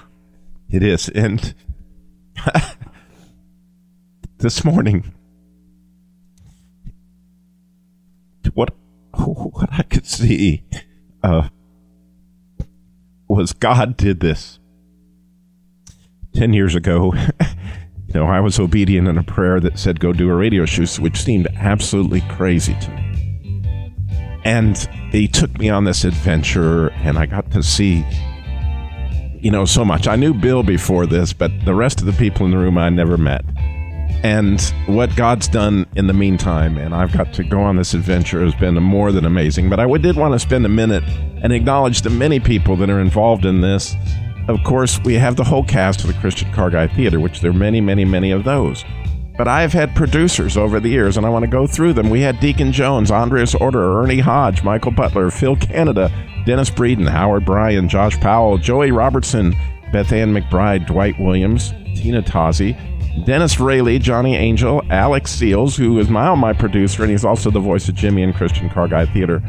it 0.70 0.82
is. 0.82 1.08
And 1.08 1.54
this 4.38 4.64
morning, 4.64 5.12
what 8.52 8.74
what 9.14 9.70
I 9.72 9.82
could 9.82 10.06
see 10.06 10.64
uh, 11.22 11.48
was 13.26 13.52
God 13.52 13.96
did 13.96 14.20
this 14.20 14.60
ten 16.34 16.52
years 16.52 16.74
ago. 16.74 17.14
you 17.40 18.14
know, 18.14 18.26
I 18.26 18.40
was 18.40 18.58
obedient 18.58 19.08
in 19.08 19.18
a 19.18 19.22
prayer 19.22 19.60
that 19.60 19.78
said, 19.78 20.00
"Go 20.00 20.12
do 20.12 20.30
a 20.30 20.34
radio 20.34 20.64
shoot," 20.66 20.98
which 20.98 21.22
seemed 21.22 21.48
absolutely 21.56 22.20
crazy 22.22 22.76
to 22.80 22.90
me. 22.90 23.00
And 24.44 24.76
he 25.10 25.26
took 25.26 25.58
me 25.58 25.70
on 25.70 25.84
this 25.84 26.04
adventure, 26.04 26.88
and 26.88 27.18
I 27.18 27.26
got 27.26 27.50
to 27.52 27.62
see 27.62 28.04
you 29.44 29.50
know, 29.50 29.66
so 29.66 29.84
much. 29.84 30.08
I 30.08 30.16
knew 30.16 30.32
Bill 30.32 30.62
before 30.62 31.04
this, 31.04 31.34
but 31.34 31.50
the 31.66 31.74
rest 31.74 32.00
of 32.00 32.06
the 32.06 32.14
people 32.14 32.46
in 32.46 32.50
the 32.50 32.56
room 32.56 32.78
I 32.78 32.88
never 32.88 33.18
met. 33.18 33.44
And 34.22 34.58
what 34.86 35.14
God's 35.16 35.48
done 35.48 35.86
in 35.96 36.06
the 36.06 36.14
meantime, 36.14 36.78
and 36.78 36.94
I've 36.94 37.12
got 37.12 37.34
to 37.34 37.44
go 37.44 37.60
on 37.60 37.76
this 37.76 37.92
adventure, 37.92 38.42
has 38.42 38.54
been 38.54 38.74
more 38.76 39.12
than 39.12 39.26
amazing. 39.26 39.68
But 39.68 39.80
I 39.80 39.96
did 39.98 40.16
want 40.16 40.32
to 40.32 40.38
spend 40.38 40.64
a 40.64 40.70
minute 40.70 41.04
and 41.42 41.52
acknowledge 41.52 42.00
the 42.00 42.08
many 42.08 42.40
people 42.40 42.74
that 42.76 42.88
are 42.88 43.00
involved 43.00 43.44
in 43.44 43.60
this. 43.60 43.94
Of 44.46 44.62
course, 44.62 45.00
we 45.00 45.14
have 45.14 45.36
the 45.36 45.44
whole 45.44 45.64
cast 45.64 46.02
of 46.02 46.08
the 46.08 46.20
Christian 46.20 46.52
Car 46.52 46.68
Guy 46.68 46.86
Theater, 46.86 47.18
which 47.18 47.40
there 47.40 47.50
are 47.50 47.54
many, 47.54 47.80
many, 47.80 48.04
many 48.04 48.30
of 48.30 48.44
those. 48.44 48.84
But 49.36 49.48
I've 49.48 49.72
had 49.72 49.96
producers 49.96 50.56
over 50.56 50.78
the 50.78 50.90
years, 50.90 51.16
and 51.16 51.24
I 51.24 51.30
want 51.30 51.44
to 51.44 51.50
go 51.50 51.66
through 51.66 51.94
them. 51.94 52.10
We 52.10 52.20
had 52.20 52.38
Deacon 52.40 52.70
Jones, 52.70 53.10
Andreas 53.10 53.54
Order, 53.54 54.00
Ernie 54.02 54.20
Hodge, 54.20 54.62
Michael 54.62 54.92
Butler, 54.92 55.30
Phil 55.30 55.56
Canada, 55.56 56.10
Dennis 56.44 56.70
Breeden, 56.70 57.08
Howard 57.08 57.44
Bryan, 57.44 57.88
Josh 57.88 58.20
Powell, 58.20 58.58
Joey 58.58 58.92
Robertson, 58.92 59.54
Beth 59.90 60.12
Ann 60.12 60.32
McBride, 60.32 60.86
Dwight 60.86 61.18
Williams, 61.18 61.72
Tina 61.96 62.22
Tozzi, 62.22 62.76
Dennis 63.24 63.58
Rayleigh, 63.58 63.98
Johnny 63.98 64.36
Angel, 64.36 64.82
Alex 64.90 65.30
Seals, 65.30 65.74
who 65.76 65.98
is 65.98 66.08
my, 66.10 66.34
my 66.34 66.52
producer, 66.52 67.02
and 67.02 67.10
he's 67.10 67.24
also 67.24 67.50
the 67.50 67.60
voice 67.60 67.88
of 67.88 67.94
Jimmy 67.94 68.22
and 68.22 68.34
Christian 68.34 68.68
Car 68.68 68.88
Guy 68.88 69.06
Theater. 69.06 69.42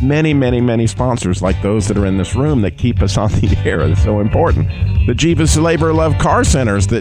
Many, 0.00 0.32
many, 0.32 0.60
many 0.60 0.86
sponsors 0.86 1.42
like 1.42 1.60
those 1.62 1.88
that 1.88 1.96
are 1.96 2.06
in 2.06 2.16
this 2.16 2.34
room 2.34 2.62
that 2.62 2.78
keep 2.78 3.02
us 3.02 3.16
on 3.16 3.30
the 3.32 3.56
air. 3.64 3.80
It's 3.82 4.02
so 4.02 4.20
important. 4.20 4.68
The 5.06 5.14
Jesus 5.14 5.56
Labor 5.56 5.92
Love 5.92 6.16
Car 6.18 6.44
Centers 6.44 6.86
that 6.88 7.00